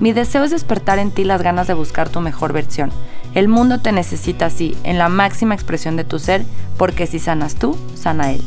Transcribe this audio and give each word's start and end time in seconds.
Mi 0.00 0.14
deseo 0.14 0.44
es 0.44 0.50
despertar 0.50 0.98
en 0.98 1.10
ti 1.10 1.24
las 1.24 1.42
ganas 1.42 1.66
de 1.66 1.74
buscar 1.74 2.08
tu 2.08 2.20
mejor 2.20 2.54
versión. 2.54 2.90
El 3.34 3.48
mundo 3.48 3.80
te 3.82 3.92
necesita 3.92 4.46
así, 4.46 4.74
en 4.82 4.96
la 4.96 5.10
máxima 5.10 5.54
expresión 5.54 5.96
de 5.96 6.04
tu 6.04 6.18
ser, 6.18 6.42
porque 6.78 7.06
si 7.06 7.18
sanas 7.18 7.56
tú, 7.56 7.76
sana 7.94 8.32
él. 8.32 8.40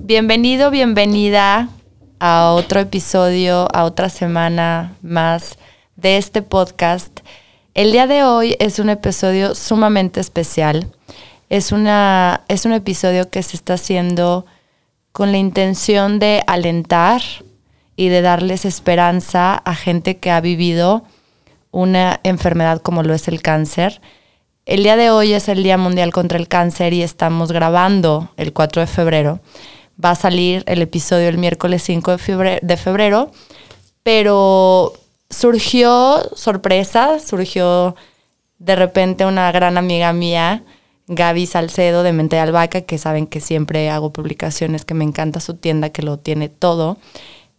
Bienvenido, 0.00 0.72
bienvenida 0.72 1.68
a 2.18 2.50
otro 2.50 2.80
episodio, 2.80 3.68
a 3.72 3.84
otra 3.84 4.08
semana 4.08 4.96
más 5.00 5.56
de 5.94 6.16
este 6.16 6.42
podcast. 6.42 7.20
El 7.74 7.92
día 7.92 8.08
de 8.08 8.24
hoy 8.24 8.56
es 8.58 8.80
un 8.80 8.90
episodio 8.90 9.54
sumamente 9.54 10.18
especial. 10.18 10.88
Es, 11.48 11.70
una, 11.70 12.40
es 12.48 12.66
un 12.66 12.72
episodio 12.72 13.30
que 13.30 13.40
se 13.44 13.56
está 13.56 13.74
haciendo 13.74 14.46
con 15.12 15.30
la 15.30 15.38
intención 15.38 16.18
de 16.18 16.42
alentar, 16.48 17.22
y 18.02 18.08
de 18.08 18.20
darles 18.20 18.64
esperanza 18.64 19.54
a 19.54 19.76
gente 19.76 20.16
que 20.16 20.32
ha 20.32 20.40
vivido 20.40 21.04
una 21.70 22.18
enfermedad 22.24 22.82
como 22.82 23.04
lo 23.04 23.14
es 23.14 23.28
el 23.28 23.42
cáncer. 23.42 24.00
El 24.66 24.82
día 24.82 24.96
de 24.96 25.10
hoy 25.10 25.34
es 25.34 25.48
el 25.48 25.62
Día 25.62 25.78
Mundial 25.78 26.12
contra 26.12 26.36
el 26.36 26.48
Cáncer 26.48 26.94
y 26.94 27.02
estamos 27.02 27.52
grabando 27.52 28.28
el 28.36 28.52
4 28.52 28.80
de 28.80 28.86
febrero. 28.88 29.38
Va 30.04 30.10
a 30.10 30.14
salir 30.16 30.64
el 30.66 30.82
episodio 30.82 31.28
el 31.28 31.38
miércoles 31.38 31.84
5 31.84 32.16
de 32.60 32.76
febrero, 32.76 33.30
pero 34.02 34.94
surgió 35.30 36.28
sorpresa, 36.34 37.20
surgió 37.20 37.94
de 38.58 38.74
repente 38.74 39.26
una 39.26 39.52
gran 39.52 39.78
amiga 39.78 40.12
mía, 40.12 40.64
Gaby 41.06 41.46
Salcedo 41.46 42.02
de 42.02 42.12
Mente 42.12 42.34
de 42.34 42.42
Albahaca, 42.42 42.80
que 42.80 42.98
saben 42.98 43.28
que 43.28 43.40
siempre 43.40 43.90
hago 43.90 44.12
publicaciones, 44.12 44.84
que 44.84 44.94
me 44.94 45.04
encanta 45.04 45.38
su 45.38 45.54
tienda, 45.54 45.90
que 45.90 46.02
lo 46.02 46.18
tiene 46.18 46.48
todo 46.48 46.98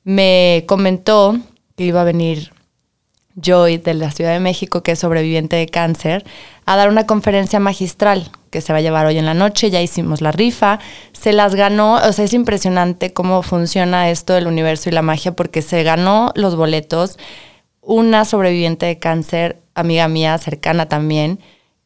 me 0.04 0.66
comentó 0.68 1.38
que 1.76 1.86
iba 1.86 2.02
a 2.02 2.06
venir 2.06 2.52
Joy 3.36 3.78
de 3.78 3.94
la 3.96 4.12
Ciudad 4.12 4.34
de 4.34 4.40
México, 4.40 4.84
que 4.84 4.92
es 4.92 5.00
sobreviviente 5.00 5.56
de 5.56 5.68
cáncer, 5.68 6.24
a 6.66 6.76
dar 6.76 6.90
una 6.90 7.08
conferencia 7.08 7.60
magistral 7.60 8.32
que 8.52 8.62
se 8.62 8.72
va 8.74 8.80
a 8.80 8.82
llevar 8.82 9.08
hoy 9.08 9.18
en 9.18 9.26
la 9.26 9.34
noche. 9.34 9.72
Ya 9.72 9.82
hicimos 9.82 10.22
la 10.22 10.32
rifa, 10.32 10.80
se 11.14 11.34
las 11.34 11.56
ganó. 11.56 11.96
O 11.96 12.14
sea, 12.14 12.26
es 12.26 12.34
impresionante 12.34 13.12
cómo 13.12 13.42
funciona 13.42 14.10
esto 14.10 14.34
del 14.34 14.48
universo 14.48 14.90
y 14.90 14.92
la 14.92 15.02
magia, 15.02 15.36
porque 15.36 15.62
se 15.62 15.84
ganó 15.84 16.32
los 16.36 16.56
boletos 16.56 17.18
una 17.82 18.24
sobreviviente 18.24 18.86
de 18.86 18.98
cáncer, 19.00 19.62
amiga 19.74 20.08
mía, 20.08 20.38
cercana 20.38 20.88
también, 20.88 21.40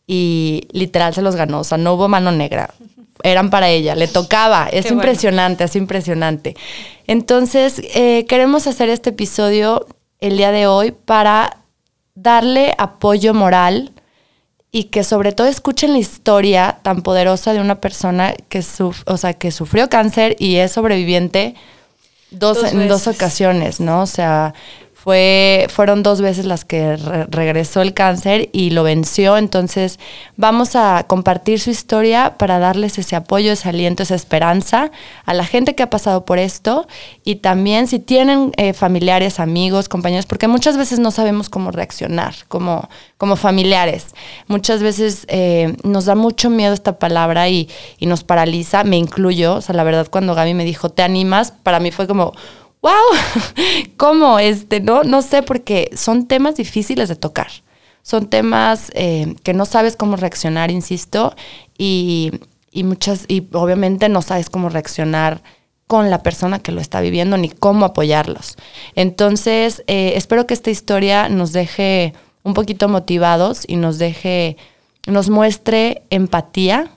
y 0.05 0.67
literal 0.71 1.13
se 1.13 1.21
los 1.21 1.35
ganó. 1.35 1.61
O 1.61 1.63
sea, 1.63 1.77
no 1.77 1.93
hubo 1.93 2.07
mano 2.07 2.31
negra 2.31 2.73
eran 3.23 3.49
para 3.49 3.69
ella, 3.69 3.95
le 3.95 4.07
tocaba. 4.07 4.67
Es 4.71 4.91
impresionante, 4.91 5.63
es 5.63 5.75
impresionante. 5.75 6.55
Entonces, 7.07 7.81
eh, 7.95 8.25
queremos 8.27 8.67
hacer 8.67 8.89
este 8.89 9.11
episodio 9.11 9.85
el 10.19 10.37
día 10.37 10.51
de 10.51 10.67
hoy 10.67 10.91
para 10.91 11.57
darle 12.15 12.73
apoyo 12.77 13.33
moral 13.33 13.93
y 14.71 14.85
que 14.85 15.03
sobre 15.03 15.31
todo 15.31 15.47
escuchen 15.47 15.93
la 15.93 15.99
historia 15.99 16.80
tan 16.81 17.02
poderosa 17.02 17.53
de 17.53 17.61
una 17.61 17.80
persona 17.80 18.33
que, 18.49 18.64
o 19.05 19.17
sea, 19.17 19.33
que 19.33 19.52
sufrió 19.52 19.89
cáncer 19.89 20.36
y 20.39 20.58
es 20.58 20.71
sobreviviente 20.73 21.55
dos, 22.31 22.63
en 22.63 22.87
dos 22.87 23.08
ocasiones, 23.08 23.80
¿no? 23.80 24.02
O 24.02 24.05
sea, 24.05 24.53
fue, 25.07 25.67
fueron 25.69 26.03
dos 26.03 26.19
veces 26.19 26.43
las 26.43 26.65
que 26.65 26.97
regresó 27.29 27.81
el 27.81 27.93
cáncer 27.93 28.49
y 28.51 28.71
lo 28.71 28.83
venció. 28.83 29.37
Entonces 29.37 29.99
vamos 30.35 30.75
a 30.75 31.05
compartir 31.07 31.61
su 31.61 31.69
historia 31.69 32.35
para 32.37 32.59
darles 32.59 32.97
ese 32.97 33.15
apoyo, 33.15 33.53
ese 33.53 33.69
aliento, 33.69 34.03
esa 34.03 34.15
esperanza 34.15 34.91
a 35.23 35.33
la 35.33 35.45
gente 35.45 35.75
que 35.75 35.83
ha 35.83 35.89
pasado 35.89 36.25
por 36.25 36.39
esto 36.39 36.89
y 37.23 37.35
también 37.35 37.87
si 37.87 37.99
tienen 37.99 38.51
eh, 38.57 38.73
familiares, 38.73 39.39
amigos, 39.39 39.87
compañeros, 39.87 40.25
porque 40.25 40.49
muchas 40.49 40.75
veces 40.75 40.99
no 40.99 41.11
sabemos 41.11 41.47
cómo 41.47 41.71
reaccionar 41.71 42.35
como, 42.49 42.89
como 43.17 43.37
familiares. 43.37 44.07
Muchas 44.47 44.83
veces 44.83 45.25
eh, 45.29 45.77
nos 45.85 46.03
da 46.03 46.15
mucho 46.15 46.49
miedo 46.49 46.73
esta 46.73 46.99
palabra 46.99 47.47
y, 47.47 47.69
y 47.97 48.07
nos 48.07 48.25
paraliza, 48.25 48.83
me 48.83 48.97
incluyo. 48.97 49.55
O 49.55 49.61
sea, 49.61 49.73
la 49.73 49.85
verdad 49.85 50.09
cuando 50.11 50.35
Gaby 50.35 50.53
me 50.53 50.65
dijo, 50.65 50.89
¿te 50.89 51.01
animas? 51.01 51.53
Para 51.63 51.79
mí 51.79 51.91
fue 51.91 52.07
como 52.07 52.33
wow, 52.82 52.93
¿cómo? 53.98 54.39
Este, 54.39 54.80
no, 54.80 55.04
no 55.04 55.21
sé, 55.21 55.43
porque 55.43 55.89
son 55.95 56.27
temas 56.27 56.55
difíciles 56.55 57.10
de 57.10 57.15
tocar. 57.15 57.48
Son 58.02 58.27
temas 58.27 58.89
eh, 58.93 59.36
que 59.43 59.54
no 59.54 59.65
sabes 59.65 59.98
cómo 59.98 60.15
reaccionar, 60.15 60.71
insisto, 60.71 61.36
y, 61.77 62.32
muchas, 62.73 63.26
y 63.27 63.48
obviamente 63.52 64.08
no 64.08 64.21
sabes 64.21 64.49
cómo 64.49 64.70
reaccionar 64.70 65.43
con 65.87 66.10
la 66.10 66.23
persona 66.23 66.60
que 66.60 66.71
lo 66.71 66.82
está 66.82 67.02
viviendo 67.02 67.37
ni 67.37 67.49
cómo 67.49 67.86
apoyarlos. 67.86 68.55
Entonces, 68.95 69.83
eh, 69.87 70.14
espero 70.16 70.48
que 70.48 70.54
esta 70.54 70.70
historia 70.70 71.27
nos 71.30 71.52
deje 71.52 72.14
un 72.43 72.54
poquito 72.54 72.87
motivados 72.87 73.64
y 73.67 73.76
nos 73.76 73.98
deje, 73.98 74.55
nos 75.05 75.30
muestre 75.30 76.04
empatía 76.10 76.92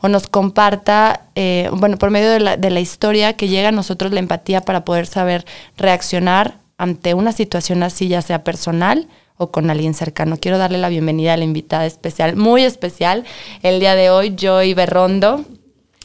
o 0.00 0.08
nos 0.08 0.26
comparta, 0.26 1.26
eh, 1.34 1.68
bueno, 1.72 1.96
por 1.96 2.10
medio 2.10 2.30
de 2.30 2.40
la, 2.40 2.56
de 2.56 2.70
la 2.70 2.80
historia 2.80 3.34
que 3.34 3.48
llega 3.48 3.68
a 3.68 3.72
nosotros 3.72 4.12
la 4.12 4.20
empatía 4.20 4.60
para 4.60 4.84
poder 4.84 5.06
saber 5.06 5.44
reaccionar 5.76 6.58
ante 6.78 7.14
una 7.14 7.32
situación 7.32 7.82
así, 7.82 8.08
ya 8.08 8.22
sea 8.22 8.42
personal 8.44 9.08
o 9.36 9.50
con 9.50 9.70
alguien 9.70 9.94
cercano. 9.94 10.36
Quiero 10.38 10.58
darle 10.58 10.78
la 10.78 10.88
bienvenida 10.88 11.34
a 11.34 11.36
la 11.36 11.44
invitada 11.44 11.86
especial, 11.86 12.36
muy 12.36 12.62
especial, 12.62 13.24
el 13.62 13.80
día 13.80 13.94
de 13.94 14.10
hoy, 14.10 14.36
Joy 14.38 14.74
Berrondo. 14.74 15.44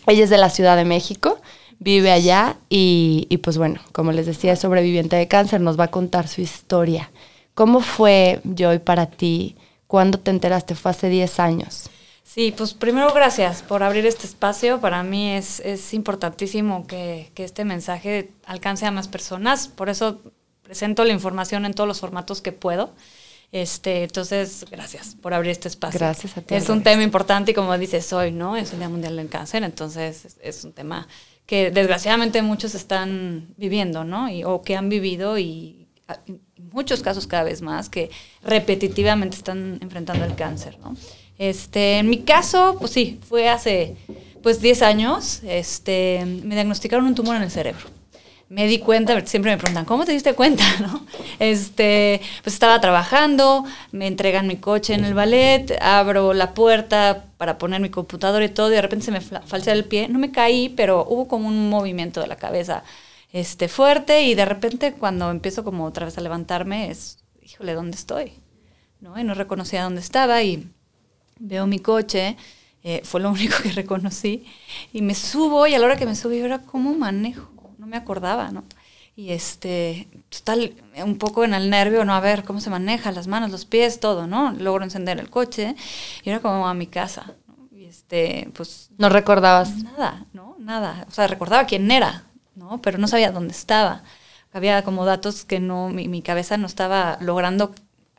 Ella 0.08 0.24
es 0.24 0.30
de 0.30 0.38
la 0.38 0.50
Ciudad 0.50 0.78
de 0.78 0.86
México, 0.86 1.40
vive 1.80 2.12
allá 2.12 2.58
y, 2.70 3.28
y 3.30 3.38
pues 3.38 3.58
bueno, 3.58 3.80
como 3.92 4.12
les 4.12 4.26
decía, 4.26 4.54
es 4.54 4.60
sobreviviente 4.60 5.16
de 5.16 5.28
cáncer, 5.28 5.62
nos 5.62 5.80
va 5.80 5.86
a 5.86 5.92
contar 5.92 6.28
su 6.28 6.42
historia. 6.42 7.12
¿Cómo 7.56 7.80
fue, 7.80 8.42
Joy, 8.44 8.80
para 8.80 9.06
ti? 9.06 9.56
¿Cuándo 9.88 10.20
te 10.20 10.32
enteraste? 10.32 10.76
Fue 10.76 10.92
hace 10.92 11.10
10 11.10 11.40
años. 11.40 11.90
Sí, 12.36 12.54
pues 12.56 12.74
primero 12.74 13.14
gracias 13.14 13.64
por 13.64 13.82
abrir 13.82 14.06
este 14.06 14.28
espacio. 14.28 14.82
Para 14.82 15.04
mí 15.04 15.32
es, 15.32 15.62
es 15.62 15.94
importantísimo 15.94 16.86
que, 16.86 17.32
que, 17.34 17.46
este 17.46 17.64
mensaje 17.64 18.30
alcance 18.46 18.86
a 18.86 18.92
más 18.92 19.08
personas. 19.08 19.70
Por 19.70 19.88
eso 19.88 20.20
presento 20.62 21.06
la 21.06 21.14
información 21.14 21.64
en 21.64 21.74
todos 21.74 21.88
los 21.88 22.02
formatos 22.02 22.42
que 22.42 22.52
puedo. 22.52 22.94
Este, 23.54 24.04
entonces, 24.04 24.66
gracias 24.70 25.16
por 25.16 25.34
abrir 25.34 25.52
este 25.52 25.70
espacio. 25.70 25.98
Gracias 25.98 26.36
a 26.36 26.42
ti. 26.42 26.56
Es 26.56 26.68
un 26.68 26.84
tema 26.84 27.04
importante 27.04 27.52
y 27.52 27.54
como 27.54 27.78
dices 27.78 28.12
hoy, 28.12 28.34
¿no? 28.34 28.58
Es 28.58 28.74
el 28.74 28.80
Día 28.80 28.90
Mundial 28.90 29.16
del 29.16 29.30
Cáncer, 29.30 29.64
entonces 29.64 30.26
es, 30.26 30.38
es 30.42 30.66
un 30.66 30.74
tema 30.74 31.08
que 31.46 31.72
desgraciadamente 31.72 32.42
muchos 32.42 32.76
están 32.76 33.54
viviendo, 33.56 34.04
¿no? 34.04 34.28
Y, 34.28 34.44
o 34.44 34.62
que 34.62 34.76
han 34.76 34.90
vivido 34.90 35.38
y 35.40 35.88
en 36.28 36.42
muchos 36.74 37.02
casos 37.02 37.28
cada 37.28 37.44
vez 37.44 37.62
más 37.62 37.88
que 37.88 38.12
repetitivamente 38.44 39.38
están 39.38 39.80
enfrentando 39.82 40.26
el 40.26 40.36
cáncer, 40.36 40.78
¿no? 40.80 40.98
Este, 41.38 42.00
en 42.00 42.10
mi 42.10 42.20
caso, 42.20 42.78
pues 42.80 42.92
sí, 42.92 43.20
fue 43.28 43.50
hace 43.50 43.96
pues 44.42 44.62
10 44.62 44.84
años, 44.84 45.42
este, 45.44 46.24
me 46.44 46.54
diagnosticaron 46.54 47.06
un 47.06 47.16
tumor 47.16 47.36
en 47.36 47.42
el 47.44 47.52
cerebro. 47.52 47.88
Me 48.48 48.68
di 48.68 48.78
cuenta, 48.78 49.20
siempre 49.26 49.52
me 49.52 49.58
preguntan, 49.58 49.86
¿cómo 49.86 50.06
te 50.06 50.12
diste 50.12 50.36
cuenta? 50.36 50.64
¿No? 50.82 51.04
Este, 51.40 52.22
pues 52.44 52.54
estaba 52.54 52.80
trabajando, 52.80 53.66
me 53.92 54.06
entregan 54.06 54.46
mi 54.46 54.58
coche 54.58 54.94
en 54.94 55.04
el 55.04 55.16
ballet, 55.16 55.76
abro 55.82 56.34
la 56.34 56.54
puerta 56.54 57.26
para 57.38 57.58
poner 57.58 57.82
mi 57.82 57.90
computadora 57.90 58.46
y 58.46 58.50
todo, 58.50 58.72
y 58.72 58.76
de 58.76 58.84
repente 58.84 59.06
se 59.06 59.12
me 59.12 59.20
falsea 59.20 59.74
el 59.74 59.86
pie. 59.86 60.08
No 60.10 60.20
me 60.20 60.32
caí, 60.32 60.70
pero 60.70 61.06
hubo 61.10 61.28
como 61.28 61.48
un 61.48 61.68
movimiento 61.70 62.22
de 62.22 62.28
la 62.28 62.36
cabeza 62.36 62.84
este, 63.34 63.68
fuerte, 63.68 64.22
y 64.22 64.36
de 64.36 64.46
repente 64.46 64.94
cuando 64.94 65.32
empiezo 65.32 65.64
como 65.64 65.86
otra 65.86 66.06
vez 66.06 66.18
a 66.20 66.22
levantarme, 66.22 66.92
es, 66.92 67.18
híjole, 67.42 67.74
¿dónde 67.74 67.98
estoy? 67.98 68.34
¿No? 69.02 69.20
Y 69.20 69.24
no 69.24 69.34
reconocía 69.34 69.84
dónde 69.84 70.02
estaba, 70.02 70.44
y 70.44 70.70
veo 71.40 71.68
mi 71.68 71.80
coche, 71.80 72.38
eh, 72.84 73.02
fue 73.04 73.22
lo 73.22 73.30
único 73.32 73.56
que 73.62 73.72
reconocí, 73.72 74.46
y 74.94 75.02
me 75.02 75.16
subo, 75.16 75.68
y 75.68 75.76
a 75.76 75.80
la 75.80 75.86
hora 75.86 75.98
que 75.98 76.06
me 76.06 76.16
subí, 76.16 76.38
era 76.38 76.62
cómo 76.62 76.94
manejo, 76.94 77.52
no 77.78 77.88
me 77.88 77.98
acordaba, 77.98 78.52
¿no? 78.52 78.64
Y 79.18 79.32
este, 79.32 80.10
total, 80.30 80.76
un 81.02 81.18
poco 81.18 81.46
en 81.46 81.54
el 81.54 81.70
nervio, 81.70 82.04
¿no? 82.04 82.14
A 82.14 82.20
ver 82.20 82.44
cómo 82.44 82.60
se 82.60 82.70
maneja, 82.70 83.14
las 83.14 83.28
manos, 83.28 83.50
los 83.50 83.66
pies, 83.66 84.02
todo, 84.02 84.28
¿no? 84.28 84.52
Logro 84.52 84.84
encender 84.84 85.20
el 85.20 85.30
coche, 85.30 85.76
y 86.24 86.30
era 86.30 86.42
como 86.42 86.68
a 86.68 86.74
mi 86.74 86.88
casa, 86.88 87.34
¿no? 87.48 87.70
Y 87.72 87.86
este, 87.86 88.52
pues... 88.54 88.90
¿No 88.98 89.08
recordabas? 89.08 89.78
Nada, 89.78 90.26
¿no? 90.34 90.58
Nada. 90.60 91.06
O 91.08 91.12
sea, 91.12 91.28
recordaba 91.28 91.66
quién 91.66 91.90
era, 91.92 92.26
¿no? 92.56 92.82
Pero 92.82 92.98
no 92.98 93.08
sabía 93.08 93.32
dónde 93.32 93.54
estaba. 93.54 94.04
había 94.52 94.84
como 94.84 95.06
datos 95.06 95.46
que 95.46 95.60
no, 95.62 95.90
mi, 95.90 96.10
mi 96.10 96.22
cabeza 96.22 96.58
no 96.58 96.68
estaba 96.68 97.18
logrando 97.22 97.74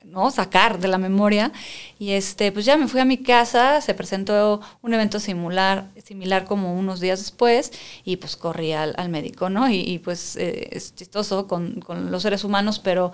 ¿no? 0.06 0.30
sacar 0.30 0.78
de 0.78 0.88
la 0.88 0.98
memoria. 0.98 1.52
Y 1.98 2.12
este, 2.12 2.52
pues 2.52 2.64
ya 2.64 2.76
me 2.76 2.88
fui 2.88 3.00
a 3.00 3.04
mi 3.04 3.18
casa, 3.18 3.80
se 3.80 3.94
presentó 3.94 4.60
un 4.82 4.94
evento 4.94 5.20
similar, 5.20 5.90
similar 6.04 6.44
como 6.44 6.74
unos 6.78 7.00
días 7.00 7.18
después, 7.18 7.72
y 8.04 8.16
pues 8.16 8.36
corrí 8.36 8.72
al, 8.72 8.94
al 8.96 9.08
médico, 9.08 9.50
¿no? 9.50 9.68
Y, 9.70 9.98
pues 9.98 10.36
eh, 10.36 10.68
es 10.72 10.94
chistoso 10.94 11.46
con, 11.46 11.80
con 11.80 12.10
los 12.10 12.22
seres 12.22 12.44
humanos, 12.44 12.78
pero 12.78 13.12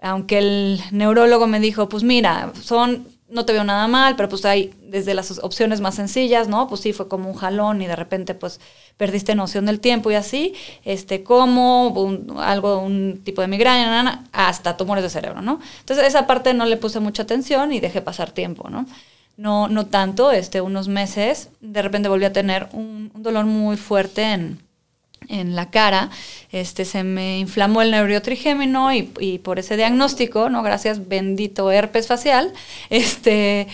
aunque 0.00 0.38
el 0.38 0.80
neurólogo 0.92 1.46
me 1.46 1.60
dijo, 1.60 1.88
pues 1.88 2.04
mira, 2.04 2.52
son 2.62 3.06
no 3.30 3.44
te 3.44 3.52
veo 3.52 3.64
nada 3.64 3.86
mal, 3.88 4.16
pero 4.16 4.28
pues 4.28 4.44
hay 4.44 4.72
desde 4.80 5.14
las 5.14 5.38
opciones 5.40 5.80
más 5.80 5.96
sencillas, 5.96 6.48
¿no? 6.48 6.68
Pues 6.68 6.80
sí, 6.80 6.92
fue 6.92 7.08
como 7.08 7.28
un 7.28 7.36
jalón 7.36 7.82
y 7.82 7.86
de 7.86 7.96
repente 7.96 8.34
pues 8.34 8.60
perdiste 8.96 9.34
noción 9.34 9.66
del 9.66 9.80
tiempo 9.80 10.10
y 10.10 10.14
así, 10.14 10.54
este, 10.84 11.22
como 11.22 11.88
un, 11.88 12.36
algo, 12.38 12.78
un 12.78 13.20
tipo 13.24 13.42
de 13.42 13.48
migraña, 13.48 14.24
hasta 14.32 14.76
tumores 14.76 15.04
de 15.04 15.10
cerebro, 15.10 15.42
¿no? 15.42 15.60
Entonces 15.80 16.06
esa 16.06 16.26
parte 16.26 16.54
no 16.54 16.64
le 16.64 16.76
puse 16.76 17.00
mucha 17.00 17.22
atención 17.22 17.72
y 17.72 17.80
dejé 17.80 18.00
pasar 18.00 18.32
tiempo, 18.32 18.70
¿no? 18.70 18.86
No, 19.36 19.68
no 19.68 19.86
tanto, 19.86 20.32
este, 20.32 20.60
unos 20.60 20.88
meses, 20.88 21.50
de 21.60 21.82
repente 21.82 22.08
volví 22.08 22.24
a 22.24 22.32
tener 22.32 22.68
un, 22.72 23.12
un 23.14 23.22
dolor 23.22 23.44
muy 23.44 23.76
fuerte 23.76 24.22
en, 24.22 24.67
en 25.28 25.56
la 25.56 25.70
cara, 25.70 26.10
este, 26.52 26.84
se 26.84 27.04
me 27.04 27.38
inflamó 27.38 27.82
el 27.82 27.90
nervio 27.90 28.22
trigémino 28.22 28.92
y, 28.92 29.02
por 29.42 29.58
ese 29.58 29.76
diagnóstico, 29.76 30.48
¿no? 30.50 30.62
Gracias, 30.62 31.08
bendito 31.08 31.70
herpes 31.70 32.06
facial, 32.06 32.52
este, 32.90 33.68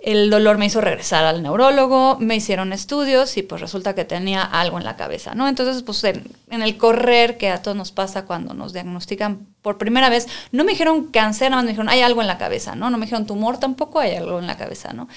el 0.00 0.30
dolor 0.30 0.58
me 0.58 0.66
hizo 0.66 0.80
regresar 0.80 1.24
al 1.24 1.42
neurólogo, 1.42 2.18
me 2.20 2.36
hicieron 2.36 2.72
estudios 2.72 3.36
y 3.36 3.42
pues 3.42 3.60
resulta 3.60 3.94
que 3.94 4.04
tenía 4.04 4.42
algo 4.42 4.78
en 4.78 4.84
la 4.84 4.96
cabeza, 4.96 5.34
¿no? 5.34 5.48
Entonces, 5.48 5.82
pues 5.82 6.02
en, 6.04 6.24
en 6.50 6.62
el 6.62 6.76
correr 6.76 7.36
que 7.36 7.50
a 7.50 7.62
todos 7.62 7.76
nos 7.76 7.90
pasa 7.90 8.24
cuando 8.24 8.54
nos 8.54 8.72
diagnostican 8.72 9.46
por 9.60 9.76
primera 9.76 10.08
vez, 10.08 10.28
no 10.52 10.64
me 10.64 10.72
dijeron 10.72 11.08
cáncer, 11.08 11.50
nada 11.50 11.62
más 11.62 11.64
me 11.64 11.72
dijeron, 11.72 11.88
hay 11.88 12.02
algo 12.02 12.20
en 12.20 12.28
la 12.28 12.38
cabeza, 12.38 12.76
¿no? 12.76 12.90
No 12.90 12.98
me 12.98 13.06
dijeron 13.06 13.26
tumor, 13.26 13.58
tampoco 13.58 13.98
hay 13.98 14.14
algo 14.14 14.38
en 14.38 14.46
la 14.46 14.56
cabeza, 14.56 14.92
¿no? 14.92 15.08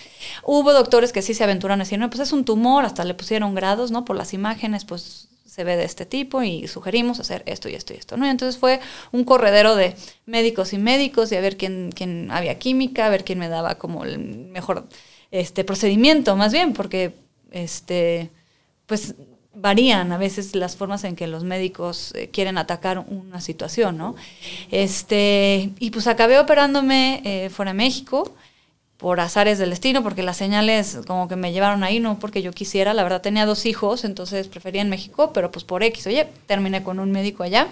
Hubo 0.44 0.74
doctores 0.74 1.14
que 1.14 1.22
sí 1.22 1.36
se 1.36 1.44
aventuraron 1.44 1.82
a 1.82 1.84
decir, 1.84 2.00
no, 2.00 2.10
pues 2.10 2.22
es 2.22 2.34
un 2.34 2.44
tumor, 2.44 2.84
hasta 2.84 3.06
le 3.06 3.14
pusieron 3.14 3.54
grados, 3.54 3.92
¿no? 3.92 4.04
Por 4.04 4.16
las 4.16 4.34
imágenes, 4.34 4.84
pues 4.86 5.30
se 5.51 5.65
ve 5.65 5.75
de 5.75 5.83
este 5.83 6.06
tipo 6.06 6.44
y 6.44 6.65
sugerimos 6.69 7.19
hacer 7.19 7.44
esto 7.45 7.68
y 7.68 7.75
esto 7.75 7.94
y 7.94 7.98
esto, 7.98 8.15
¿no? 8.15 8.25
Y 8.25 8.30
entonces 8.30 8.57
fue 8.57 8.80
un 9.12 9.25
corredero 9.25 9.75
de 9.75 9.95
médicos 10.25 10.71
y 10.71 10.77
médicos 10.77 11.30
y 11.30 11.36
a 11.36 11.42
ver 11.42 11.57
quién, 11.57 11.92
quién 11.94 12.31
había 12.31 12.57
química, 12.57 13.06
a 13.06 13.09
ver 13.09 13.25
quién 13.25 13.38
me 13.38 13.50
daba 13.50 13.75
como 13.75 14.06
el 14.06 14.18
mejor 14.18 14.88
este 15.30 15.65
procedimiento, 15.65 16.38
más 16.38 16.53
bien, 16.53 16.71
porque 16.71 17.15
este 17.51 18.30
pues 18.86 19.15
varían 19.53 20.13
a 20.13 20.18
veces 20.18 20.56
las 20.56 20.77
formas 20.77 21.03
en 21.03 21.18
que 21.18 21.27
los 21.27 21.44
médicos 21.44 22.13
eh, 22.15 22.30
quieren 22.30 22.57
atacar 22.57 23.00
una 23.00 23.42
situación, 23.42 23.98
¿no? 23.98 24.15
Este, 24.71 25.71
y 25.80 25.92
pues 25.92 26.07
acabé 26.07 26.39
operándome 26.39 27.21
eh, 27.25 27.50
fuera 27.50 27.71
de 27.71 27.77
México, 27.77 28.33
por 29.01 29.19
azares 29.19 29.57
del 29.57 29.71
destino, 29.71 30.03
porque 30.03 30.21
las 30.21 30.38
señales 30.38 31.00
como 31.07 31.27
que 31.27 31.36
me 31.36 31.51
llevaron 31.51 31.83
ahí, 31.83 32.00
no 32.00 32.19
porque 32.19 32.44
yo 32.44 32.51
quisiera, 32.51 32.94
la 32.94 33.01
verdad 33.01 33.19
tenía 33.19 33.48
dos 33.48 33.65
hijos, 33.65 34.06
entonces 34.06 34.48
prefería 34.48 34.83
en 34.83 34.89
México, 34.89 35.33
pero 35.33 35.51
pues 35.51 35.65
por 35.65 35.81
X, 35.81 36.06
oye, 36.06 36.27
terminé 36.45 36.83
con 36.83 37.00
un 37.00 37.12
médico 37.12 37.42
allá, 37.42 37.68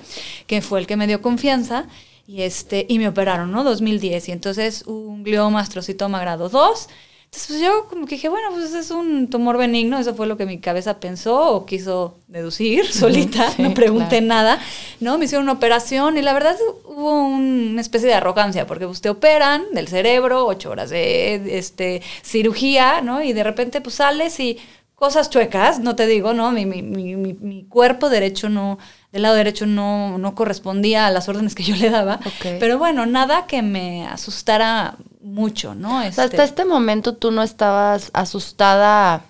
que 0.48 0.64
fue 0.64 0.80
el 0.80 0.88
que 0.88 0.98
me 0.98 1.06
dio 1.06 1.22
confianza, 1.22 1.86
y 2.28 2.42
este, 2.42 2.88
y 2.90 2.98
me 2.98 3.08
operaron, 3.08 3.52
¿no? 3.52 3.64
2010, 3.64 4.30
y 4.30 4.32
entonces 4.32 4.84
un 4.88 5.24
gliomastrocitoma 5.24 6.20
grado 6.20 6.50
2, 6.50 6.90
entonces 7.32 7.48
pues 7.48 7.62
yo 7.62 7.86
como 7.90 8.08
que 8.08 8.16
dije, 8.16 8.28
bueno, 8.28 8.48
pues 8.52 8.74
es 8.74 8.90
un 8.90 9.30
tumor 9.30 9.60
benigno, 9.60 10.00
eso 10.00 10.16
fue 10.16 10.26
lo 10.26 10.36
que 10.36 10.48
mi 10.48 10.58
cabeza 10.58 11.00
pensó 11.00 11.54
o 11.54 11.66
quiso 11.68 12.16
deducir 12.28 12.92
solita, 12.92 13.52
sí, 13.52 13.62
no 13.62 13.76
pregunté 13.76 14.18
claro. 14.18 14.26
nada, 14.26 14.60
¿no? 15.00 15.20
Me 15.20 15.26
hicieron 15.26 15.44
una 15.44 15.54
operación 15.54 16.18
y 16.18 16.24
la 16.24 16.34
verdad 16.34 16.58
hubo 16.86 17.28
una 17.28 17.82
especie 17.82 18.10
de 18.10 18.16
arrogancia, 18.16 18.66
porque 18.66 18.88
pues 18.88 19.02
te 19.02 19.12
operan 19.12 19.64
del 19.74 19.88
cerebro, 19.88 20.48
ocho 20.48 20.72
horas 20.72 20.90
de 20.90 21.60
este, 21.60 22.02
cirugía, 22.24 23.02
¿no? 23.02 23.22
Y 23.22 23.34
de 23.34 23.44
repente 23.44 23.80
pues 23.80 23.96
sales 23.96 24.40
y 24.40 24.58
cosas 24.96 25.30
chuecas, 25.30 25.80
no 25.80 25.96
te 25.96 26.08
digo, 26.08 26.34
¿no? 26.34 26.52
Mi, 26.52 26.66
mi, 26.66 26.82
mi, 26.82 27.16
mi 27.16 27.64
cuerpo 27.66 28.10
derecho 28.10 28.50
no, 28.50 28.80
del 29.12 29.22
lado 29.22 29.36
derecho 29.36 29.68
no, 29.68 30.18
no, 30.18 30.34
correspondía 30.34 31.06
a 31.06 31.12
las 31.12 31.30
órdenes 31.30 31.54
que 31.54 31.62
yo 31.62 31.76
le 31.76 31.92
daba. 31.92 32.20
Okay. 32.38 32.58
Pero 32.60 32.80
bueno, 32.80 33.06
nada 33.06 33.46
que 33.46 33.62
me 33.62 34.08
asustara 34.08 34.98
mucho, 35.20 35.76
¿no? 35.76 36.02
Este... 36.02 36.10
O 36.10 36.16
sea, 36.16 36.24
hasta 36.26 36.44
este 36.44 36.66
momento 36.66 37.16
tú 37.16 37.32
no 37.32 37.44
estabas 37.44 38.10
asustada. 38.14 39.24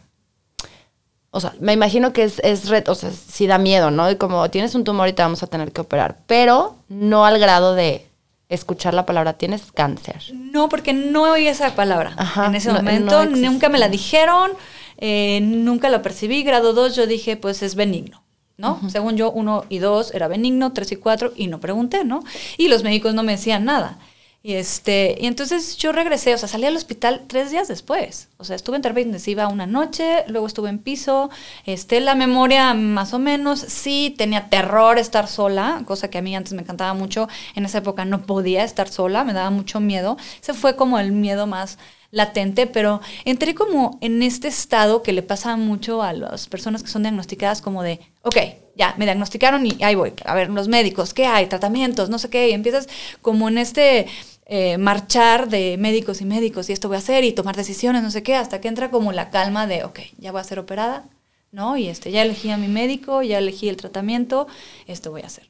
O 1.31 1.39
sea, 1.39 1.53
me 1.59 1.74
imagino 1.74 2.12
que 2.13 2.24
es, 2.24 2.39
es 2.39 2.69
red, 2.69 2.88
o 2.88 2.95
sea, 2.95 3.12
sí 3.12 3.45
da 3.45 3.57
miedo, 3.57 3.91
¿no? 3.91 4.09
Y 4.09 4.15
como 4.15 4.50
tienes 4.50 4.74
un 4.74 4.83
tumor 4.83 5.07
y 5.09 5.13
te 5.13 5.21
vamos 5.21 5.44
a 5.44 5.47
tener 5.47 5.71
que 5.71 5.81
operar, 5.81 6.18
pero 6.25 6.75
no 6.88 7.25
al 7.25 7.39
grado 7.39 7.75
de 7.75 8.07
escuchar 8.50 8.95
la 8.95 9.06
palabra 9.06 9.33
tienes 9.33 9.71
cáncer. 9.71 10.24
No, 10.33 10.69
porque 10.69 10.91
no 10.91 11.31
oí 11.31 11.47
esa 11.47 11.75
palabra 11.75 12.13
Ajá, 12.18 12.47
en 12.47 12.56
ese 12.56 12.69
no, 12.69 12.75
momento, 12.75 13.25
no 13.25 13.38
nunca 13.38 13.69
me 13.69 13.77
la 13.77 13.89
dijeron, 13.89 14.51
eh, 14.97 15.39
nunca 15.42 15.89
la 15.89 16.01
percibí. 16.01 16.44
Grado 16.44 16.74
2 16.74 16.95
yo 16.95 17.06
dije, 17.06 17.38
pues 17.38 17.62
es 17.62 17.75
benigno. 17.75 18.24
¿no? 18.57 18.74
Uh 18.74 18.88
-huh. 18.88 18.89
Según 18.89 19.15
yo, 19.15 19.31
uno 19.31 19.63
y 19.69 19.77
dos 19.80 20.13
era 20.13 20.27
benigno, 20.27 20.74
tres 20.74 20.92
y 20.92 20.97
cuatro, 20.97 21.31
y 21.35 21.47
no 21.47 21.62
pregunté, 21.62 22.03
¿no? 22.03 22.21
Y 22.57 22.68
los 22.68 22.83
médicos 22.83 23.13
no 23.13 23.24
me 23.24 23.31
decían 23.31 23.63
nada. 23.63 23.97
Y, 24.41 24.53
este, 24.53 25.18
y 25.19 25.27
entonces 25.27 25.75
yo 25.75 25.91
regresé, 25.91 26.33
o 26.33 26.38
sea, 26.38 26.47
salí 26.47 26.65
al 26.65 26.75
hospital 26.77 27.25
tres 27.27 27.51
días 27.51 27.68
después. 27.68 28.30
O 28.38 28.45
sea, 28.45 28.56
estuve 28.56 28.77
en 28.77 28.81
terapia 28.81 29.03
intensiva 29.03 29.50
una 29.50 29.65
noche, 29.65 30.24
luego 30.27 30.47
estuve 30.47 30.69
en 30.69 30.80
piso. 30.80 31.30
Este, 31.65 32.00
la 32.00 32.15
memoria 32.15 32.74
más 32.74 33.13
o 33.13 33.19
menos, 33.19 33.59
sí, 33.59 34.15
tenía 34.18 34.50
terror 34.50 34.97
estar 34.97 35.27
sola, 35.27 35.83
cosa 35.86 36.09
que 36.09 36.19
a 36.19 36.21
mí 36.21 36.36
antes 36.36 36.53
me 36.53 36.62
encantaba 36.62 36.94
mucho. 36.94 37.27
En 37.56 37.65
esa 37.65 37.80
época 37.80 38.06
no 38.06 38.21
podía 38.25 38.63
estar 38.63 38.88
sola, 38.88 39.25
me 39.25 39.33
daba 39.33 39.50
mucho 39.50 39.81
miedo. 39.81 40.15
Ese 40.42 40.53
fue 40.53 40.77
como 40.77 41.00
el 41.00 41.12
miedo 41.12 41.45
más 41.45 41.77
latente, 42.12 42.65
pero 42.65 43.01
entré 43.25 43.53
como 43.56 43.97
en 44.01 44.24
este 44.24 44.47
estado 44.47 45.03
que 45.03 45.12
le 45.13 45.21
pasa 45.21 45.57
mucho 45.57 46.01
a 46.01 46.13
las 46.13 46.47
personas 46.47 46.81
que 46.81 46.89
son 46.89 47.03
diagnosticadas 47.03 47.62
como 47.62 47.83
de, 47.83 48.00
ok, 48.24 48.38
ya, 48.79 48.95
me 48.97 49.03
diagnosticaron 49.03 49.65
y 49.65 49.77
ahí 49.83 49.93
voy, 49.93 50.13
a 50.23 50.33
ver, 50.33 50.49
los 50.49 50.69
médicos, 50.69 51.13
¿qué 51.13 51.25
hay? 51.25 51.47
Tratamientos, 51.47 52.09
no 52.09 52.17
sé 52.17 52.29
qué, 52.29 52.49
y 52.49 52.53
empiezas 52.53 52.87
como 53.21 53.49
en 53.49 53.57
este 53.57 54.07
eh, 54.45 54.77
marchar 54.77 55.49
de 55.49 55.75
médicos 55.77 56.21
y 56.21 56.25
médicos 56.25 56.69
y 56.69 56.73
esto 56.73 56.87
voy 56.87 56.95
a 56.95 56.99
hacer 56.99 57.25
y 57.25 57.33
tomar 57.33 57.57
decisiones, 57.57 58.01
no 58.01 58.09
sé 58.09 58.23
qué, 58.23 58.35
hasta 58.35 58.61
que 58.61 58.69
entra 58.69 58.89
como 58.89 59.11
la 59.11 59.31
calma 59.31 59.67
de, 59.67 59.83
ok, 59.83 59.99
ya 60.17 60.31
voy 60.31 60.39
a 60.39 60.45
ser 60.45 60.59
operada, 60.59 61.03
¿no? 61.51 61.75
Y 61.75 61.89
este, 61.89 62.09
ya 62.11 62.21
elegí 62.21 62.51
a 62.51 62.57
mi 62.57 62.69
médico, 62.69 63.21
ya 63.21 63.39
elegí 63.39 63.67
el 63.67 63.75
tratamiento, 63.75 64.47
esto 64.87 65.11
voy 65.11 65.23
a 65.23 65.27
hacer. 65.27 65.49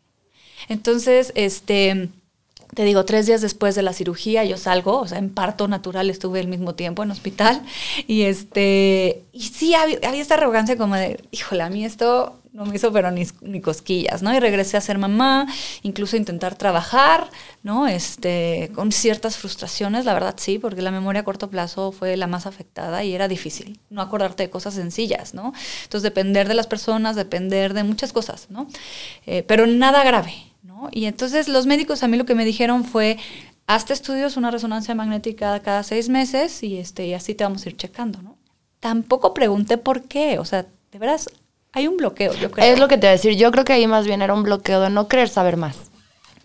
Entonces, 0.67 1.31
este 1.35 2.09
te 2.73 2.83
digo, 2.83 3.03
tres 3.03 3.25
días 3.25 3.41
después 3.41 3.73
de 3.73 3.81
la 3.81 3.93
cirugía 3.93 4.43
yo 4.43 4.57
salgo, 4.57 4.99
o 4.99 5.07
sea, 5.07 5.17
en 5.17 5.33
parto 5.33 5.67
natural 5.67 6.09
estuve 6.09 6.39
el 6.39 6.47
mismo 6.47 6.75
tiempo 6.75 7.03
en 7.03 7.11
hospital, 7.11 7.63
y 8.07 8.23
este, 8.23 9.23
y 9.31 9.41
sí 9.41 9.73
había, 9.73 9.97
había 10.07 10.21
esta 10.21 10.35
arrogancia 10.35 10.77
como 10.77 10.95
de, 10.95 11.19
híjole, 11.31 11.63
a 11.63 11.69
mí 11.69 11.83
esto 11.83 12.38
no 12.51 12.65
me 12.65 12.75
hizo 12.75 12.91
pero 12.91 13.11
ni, 13.11 13.25
ni, 13.41 13.61
cosquillas, 13.61 14.23
¿no? 14.23 14.33
Y 14.33 14.39
regresé 14.39 14.77
a 14.77 14.81
ser 14.81 14.97
mamá, 14.97 15.47
incluso 15.83 16.17
intentar 16.17 16.55
trabajar, 16.55 17.29
¿no? 17.63 17.87
Este, 17.87 18.71
con 18.73 18.91
ciertas 18.91 19.37
frustraciones, 19.37 20.05
la 20.05 20.13
verdad 20.13 20.35
sí, 20.37 20.57
porque 20.57 20.81
la 20.81 20.91
memoria 20.91 21.21
a 21.21 21.23
corto 21.23 21.49
plazo 21.49 21.91
fue 21.91 22.17
la 22.17 22.27
más 22.27 22.45
afectada 22.45 23.03
y 23.03 23.13
era 23.13 23.27
difícil, 23.27 23.79
no 23.89 24.01
acordarte 24.01 24.43
de 24.43 24.49
cosas 24.49 24.73
sencillas, 24.73 25.33
¿no? 25.33 25.53
Entonces 25.83 26.03
depender 26.03 26.47
de 26.47 26.55
las 26.55 26.67
personas, 26.67 27.15
depender 27.15 27.73
de 27.73 27.83
muchas 27.83 28.13
cosas, 28.13 28.47
¿no? 28.49 28.67
Eh, 29.25 29.43
pero 29.43 29.67
nada 29.67 30.03
grave, 30.03 30.33
¿no? 30.63 30.89
Y 30.91 31.05
entonces 31.05 31.47
los 31.47 31.67
médicos 31.67 32.03
a 32.03 32.07
mí 32.07 32.17
lo 32.17 32.25
que 32.25 32.35
me 32.35 32.45
dijeron 32.45 32.83
fue, 32.83 33.17
hazte 33.67 33.93
estudios, 33.93 34.37
una 34.37 34.49
resonancia 34.49 34.95
magnética 34.95 35.59
cada 35.61 35.83
seis 35.83 36.09
meses 36.09 36.63
y, 36.63 36.77
este, 36.77 37.05
y 37.05 37.13
así 37.13 37.35
te 37.35 37.43
vamos 37.43 37.65
a 37.65 37.69
ir 37.69 37.77
checando, 37.77 38.21
¿no? 38.23 38.37
Tampoco 38.79 39.33
pregunté 39.33 39.77
por 39.77 40.03
qué, 40.03 40.39
o 40.39 40.45
sea, 40.45 40.65
de 40.91 40.99
veras 40.99 41.29
hay 41.73 41.87
un 41.87 41.97
bloqueo, 41.97 42.33
yo 42.33 42.51
creo. 42.51 42.65
Es 42.65 42.79
lo 42.79 42.87
que 42.87 42.97
te 42.97 43.01
voy 43.01 43.09
a 43.09 43.11
decir. 43.11 43.35
Yo 43.35 43.51
creo 43.51 43.65
que 43.65 43.73
ahí 43.73 43.87
más 43.87 44.05
bien 44.05 44.21
era 44.21 44.33
un 44.33 44.43
bloqueo 44.43 44.81
de 44.81 44.89
no 44.89 45.07
querer 45.07 45.29
saber 45.29 45.57
más. 45.57 45.91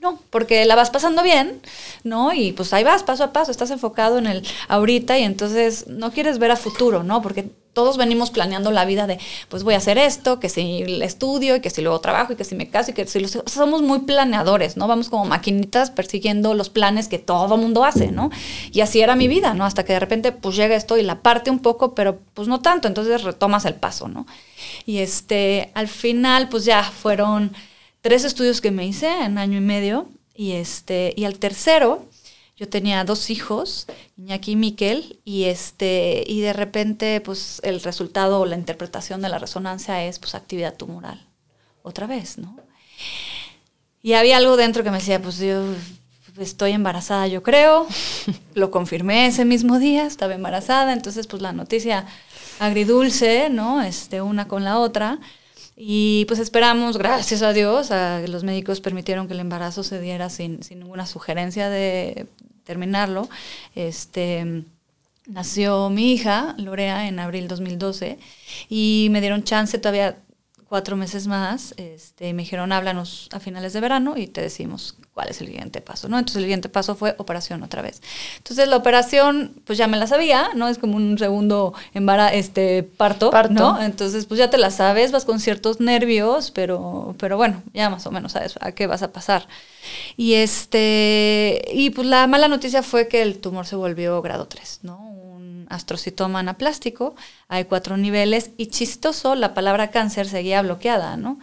No, 0.04 0.18
porque 0.28 0.66
la 0.66 0.74
vas 0.76 0.90
pasando 0.90 1.22
bien, 1.22 1.62
¿no? 2.02 2.34
Y 2.34 2.52
pues 2.52 2.74
ahí 2.74 2.84
vas, 2.84 3.02
paso 3.02 3.24
a 3.24 3.32
paso, 3.32 3.50
estás 3.50 3.70
enfocado 3.70 4.18
en 4.18 4.26
el 4.26 4.46
ahorita 4.68 5.18
y 5.18 5.22
entonces 5.22 5.86
no 5.88 6.12
quieres 6.12 6.38
ver 6.38 6.50
a 6.50 6.56
futuro, 6.56 7.02
¿no? 7.02 7.22
Porque 7.22 7.48
todos 7.72 7.96
venimos 7.96 8.30
planeando 8.30 8.70
la 8.70 8.84
vida 8.84 9.06
de, 9.06 9.18
pues 9.48 9.62
voy 9.62 9.72
a 9.72 9.78
hacer 9.78 9.96
esto, 9.96 10.40
que 10.40 10.50
si 10.50 10.84
estudio 11.00 11.56
y 11.56 11.60
que 11.60 11.70
si 11.70 11.80
luego 11.80 12.02
trabajo 12.02 12.34
y 12.34 12.36
que 12.36 12.44
si 12.44 12.54
me 12.54 12.68
caso 12.68 12.90
y 12.90 12.94
que 12.94 13.06
si 13.06 13.18
los, 13.18 13.34
o 13.34 13.44
sea, 13.46 13.64
somos 13.64 13.80
muy 13.80 14.00
planeadores, 14.00 14.76
¿no? 14.76 14.86
Vamos 14.88 15.08
como 15.08 15.24
maquinitas 15.24 15.90
persiguiendo 15.90 16.52
los 16.52 16.68
planes 16.68 17.08
que 17.08 17.18
todo 17.18 17.56
mundo 17.56 17.82
hace, 17.82 18.12
¿no? 18.12 18.28
Y 18.72 18.82
así 18.82 19.00
era 19.00 19.16
mi 19.16 19.26
vida, 19.26 19.54
¿no? 19.54 19.64
Hasta 19.64 19.86
que 19.86 19.94
de 19.94 20.00
repente 20.00 20.32
pues 20.32 20.54
llega 20.54 20.76
esto 20.76 20.98
y 20.98 21.02
la 21.02 21.22
parte 21.22 21.50
un 21.50 21.60
poco, 21.60 21.94
pero 21.94 22.18
pues 22.34 22.46
no 22.46 22.60
tanto, 22.60 22.88
entonces 22.88 23.22
retomas 23.22 23.64
el 23.64 23.76
paso, 23.76 24.06
¿no? 24.06 24.26
Y 24.84 24.98
este, 24.98 25.70
al 25.72 25.88
final 25.88 26.50
pues 26.50 26.66
ya 26.66 26.82
fueron 26.82 27.54
tres 28.04 28.24
estudios 28.24 28.60
que 28.60 28.70
me 28.70 28.86
hice 28.86 29.08
en 29.08 29.38
año 29.38 29.56
y 29.56 29.62
medio 29.62 30.10
y 30.34 30.52
este, 30.52 31.14
y 31.16 31.24
al 31.24 31.38
tercero 31.38 32.04
yo 32.54 32.68
tenía 32.68 33.02
dos 33.02 33.30
hijos, 33.30 33.86
Iñaki 34.18 34.52
y 34.52 34.56
Miquel, 34.56 35.20
y 35.24 35.44
este, 35.44 36.22
y 36.26 36.42
de 36.42 36.52
repente, 36.52 37.22
pues, 37.22 37.62
el 37.64 37.80
resultado 37.80 38.40
o 38.40 38.46
la 38.46 38.56
interpretación 38.56 39.22
de 39.22 39.30
la 39.30 39.38
resonancia 39.38 40.04
es 40.04 40.18
pues 40.18 40.34
actividad 40.34 40.76
tumoral. 40.76 41.26
Otra 41.82 42.06
vez, 42.06 42.36
¿no? 42.36 42.54
Y 44.02 44.12
había 44.12 44.36
algo 44.36 44.58
dentro 44.58 44.84
que 44.84 44.90
me 44.90 44.98
decía, 44.98 45.22
pues 45.22 45.38
yo 45.38 45.64
estoy 46.38 46.72
embarazada, 46.72 47.26
yo 47.26 47.42
creo. 47.42 47.86
Lo 48.54 48.70
confirmé 48.70 49.28
ese 49.28 49.46
mismo 49.46 49.78
día, 49.78 50.06
estaba 50.06 50.34
embarazada, 50.34 50.92
entonces 50.92 51.26
pues 51.26 51.40
la 51.40 51.52
noticia 51.52 52.04
agridulce, 52.58 53.48
¿no? 53.48 53.80
Este, 53.80 54.20
una 54.20 54.46
con 54.46 54.62
la 54.62 54.78
otra. 54.78 55.20
Y 55.76 56.24
pues 56.26 56.38
esperamos, 56.38 56.96
gracias 56.98 57.42
a 57.42 57.52
Dios, 57.52 57.90
a 57.90 58.20
los 58.20 58.44
médicos 58.44 58.80
permitieron 58.80 59.26
que 59.26 59.34
el 59.34 59.40
embarazo 59.40 59.82
se 59.82 60.00
diera 60.00 60.30
sin, 60.30 60.62
sin 60.62 60.80
ninguna 60.80 61.06
sugerencia 61.06 61.68
de 61.68 62.26
terminarlo. 62.64 63.28
Este, 63.74 64.64
nació 65.26 65.90
mi 65.90 66.12
hija, 66.12 66.54
Lorea, 66.58 67.08
en 67.08 67.18
abril 67.18 67.48
2012, 67.48 68.18
y 68.68 69.08
me 69.10 69.20
dieron 69.20 69.42
chance 69.42 69.78
todavía 69.78 70.18
cuatro 70.74 70.96
meses 70.96 71.28
más, 71.28 71.72
este, 71.76 72.32
me 72.34 72.42
dijeron, 72.42 72.72
háblanos 72.72 73.28
a 73.30 73.38
finales 73.38 73.72
de 73.74 73.80
verano 73.80 74.14
y 74.16 74.26
te 74.26 74.40
decimos 74.40 74.96
cuál 75.12 75.28
es 75.28 75.40
el 75.40 75.46
siguiente 75.46 75.80
paso, 75.80 76.08
¿no? 76.08 76.18
Entonces 76.18 76.38
el 76.38 76.42
siguiente 76.42 76.68
paso 76.68 76.96
fue 76.96 77.14
operación 77.18 77.62
otra 77.62 77.80
vez. 77.80 78.02
Entonces 78.38 78.66
la 78.66 78.76
operación, 78.76 79.54
pues 79.66 79.78
ya 79.78 79.86
me 79.86 79.96
la 79.96 80.08
sabía, 80.08 80.48
¿no? 80.56 80.66
Es 80.66 80.78
como 80.78 80.96
un 80.96 81.16
segundo 81.16 81.74
este, 82.32 82.82
parto, 82.82 83.30
Parto. 83.30 83.54
¿no? 83.54 83.80
Entonces, 83.80 84.26
pues 84.26 84.38
ya 84.38 84.50
te 84.50 84.58
la 84.58 84.72
sabes, 84.72 85.12
vas 85.12 85.24
con 85.24 85.38
ciertos 85.38 85.78
nervios, 85.78 86.50
pero, 86.50 87.14
pero 87.20 87.36
bueno, 87.36 87.62
ya 87.72 87.88
más 87.88 88.04
o 88.08 88.10
menos 88.10 88.32
sabes 88.32 88.56
a 88.60 88.72
qué 88.72 88.88
vas 88.88 89.04
a 89.04 89.12
pasar. 89.12 89.46
Y 90.16 90.34
este, 90.34 91.66
y 91.72 91.90
pues 91.90 92.08
la 92.08 92.26
mala 92.26 92.48
noticia 92.48 92.82
fue 92.82 93.06
que 93.06 93.22
el 93.22 93.38
tumor 93.38 93.64
se 93.66 93.76
volvió 93.76 94.20
grado 94.22 94.48
3, 94.48 94.80
¿no? 94.82 95.23
Astrocitoma 95.68 96.40
anaplástico, 96.40 97.14
hay 97.48 97.64
cuatro 97.64 97.96
niveles, 97.96 98.50
y 98.56 98.66
chistoso, 98.66 99.34
la 99.34 99.54
palabra 99.54 99.90
cáncer 99.90 100.26
seguía 100.26 100.62
bloqueada, 100.62 101.16
¿no? 101.16 101.38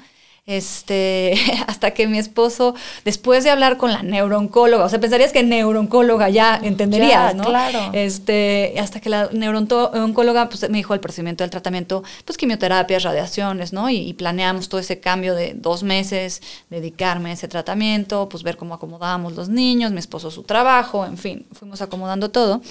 Este, 0.57 1.33
hasta 1.67 1.91
que 1.91 2.07
mi 2.07 2.17
esposo, 2.17 2.75
después 3.05 3.43
de 3.43 3.49
hablar 3.49 3.77
con 3.77 3.91
la 3.91 4.03
neurooncóloga, 4.03 4.83
o 4.85 4.89
sea, 4.89 4.99
pensarías 4.99 5.31
que 5.31 5.43
neuroncóloga 5.43 6.29
ya 6.29 6.59
entenderías, 6.61 7.31
Ya, 7.31 7.33
¿no? 7.33 7.45
claro. 7.45 7.89
Este, 7.93 8.75
hasta 8.77 8.99
que 8.99 9.09
la 9.09 9.29
neurooncóloga 9.31 10.49
pues, 10.49 10.69
me 10.69 10.77
dijo 10.77 10.93
el 10.93 10.99
procedimiento 10.99 11.43
del 11.43 11.51
tratamiento, 11.51 12.03
pues 12.25 12.37
quimioterapias, 12.37 13.03
radiaciones, 13.03 13.71
¿no? 13.71 13.89
Y, 13.89 13.97
y 13.97 14.13
planeamos 14.13 14.67
todo 14.67 14.81
ese 14.81 14.99
cambio 14.99 15.35
de 15.35 15.53
dos 15.53 15.83
meses, 15.83 16.41
dedicarme 16.69 17.29
a 17.29 17.33
ese 17.33 17.47
tratamiento, 17.47 18.27
pues 18.27 18.43
ver 18.43 18.57
cómo 18.57 18.73
acomodábamos 18.73 19.33
los 19.35 19.47
niños, 19.49 19.91
mi 19.91 19.99
esposo 19.99 20.31
su 20.31 20.43
trabajo, 20.43 21.05
en 21.05 21.17
fin, 21.17 21.45
fuimos 21.53 21.81
acomodando 21.81 22.29
todo. 22.29 22.61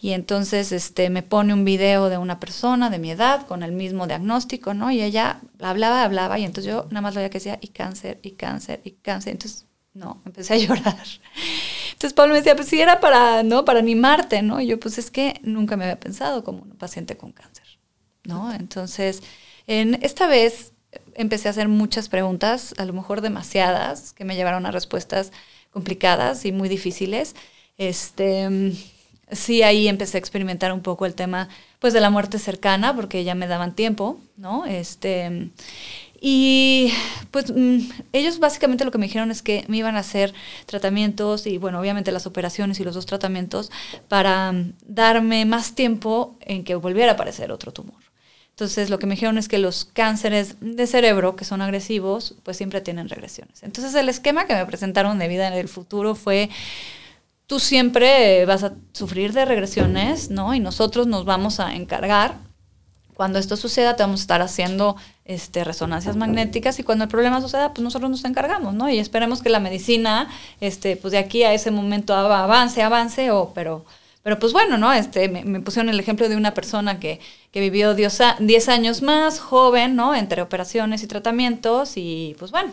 Y 0.00 0.10
entonces 0.12 0.72
este, 0.72 1.08
me 1.10 1.22
pone 1.22 1.54
un 1.54 1.64
video 1.64 2.08
de 2.08 2.18
una 2.18 2.40
persona 2.40 2.90
de 2.90 2.98
mi 2.98 3.10
edad 3.10 3.46
con 3.46 3.62
el 3.62 3.72
mismo 3.72 4.06
diagnóstico, 4.06 4.74
¿no? 4.74 4.90
Y 4.90 5.02
ella 5.02 5.40
hablaba, 5.60 6.02
hablaba, 6.02 6.38
y 6.38 6.44
entonces 6.44 6.72
yo 6.72 6.86
nada 6.90 7.00
más 7.00 7.14
lo 7.14 7.27
que 7.30 7.38
decía, 7.38 7.58
y 7.60 7.68
cáncer, 7.68 8.18
y 8.22 8.32
cáncer, 8.32 8.80
y 8.84 8.92
cáncer. 8.92 9.32
Entonces, 9.32 9.66
no, 9.94 10.22
empecé 10.26 10.54
a 10.54 10.58
llorar. 10.58 11.06
Entonces 11.92 12.14
Pablo 12.14 12.32
me 12.32 12.38
decía, 12.38 12.54
pues 12.56 12.68
sí, 12.68 12.80
era 12.80 13.00
para, 13.00 13.42
¿no? 13.42 13.64
Para 13.64 13.80
animarte, 13.80 14.42
¿no? 14.42 14.60
Y 14.60 14.68
yo, 14.68 14.78
pues 14.78 14.98
es 14.98 15.10
que 15.10 15.40
nunca 15.42 15.76
me 15.76 15.84
había 15.84 15.98
pensado 16.00 16.44
como 16.44 16.62
un 16.62 16.70
paciente 16.70 17.16
con 17.16 17.32
cáncer, 17.32 17.66
¿no? 18.24 18.52
Entonces, 18.52 19.22
en, 19.66 19.98
esta 20.02 20.28
vez 20.28 20.72
empecé 21.14 21.48
a 21.48 21.50
hacer 21.50 21.68
muchas 21.68 22.08
preguntas, 22.08 22.74
a 22.78 22.84
lo 22.84 22.92
mejor 22.92 23.20
demasiadas, 23.20 24.12
que 24.12 24.24
me 24.24 24.36
llevaron 24.36 24.64
a 24.66 24.70
respuestas 24.70 25.32
complicadas 25.70 26.44
y 26.44 26.52
muy 26.52 26.68
difíciles. 26.68 27.34
Este, 27.76 28.72
sí, 29.30 29.62
ahí 29.62 29.88
empecé 29.88 30.16
a 30.16 30.20
experimentar 30.20 30.72
un 30.72 30.80
poco 30.80 31.04
el 31.06 31.14
tema, 31.14 31.48
pues, 31.80 31.92
de 31.92 32.00
la 32.00 32.10
muerte 32.10 32.38
cercana, 32.38 32.94
porque 32.94 33.24
ya 33.24 33.34
me 33.34 33.46
daban 33.46 33.74
tiempo, 33.74 34.20
¿no? 34.36 34.66
Este, 34.66 35.50
y 36.20 36.92
pues 37.30 37.52
mm, 37.54 37.78
ellos 38.12 38.40
básicamente 38.40 38.84
lo 38.84 38.90
que 38.90 38.98
me 38.98 39.06
dijeron 39.06 39.30
es 39.30 39.42
que 39.42 39.64
me 39.68 39.76
iban 39.76 39.96
a 39.96 40.00
hacer 40.00 40.34
tratamientos 40.66 41.46
y 41.46 41.58
bueno, 41.58 41.78
obviamente 41.78 42.10
las 42.10 42.26
operaciones 42.26 42.80
y 42.80 42.84
los 42.84 42.94
dos 42.94 43.06
tratamientos 43.06 43.70
para 44.08 44.52
mm, 44.52 44.72
darme 44.86 45.44
más 45.44 45.74
tiempo 45.74 46.36
en 46.40 46.64
que 46.64 46.74
volviera 46.74 47.12
a 47.12 47.14
aparecer 47.14 47.52
otro 47.52 47.72
tumor. 47.72 48.02
Entonces 48.50 48.90
lo 48.90 48.98
que 48.98 49.06
me 49.06 49.14
dijeron 49.14 49.38
es 49.38 49.46
que 49.46 49.58
los 49.58 49.84
cánceres 49.84 50.56
de 50.60 50.88
cerebro, 50.88 51.36
que 51.36 51.44
son 51.44 51.62
agresivos, 51.62 52.34
pues 52.42 52.56
siempre 52.56 52.80
tienen 52.80 53.08
regresiones. 53.08 53.62
Entonces 53.62 53.94
el 53.94 54.08
esquema 54.08 54.46
que 54.46 54.54
me 54.56 54.66
presentaron 54.66 55.20
de 55.20 55.28
vida 55.28 55.46
en 55.46 55.52
el 55.52 55.68
futuro 55.68 56.16
fue, 56.16 56.50
tú 57.46 57.60
siempre 57.60 58.44
vas 58.46 58.64
a 58.64 58.74
sufrir 58.92 59.32
de 59.32 59.44
regresiones, 59.44 60.30
¿no? 60.30 60.56
Y 60.56 60.60
nosotros 60.60 61.06
nos 61.06 61.24
vamos 61.24 61.60
a 61.60 61.76
encargar 61.76 62.47
cuando 63.18 63.40
esto 63.40 63.56
suceda, 63.56 63.96
te 63.96 64.04
vamos 64.04 64.20
a 64.20 64.22
estar 64.22 64.42
haciendo 64.42 64.94
este, 65.24 65.64
resonancias 65.64 66.14
magnéticas 66.14 66.78
y 66.78 66.84
cuando 66.84 67.02
el 67.02 67.10
problema 67.10 67.40
suceda, 67.40 67.74
pues 67.74 67.82
nosotros 67.82 68.08
nos 68.08 68.24
encargamos, 68.24 68.74
¿no? 68.74 68.88
Y 68.88 69.00
esperemos 69.00 69.42
que 69.42 69.48
la 69.48 69.58
medicina, 69.58 70.30
este, 70.60 70.94
pues 70.94 71.10
de 71.10 71.18
aquí 71.18 71.42
a 71.42 71.52
ese 71.52 71.72
momento 71.72 72.14
avance, 72.14 72.80
avance, 72.80 73.32
o, 73.32 73.52
pero, 73.52 73.84
pero 74.22 74.38
pues 74.38 74.52
bueno, 74.52 74.78
¿no? 74.78 74.92
Este, 74.92 75.28
me, 75.28 75.58
pusieron 75.58 75.88
el 75.88 75.98
ejemplo 75.98 76.28
de 76.28 76.36
una 76.36 76.54
persona 76.54 77.00
que, 77.00 77.18
que 77.50 77.58
vivió 77.58 77.96
10 77.96 78.68
años 78.68 79.02
más, 79.02 79.40
joven, 79.40 79.96
¿no? 79.96 80.14
Entre 80.14 80.40
operaciones 80.40 81.02
y 81.02 81.08
tratamientos 81.08 81.96
y 81.96 82.36
pues 82.38 82.52
bueno, 82.52 82.72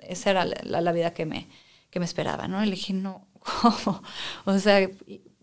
esa 0.00 0.28
era 0.28 0.44
la, 0.44 0.82
la 0.82 0.92
vida 0.92 1.14
que 1.14 1.24
me, 1.24 1.46
que 1.88 2.00
me 2.00 2.04
esperaba, 2.04 2.48
¿no? 2.48 2.62
Y 2.62 2.66
le 2.66 2.72
dije, 2.72 2.92
no, 2.92 3.26
¿cómo? 3.62 4.02
O 4.44 4.58
sea, 4.58 4.90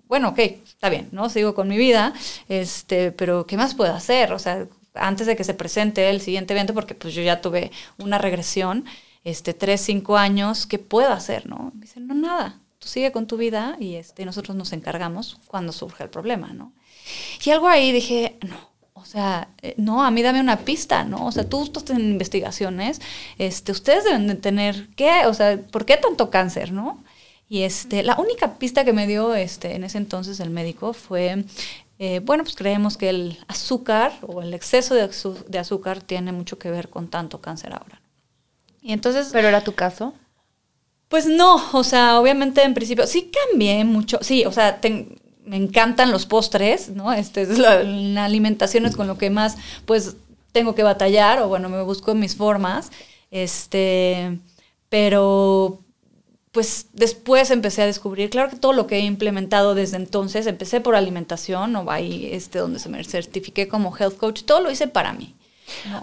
bueno, 0.07 0.29
ok, 0.29 0.39
está 0.39 0.89
bien, 0.89 1.09
¿no? 1.11 1.29
Sigo 1.29 1.55
con 1.55 1.67
mi 1.67 1.77
vida, 1.77 2.13
este, 2.49 3.11
pero 3.11 3.45
¿qué 3.45 3.57
más 3.57 3.75
puedo 3.75 3.93
hacer? 3.93 4.33
O 4.33 4.39
sea, 4.39 4.67
antes 4.93 5.27
de 5.27 5.35
que 5.35 5.43
se 5.43 5.53
presente 5.53 6.09
el 6.09 6.21
siguiente 6.21 6.53
evento, 6.53 6.73
porque 6.73 6.95
pues 6.95 7.13
yo 7.13 7.21
ya 7.21 7.41
tuve 7.41 7.71
una 7.97 8.17
regresión, 8.17 8.85
este, 9.23 9.53
tres, 9.53 9.81
cinco 9.81 10.17
años, 10.17 10.65
¿qué 10.65 10.79
puedo 10.79 11.11
hacer, 11.11 11.47
no? 11.47 11.71
Me 11.75 11.81
dicen, 11.81 12.07
no, 12.07 12.13
nada, 12.13 12.59
tú 12.79 12.87
sigue 12.87 13.11
con 13.11 13.27
tu 13.27 13.37
vida 13.37 13.77
y 13.79 13.95
este, 13.95 14.25
nosotros 14.25 14.55
nos 14.55 14.73
encargamos 14.73 15.39
cuando 15.47 15.71
surge 15.71 16.03
el 16.03 16.09
problema, 16.09 16.53
¿no? 16.53 16.73
Y 17.43 17.49
algo 17.49 17.67
ahí 17.67 17.91
dije, 17.91 18.37
no, 18.41 18.73
o 18.93 19.05
sea, 19.05 19.49
eh, 19.61 19.73
no, 19.77 20.03
a 20.03 20.11
mí 20.11 20.21
dame 20.21 20.39
una 20.39 20.59
pista, 20.59 21.03
¿no? 21.03 21.25
O 21.25 21.31
sea, 21.31 21.47
tú 21.47 21.63
estás 21.63 21.89
en 21.89 22.01
investigaciones, 22.01 23.01
este, 23.37 23.71
ustedes 23.71 24.03
deben 24.03 24.27
de 24.27 24.35
tener, 24.35 24.89
¿qué? 24.95 25.25
O 25.25 25.33
sea, 25.33 25.57
¿por 25.57 25.85
qué 25.85 25.97
tanto 25.97 26.29
cáncer, 26.29 26.71
no? 26.71 27.03
Y 27.53 27.61
este, 27.61 28.01
la 28.01 28.15
única 28.15 28.55
pista 28.55 28.83
que 28.83 28.93
me 28.93 29.05
dio 29.05 29.35
este, 29.35 29.75
en 29.75 29.83
ese 29.83 29.99
entonces 29.99 30.39
el 30.39 30.49
médico 30.49 30.91
fue, 30.93 31.45
eh, 31.99 32.19
bueno, 32.23 32.43
pues 32.43 32.55
creemos 32.55 32.97
que 32.97 33.09
el 33.09 33.37
azúcar 33.47 34.11
o 34.23 34.41
el 34.41 34.55
exceso 34.55 34.95
de, 34.95 35.59
azúcar 35.59 36.01
tiene 36.01 36.31
mucho 36.31 36.57
que 36.57 36.71
ver 36.71 36.89
con 36.89 37.09
tanto 37.09 37.41
cáncer 37.41 37.73
ahora. 37.73 38.01
Y 38.81 38.91
entonces, 38.91 39.29
¿Pero 39.31 39.49
era 39.49 39.63
tu 39.63 39.75
caso? 39.75 40.15
pues 41.09 41.27
no, 41.27 41.61
o 41.73 41.83
sea, 41.83 42.19
obviamente 42.19 42.63
en 42.63 42.73
principio 42.73 43.05
sí 43.05 43.29
cambié 43.51 43.85
mucho, 43.85 44.17
sí, 44.23 44.45
o 44.45 44.51
sea, 44.51 44.81
ten- 44.81 45.21
me 45.45 45.57
encantan 45.57 46.09
los 46.09 46.25
postres, 46.25 46.89
¿no? 46.89 47.13
Este 47.13 47.43
es 47.43 47.59
la, 47.59 47.83
la 47.83 48.25
alimentación 48.25 48.87
es 48.87 48.95
con 48.95 49.05
lo 49.05 49.19
que 49.19 49.29
más, 49.29 49.57
pues, 49.85 50.15
tengo 50.53 50.73
que 50.73 50.81
batallar 50.81 51.37
o 51.43 51.49
bueno, 51.49 51.69
me 51.69 51.83
busco 51.83 52.15
mis 52.15 52.35
formas, 52.35 52.91
este, 53.29 54.39
pero 54.89 55.83
pues 56.53 56.85
después 56.93 57.49
empecé 57.49 57.81
a 57.81 57.87
descubrir, 57.87 58.29
claro 58.29 58.51
que 58.51 58.57
todo 58.57 58.73
lo 58.73 58.85
que 58.85 58.97
he 58.97 58.99
implementado 58.99 59.73
desde 59.73 59.97
entonces, 59.97 60.45
empecé 60.45 60.81
por 60.81 60.95
alimentación, 60.95 61.75
o 61.75 61.89
ahí 61.89 62.29
este, 62.31 62.59
donde 62.59 62.79
se 62.79 62.89
me 62.89 63.03
certifiqué 63.03 63.67
como 63.67 63.95
health 63.97 64.17
coach, 64.17 64.43
todo 64.43 64.61
lo 64.61 64.69
hice 64.69 64.87
para 64.87 65.13
mí. 65.13 65.35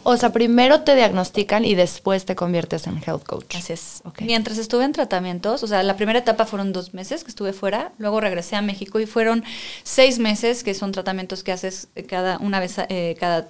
O 0.03 0.17
sea, 0.17 0.33
primero 0.33 0.81
te 0.81 0.97
diagnostican 0.97 1.65
y 1.65 1.77
después 1.77 2.25
te 2.25 2.35
conviertes 2.35 2.89
en 2.89 2.97
health 2.97 3.23
coach. 3.23 3.55
Así 3.55 3.75
es. 3.75 4.03
Mientras 4.21 4.59
estuve 4.59 4.85
en 4.85 4.93
tratamientos, 4.93 5.63
o 5.63 5.69
sea, 5.69 5.85
la 5.85 5.95
primera 5.95 6.19
etapa 6.19 6.47
fueron 6.47 6.73
dos 6.73 6.95
meses 6.95 7.23
que 7.23 7.31
estuve 7.31 7.53
fuera, 7.53 7.93
luego 7.99 8.21
regresé 8.21 8.57
a 8.57 8.63
México 8.63 8.99
y 8.99 9.07
fueron 9.07 9.45
seis 9.85 10.19
meses, 10.19 10.65
que 10.65 10.75
son 10.75 10.91
tratamientos 10.91 11.45
que 11.45 11.53
haces 11.53 11.87
eh, 11.95 12.03
cada 12.03 12.39
una 12.39 12.59
vez 12.59 12.75
eh, 12.89 13.17
cada 13.21 13.49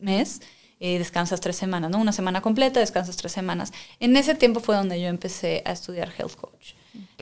mes. 0.00 0.40
Eh, 0.84 0.98
descansas 0.98 1.40
tres 1.40 1.54
semanas, 1.54 1.92
¿no? 1.92 1.98
Una 1.98 2.10
semana 2.10 2.40
completa, 2.40 2.80
descansas 2.80 3.16
tres 3.16 3.30
semanas. 3.30 3.72
En 4.00 4.16
ese 4.16 4.34
tiempo 4.34 4.58
fue 4.58 4.74
donde 4.74 5.00
yo 5.00 5.06
empecé 5.06 5.62
a 5.64 5.70
estudiar 5.70 6.12
health 6.18 6.34
coach. 6.34 6.74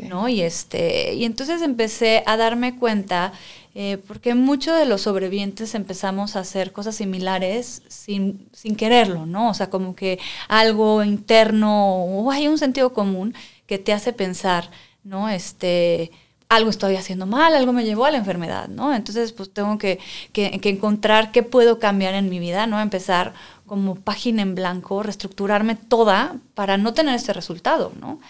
¿no? 0.03 0.31
Y, 0.31 0.41
este, 0.41 1.13
y 1.13 1.27
entonces 1.27 1.61
empecé 1.61 2.23
a 2.25 2.39
darme 2.39 2.77
cuenta, 2.77 3.35
eh, 3.75 3.99
porque 4.09 4.35
muchos 4.35 4.79
de 4.79 4.87
los 4.87 5.03
sobrevivientes 5.03 5.75
empezamos 5.75 6.37
a 6.37 6.41
hacer 6.41 6.73
cosas 6.73 6.97
similares 6.97 7.83
sin, 7.89 8.49
sin 8.55 8.77
quererlo, 8.77 9.27
¿no? 9.27 9.51
O 9.51 9.55
sea, 9.55 9.69
como 9.69 9.95
que 9.95 10.19
algo 10.49 11.05
interno 11.05 12.03
o 12.03 12.31
hay 12.31 12.49
un 12.49 12.57
sentido 12.57 12.95
común 12.95 13.35
que 13.67 13.79
te 13.79 13.93
hace 13.93 14.15
pensar, 14.15 14.71
¿no? 15.05 15.29
Este, 15.29 16.11
algo 16.51 16.69
estoy 16.71 16.97
haciendo 16.97 17.27
mal, 17.27 17.55
algo 17.55 17.73
me 17.73 17.85
llevó 17.85 18.05
a 18.07 18.11
la 18.11 18.19
enfermedad, 18.19 18.69
¿no? 18.69 18.95
Entonces, 18.95 19.33
pues 19.33 19.53
tengo 19.53 19.79
que, 19.79 19.99
que, 20.33 20.61
que 20.61 20.69
encontrar 20.71 21.33
qué 21.33 21.43
puedo 21.43 21.79
cambiar 21.79 22.15
en 22.15 22.29
mi 22.29 22.39
vida, 22.41 22.67
¿no? 22.67 22.81
Empezar 22.81 23.33
como 23.67 23.95
página 23.95 24.43
en 24.43 24.55
blanco, 24.57 25.03
reestructurarme 25.03 25.77
toda 25.77 26.37
para 26.55 26.77
no 26.77 26.93
tener 26.95 27.15
ese 27.15 27.33
resultado, 27.33 27.93
¿no? 28.01 28.21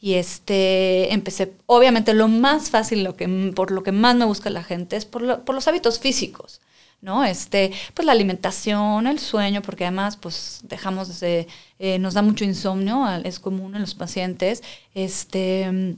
Y 0.00 0.14
este, 0.14 1.12
empecé, 1.12 1.54
obviamente 1.66 2.14
lo 2.14 2.28
más 2.28 2.70
fácil, 2.70 3.02
lo 3.04 3.16
que, 3.16 3.52
por 3.54 3.70
lo 3.72 3.82
que 3.82 3.92
más 3.92 4.14
me 4.16 4.24
busca 4.24 4.50
la 4.50 4.62
gente 4.64 4.96
es 4.96 5.04
por, 5.04 5.22
lo- 5.22 5.44
por 5.44 5.54
los 5.54 5.66
hábitos 5.68 5.98
físicos, 5.98 6.60
¿no? 7.00 7.24
Este, 7.24 7.72
pues 7.94 8.06
la 8.06 8.12
alimentación, 8.12 9.06
el 9.06 9.18
sueño, 9.18 9.62
porque 9.62 9.84
además, 9.84 10.16
pues 10.16 10.60
dejamos 10.64 11.18
de, 11.20 11.48
eh, 11.80 11.98
nos 11.98 12.14
da 12.14 12.22
mucho 12.22 12.44
insomnio, 12.44 13.06
es 13.24 13.38
común 13.40 13.74
en 13.74 13.80
los 13.82 13.94
pacientes, 13.94 14.62
este, 14.94 15.96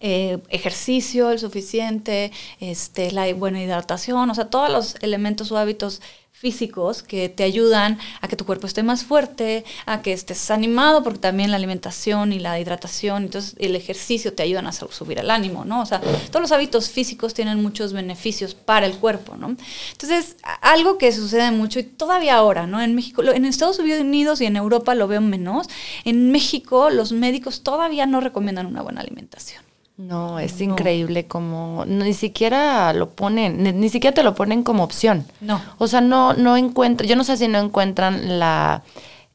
eh, 0.00 0.38
ejercicio 0.48 1.30
el 1.30 1.38
suficiente, 1.38 2.32
este, 2.60 3.12
la 3.12 3.32
buena 3.34 3.62
hidratación, 3.62 4.30
o 4.30 4.34
sea, 4.34 4.50
todos 4.50 4.70
los 4.70 4.96
elementos 5.00 5.52
o 5.52 5.58
hábitos 5.58 6.00
físicos 6.38 7.02
que 7.02 7.28
te 7.28 7.42
ayudan 7.42 7.98
a 8.20 8.28
que 8.28 8.36
tu 8.36 8.46
cuerpo 8.46 8.68
esté 8.68 8.84
más 8.84 9.04
fuerte, 9.04 9.64
a 9.86 10.02
que 10.02 10.12
estés 10.12 10.52
animado, 10.52 11.02
porque 11.02 11.18
también 11.18 11.50
la 11.50 11.56
alimentación 11.56 12.32
y 12.32 12.38
la 12.38 12.60
hidratación, 12.60 13.24
entonces 13.24 13.56
el 13.58 13.74
ejercicio 13.74 14.32
te 14.32 14.44
ayudan 14.44 14.68
a 14.68 14.72
subir 14.72 15.18
el 15.18 15.32
ánimo, 15.32 15.64
¿no? 15.64 15.82
O 15.82 15.86
sea, 15.86 16.00
todos 16.00 16.40
los 16.40 16.52
hábitos 16.52 16.90
físicos 16.90 17.34
tienen 17.34 17.60
muchos 17.60 17.92
beneficios 17.92 18.54
para 18.54 18.86
el 18.86 18.96
cuerpo, 18.98 19.36
¿no? 19.36 19.56
Entonces, 19.90 20.36
algo 20.62 20.96
que 20.96 21.10
sucede 21.10 21.50
mucho 21.50 21.80
y 21.80 21.82
todavía 21.82 22.36
ahora, 22.36 22.68
¿no? 22.68 22.80
En 22.80 22.94
México, 22.94 23.22
en 23.24 23.44
Estados 23.44 23.80
Unidos 23.80 24.40
y 24.40 24.46
en 24.46 24.56
Europa 24.56 24.94
lo 24.94 25.08
veo 25.08 25.20
menos, 25.20 25.66
en 26.04 26.30
México 26.30 26.88
los 26.88 27.10
médicos 27.10 27.62
todavía 27.64 28.06
no 28.06 28.20
recomiendan 28.20 28.66
una 28.66 28.82
buena 28.82 29.00
alimentación. 29.00 29.67
No, 29.98 30.38
es 30.38 30.60
increíble 30.60 31.26
como 31.26 31.84
ni 31.84 32.14
siquiera 32.14 32.92
lo 32.92 33.10
ponen, 33.10 33.80
ni, 33.80 33.88
siquiera 33.88 34.14
te 34.14 34.22
lo 34.22 34.36
ponen 34.36 34.62
como 34.62 34.84
opción. 34.84 35.26
No. 35.40 35.60
O 35.78 35.88
sea, 35.88 36.00
no, 36.00 36.34
no 36.34 36.56
encuentran, 36.56 37.08
yo 37.08 37.16
no 37.16 37.24
sé 37.24 37.36
si 37.36 37.48
no 37.48 37.58
encuentran 37.58 38.38
la, 38.38 38.84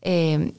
eh, 0.01 0.53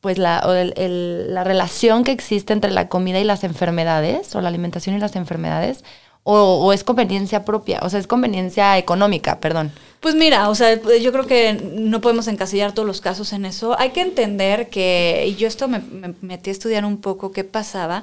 pues 0.00 0.16
la, 0.16 0.40
la 0.40 1.44
relación 1.44 2.02
que 2.02 2.12
existe 2.12 2.54
entre 2.54 2.70
la 2.70 2.88
comida 2.88 3.20
y 3.20 3.24
las 3.24 3.44
enfermedades, 3.44 4.34
o 4.34 4.40
la 4.40 4.48
alimentación 4.48 4.96
y 4.96 5.00
las 5.00 5.16
enfermedades, 5.16 5.84
o, 6.22 6.72
es 6.72 6.82
conveniencia 6.82 7.44
propia, 7.44 7.80
o 7.82 7.90
sea, 7.90 8.00
es 8.00 8.06
conveniencia 8.06 8.78
económica, 8.78 9.38
perdón. 9.38 9.70
Pues 10.00 10.14
mira, 10.14 10.48
o 10.48 10.54
sea, 10.54 10.80
yo 10.98 11.12
creo 11.12 11.26
que 11.26 11.52
no 11.74 12.00
podemos 12.00 12.26
encasillar 12.26 12.72
todos 12.72 12.86
los 12.86 13.00
casos 13.00 13.32
en 13.32 13.44
eso. 13.44 13.78
Hay 13.78 13.90
que 13.90 14.00
entender 14.00 14.70
que, 14.70 15.26
y 15.28 15.36
yo 15.36 15.46
esto 15.46 15.68
me, 15.68 15.80
me 15.80 16.14
metí 16.22 16.50
a 16.50 16.52
estudiar 16.52 16.84
un 16.84 16.96
poco 16.96 17.32
qué 17.32 17.44
pasaba 17.44 18.02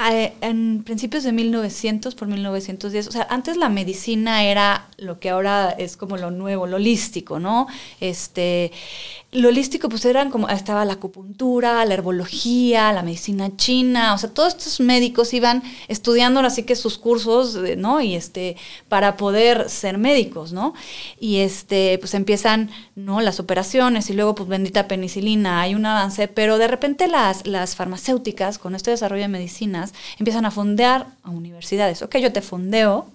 en 0.00 0.84
principios 0.84 1.24
de 1.24 1.32
1900 1.32 2.14
por 2.14 2.28
1910, 2.28 3.08
o 3.08 3.10
sea, 3.10 3.26
antes 3.30 3.56
la 3.56 3.68
medicina 3.68 4.44
era 4.44 4.88
lo 4.96 5.18
que 5.18 5.30
ahora 5.30 5.70
es 5.70 5.96
como 5.96 6.16
lo 6.16 6.30
nuevo, 6.30 6.68
lo 6.68 6.76
holístico, 6.76 7.40
¿no? 7.40 7.66
Este, 7.98 8.70
lo 9.32 9.48
holístico 9.48 9.88
pues 9.88 10.04
eran 10.04 10.30
como, 10.30 10.48
estaba 10.48 10.84
la 10.84 10.94
acupuntura, 10.94 11.84
la 11.84 11.94
herbología, 11.94 12.92
la 12.92 13.02
medicina 13.02 13.56
china, 13.56 14.14
o 14.14 14.18
sea, 14.18 14.30
todos 14.30 14.54
estos 14.54 14.78
médicos 14.78 15.34
iban 15.34 15.64
estudiando 15.88 16.38
así 16.40 16.62
que 16.62 16.76
sus 16.76 16.96
cursos, 16.96 17.58
¿no? 17.76 18.00
Y 18.00 18.14
este, 18.14 18.56
para 18.88 19.16
poder 19.16 19.68
ser 19.68 19.98
médicos, 19.98 20.52
¿no? 20.52 20.74
Y 21.18 21.38
este, 21.38 21.98
pues 21.98 22.14
empiezan, 22.14 22.70
¿no? 22.94 23.20
Las 23.20 23.40
operaciones 23.40 24.08
y 24.10 24.12
luego 24.14 24.36
pues 24.36 24.48
bendita 24.48 24.86
penicilina, 24.86 25.60
hay 25.60 25.74
un 25.74 25.84
avance, 25.86 26.28
pero 26.28 26.56
de 26.56 26.68
repente 26.68 27.08
las, 27.08 27.46
las 27.48 27.74
farmacéuticas 27.74 28.58
con 28.58 28.76
este 28.76 28.92
desarrollo 28.92 29.22
de 29.22 29.28
medicinas 29.28 29.87
empiezan 30.18 30.44
a 30.44 30.50
fondear 30.50 31.06
a 31.22 31.30
universidades. 31.30 32.02
Ok, 32.02 32.16
yo 32.18 32.32
te 32.32 32.42
fondeo, 32.42 33.06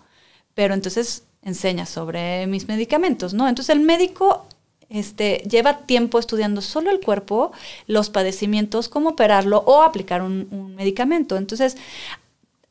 pero 0.53 0.73
entonces 0.73 1.23
enseña 1.43 1.85
sobre 1.85 2.47
mis 2.47 2.67
medicamentos, 2.67 3.33
¿no? 3.33 3.47
Entonces 3.47 3.75
el 3.75 3.81
médico 3.81 4.45
este, 4.93 5.43
lleva 5.49 5.79
tiempo 5.79 6.19
estudiando 6.19 6.61
solo 6.61 6.91
el 6.91 6.99
cuerpo, 6.99 7.51
los 7.87 8.09
padecimientos, 8.09 8.89
cómo 8.89 9.09
operarlo 9.09 9.63
o 9.65 9.81
aplicar 9.81 10.21
un, 10.21 10.75
medicamento. 10.75 11.35
Entonces, 11.35 11.77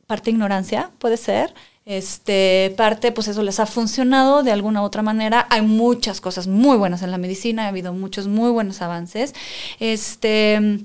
parte 0.06 0.30
ignorancia 0.30 0.90
puede 0.99 1.16
ser, 1.16 1.52
este, 1.85 2.73
parte, 2.76 3.11
pues 3.11 3.26
eso 3.26 3.42
les 3.42 3.59
ha 3.59 3.66
funcionado 3.66 4.44
de 4.44 4.52
alguna 4.52 4.82
u 4.82 4.85
otra 4.85 5.02
manera. 5.02 5.49
Hay 5.50 5.62
muchas 5.62 6.21
cosas 6.21 6.47
muy 6.47 6.76
buenas 6.76 7.02
en 7.02 7.11
la 7.11 7.18
medicina, 7.18 7.64
ha 7.64 7.68
habido 7.68 7.92
muchos 7.92 8.28
muy 8.28 8.52
buenos 8.52 8.82
avances, 8.82 9.35
este, 9.80 10.78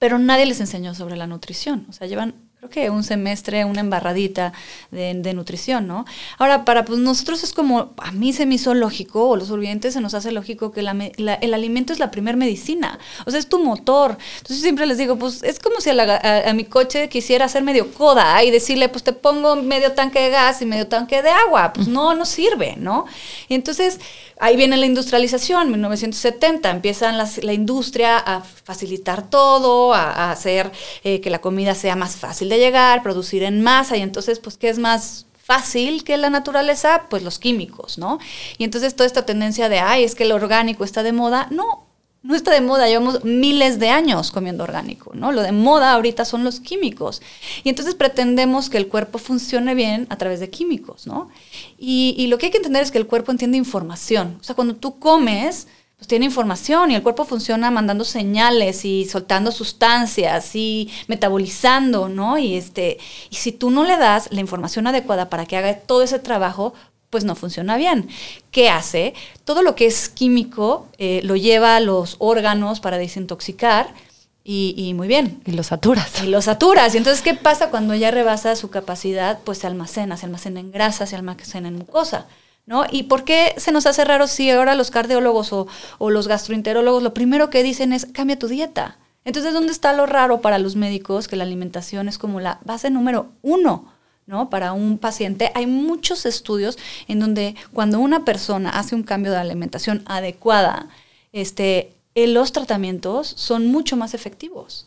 pero 0.00 0.18
nadie 0.18 0.46
les 0.46 0.58
enseñó 0.58 0.96
sobre 0.96 1.16
la 1.16 1.28
nutrición. 1.28 1.86
O 1.90 1.92
sea, 1.92 2.08
llevan 2.08 2.34
creo 2.62 2.70
que 2.70 2.90
un 2.90 3.02
semestre, 3.02 3.64
una 3.64 3.80
embarradita 3.80 4.52
de, 4.92 5.34
nutrición, 5.34 5.88
¿no? 5.88 6.04
Ahora, 6.38 6.64
para 6.64 6.84
pues, 6.84 7.00
nosotros 7.00 7.42
es 7.42 7.52
como, 7.52 7.92
a 7.96 8.12
mí 8.12 8.32
se 8.32 8.46
me 8.46 8.54
hizo 8.54 8.72
lógico, 8.72 9.30
o 9.30 9.36
los 9.36 9.50
oyentes 9.50 9.94
se 9.94 10.00
nos 10.00 10.14
hace 10.14 10.30
lógico 10.30 10.70
que 10.70 10.78
el 10.80 11.54
alimento 11.54 11.92
es 11.92 11.98
la 11.98 12.12
primer 12.12 12.36
medicina, 12.36 13.00
o 13.26 13.32
sea, 13.32 13.40
es 13.40 13.48
tu 13.48 13.58
motor. 13.64 14.16
Entonces 14.36 14.60
siempre 14.62 14.86
les 14.86 14.96
digo, 14.96 15.16
pues 15.16 15.42
es 15.42 15.58
como 15.58 15.80
si 15.80 15.90
a, 15.90 16.52
mi 16.54 16.64
coche 16.64 17.08
quisiera 17.08 17.46
hacer 17.46 17.64
medio 17.64 17.92
coda 17.92 18.44
y 18.44 18.52
decirle, 18.52 18.88
pues 18.88 19.02
te 19.02 19.12
pongo 19.12 19.56
medio 19.56 19.92
tanque 19.92 20.20
de 20.20 20.30
gas 20.30 20.62
y 20.62 20.66
medio 20.66 20.86
tanque 20.86 21.20
de 21.20 21.30
agua, 21.30 21.72
pues 21.72 21.88
no, 21.88 22.14
no 22.14 22.24
sirve, 22.24 22.76
¿no? 22.76 23.06
Y 23.48 23.54
entonces 23.54 23.98
ahí 24.38 24.56
viene 24.56 24.76
la 24.76 24.86
industrialización, 24.86 25.70
1970, 25.70 26.70
empiezan 26.70 27.18
la 27.18 27.52
industria 27.52 28.18
a 28.18 28.40
facilitar 28.40 29.28
todo, 29.28 29.94
a, 29.94 30.30
hacer 30.30 30.70
eh, 31.02 31.20
que 31.20 31.30
la 31.30 31.40
comida 31.40 31.74
sea 31.74 31.96
más 31.96 32.16
fácil 32.16 32.51
de 32.52 32.58
llegar, 32.58 33.02
producir 33.02 33.42
en 33.42 33.62
masa, 33.62 33.96
y 33.96 34.02
entonces, 34.02 34.38
pues, 34.38 34.56
¿qué 34.56 34.68
es 34.68 34.78
más 34.78 35.26
fácil 35.42 36.04
que 36.04 36.16
la 36.16 36.30
naturaleza? 36.30 37.06
Pues 37.10 37.22
los 37.22 37.38
químicos, 37.38 37.98
¿no? 37.98 38.18
Y 38.58 38.64
entonces 38.64 38.94
toda 38.94 39.06
esta 39.06 39.26
tendencia 39.26 39.68
de, 39.68 39.80
ay, 39.80 40.04
es 40.04 40.14
que 40.14 40.24
el 40.24 40.32
orgánico 40.32 40.84
está 40.84 41.02
de 41.02 41.12
moda, 41.12 41.48
no, 41.50 41.86
no 42.22 42.36
está 42.36 42.52
de 42.52 42.60
moda, 42.60 42.86
llevamos 42.86 43.24
miles 43.24 43.80
de 43.80 43.88
años 43.88 44.30
comiendo 44.30 44.62
orgánico, 44.62 45.10
¿no? 45.14 45.32
Lo 45.32 45.42
de 45.42 45.50
moda 45.50 45.92
ahorita 45.92 46.24
son 46.24 46.44
los 46.44 46.60
químicos. 46.60 47.20
Y 47.64 47.68
entonces 47.68 47.94
pretendemos 47.96 48.70
que 48.70 48.78
el 48.78 48.86
cuerpo 48.86 49.18
funcione 49.18 49.74
bien 49.74 50.06
a 50.08 50.16
través 50.16 50.38
de 50.38 50.48
químicos, 50.48 51.06
¿no? 51.06 51.30
Y, 51.78 52.14
y 52.16 52.28
lo 52.28 52.38
que 52.38 52.46
hay 52.46 52.52
que 52.52 52.58
entender 52.58 52.82
es 52.82 52.92
que 52.92 52.98
el 52.98 53.08
cuerpo 53.08 53.32
entiende 53.32 53.58
información. 53.58 54.38
O 54.40 54.44
sea, 54.44 54.54
cuando 54.54 54.76
tú 54.76 55.00
comes, 55.00 55.66
pues 56.02 56.08
tiene 56.08 56.24
información 56.24 56.90
y 56.90 56.96
el 56.96 57.02
cuerpo 57.04 57.24
funciona 57.24 57.70
mandando 57.70 58.04
señales 58.04 58.84
y 58.84 59.04
soltando 59.04 59.52
sustancias 59.52 60.56
y 60.56 60.90
metabolizando, 61.06 62.08
¿no? 62.08 62.38
Y 62.38 62.56
este, 62.56 62.98
y 63.30 63.36
si 63.36 63.52
tú 63.52 63.70
no 63.70 63.84
le 63.84 63.96
das 63.96 64.26
la 64.32 64.40
información 64.40 64.88
adecuada 64.88 65.30
para 65.30 65.46
que 65.46 65.56
haga 65.56 65.78
todo 65.78 66.02
ese 66.02 66.18
trabajo, 66.18 66.74
pues 67.08 67.22
no 67.22 67.36
funciona 67.36 67.76
bien. 67.76 68.08
¿Qué 68.50 68.68
hace? 68.68 69.14
Todo 69.44 69.62
lo 69.62 69.76
que 69.76 69.86
es 69.86 70.08
químico 70.08 70.88
eh, 70.98 71.20
lo 71.22 71.36
lleva 71.36 71.76
a 71.76 71.80
los 71.80 72.16
órganos 72.18 72.80
para 72.80 72.98
desintoxicar 72.98 73.94
y, 74.42 74.74
y, 74.76 74.94
muy 74.94 75.06
bien. 75.06 75.40
Y 75.46 75.52
lo 75.52 75.62
saturas. 75.62 76.20
Y 76.24 76.26
lo 76.26 76.42
saturas. 76.42 76.96
Y 76.96 76.98
entonces, 76.98 77.22
¿qué 77.22 77.34
pasa 77.34 77.70
cuando 77.70 77.94
ya 77.94 78.10
rebasa 78.10 78.56
su 78.56 78.70
capacidad? 78.70 79.38
Pues 79.44 79.58
se 79.58 79.68
almacena, 79.68 80.16
se 80.16 80.26
almacena 80.26 80.58
en 80.58 80.72
grasa, 80.72 81.06
se 81.06 81.14
almacena 81.14 81.68
en 81.68 81.76
mucosa. 81.76 82.26
¿No? 82.64 82.84
¿Y 82.90 83.04
por 83.04 83.24
qué 83.24 83.54
se 83.56 83.72
nos 83.72 83.86
hace 83.86 84.04
raro 84.04 84.28
si 84.28 84.48
ahora 84.50 84.76
los 84.76 84.90
cardiólogos 84.92 85.52
o, 85.52 85.66
los 86.10 86.28
gastroenterólogos 86.28 87.02
lo 87.02 87.12
primero 87.12 87.50
que 87.50 87.62
dicen 87.62 87.92
es 87.92 88.06
cambia 88.06 88.38
tu 88.38 88.46
dieta? 88.46 88.98
Entonces, 89.24 89.52
¿dónde 89.52 89.72
está 89.72 89.92
lo 89.92 90.06
raro 90.06 90.40
para 90.40 90.58
los 90.58 90.76
médicos 90.76 91.26
que 91.26 91.36
la 91.36 91.44
alimentación 91.44 92.08
es 92.08 92.18
como 92.18 92.40
la 92.40 92.60
base 92.64 92.90
número 92.90 93.32
uno? 93.42 93.92
¿no? 94.26 94.48
Para 94.50 94.72
un 94.72 94.98
paciente 94.98 95.50
hay 95.54 95.66
muchos 95.66 96.24
estudios 96.26 96.78
en 97.08 97.18
donde 97.18 97.56
cuando 97.72 97.98
una 97.98 98.24
persona 98.24 98.70
hace 98.70 98.94
un 98.94 99.02
cambio 99.02 99.32
de 99.32 99.38
alimentación 99.38 100.02
adecuada, 100.06 100.88
este, 101.32 101.92
eh, 102.14 102.26
los 102.26 102.52
tratamientos 102.52 103.26
son 103.36 103.66
mucho 103.66 103.96
más 103.96 104.14
efectivos. 104.14 104.86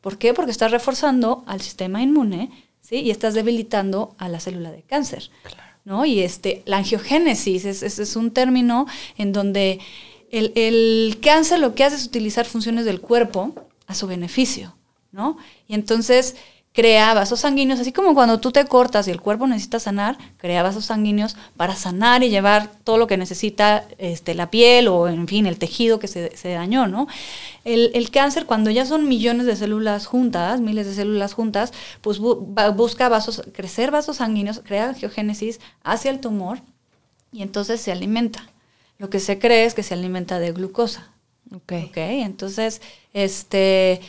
¿Por 0.00 0.18
qué? 0.18 0.34
Porque 0.34 0.52
estás 0.52 0.70
reforzando 0.70 1.42
al 1.46 1.60
sistema 1.60 2.02
inmune, 2.02 2.50
¿sí? 2.80 2.96
Y 2.96 3.10
estás 3.10 3.34
debilitando 3.34 4.14
a 4.18 4.28
la 4.28 4.38
célula 4.40 4.70
de 4.70 4.82
cáncer. 4.82 5.30
¿No? 5.86 6.04
Y 6.04 6.20
este, 6.20 6.62
la 6.66 6.78
angiogénesis 6.78 7.64
es, 7.64 7.82
es, 7.82 8.16
un 8.16 8.32
término 8.32 8.86
en 9.16 9.32
donde 9.32 9.78
el, 10.30 10.52
el, 10.56 11.18
cáncer 11.22 11.60
lo 11.60 11.74
que 11.74 11.84
hace 11.84 11.96
es 11.96 12.04
utilizar 12.04 12.44
funciones 12.44 12.84
del 12.84 13.00
cuerpo 13.00 13.54
a 13.86 13.94
su 13.94 14.08
beneficio, 14.08 14.74
¿no? 15.12 15.38
Y 15.68 15.74
entonces 15.74 16.34
crea 16.76 17.14
vasos 17.14 17.40
sanguíneos, 17.40 17.80
así 17.80 17.90
como 17.90 18.14
cuando 18.14 18.38
tú 18.38 18.52
te 18.52 18.66
cortas 18.66 19.08
y 19.08 19.10
el 19.10 19.22
cuerpo 19.22 19.46
necesita 19.46 19.80
sanar, 19.80 20.18
crea 20.36 20.62
vasos 20.62 20.84
sanguíneos 20.84 21.34
para 21.56 21.74
sanar 21.74 22.22
y 22.22 22.28
llevar 22.28 22.70
todo 22.84 22.98
lo 22.98 23.06
que 23.06 23.16
necesita 23.16 23.86
este, 23.96 24.34
la 24.34 24.50
piel 24.50 24.88
o, 24.88 25.08
en 25.08 25.26
fin, 25.26 25.46
el 25.46 25.58
tejido 25.58 25.98
que 25.98 26.06
se, 26.06 26.36
se 26.36 26.50
dañó, 26.50 26.86
¿no? 26.86 27.06
El, 27.64 27.92
el, 27.94 28.10
cáncer, 28.10 28.44
cuando 28.44 28.70
ya 28.70 28.84
son 28.84 29.08
millones 29.08 29.46
de 29.46 29.56
células 29.56 30.04
juntas, 30.04 30.60
miles 30.60 30.86
de 30.86 30.92
células 30.92 31.32
juntas, 31.32 31.72
pues 32.02 32.18
busca 32.18 33.08
vasos, 33.08 33.42
crecer 33.54 33.90
vasos 33.90 34.18
sanguíneos, 34.18 34.60
crea 34.62 34.90
angiogénesis 34.90 35.60
hacia 35.82 36.10
el 36.10 36.20
tumor 36.20 36.58
y 37.32 37.40
entonces 37.40 37.80
se 37.80 37.90
alimenta. 37.90 38.50
Lo 38.98 39.08
que 39.08 39.18
se 39.18 39.38
cree 39.38 39.64
es 39.64 39.72
que 39.72 39.82
se 39.82 39.94
alimenta 39.94 40.38
de 40.38 40.52
glucosa. 40.52 41.10
Ok. 41.54 41.72
Ok, 41.88 41.96
entonces, 41.96 42.82
este... 43.14 44.02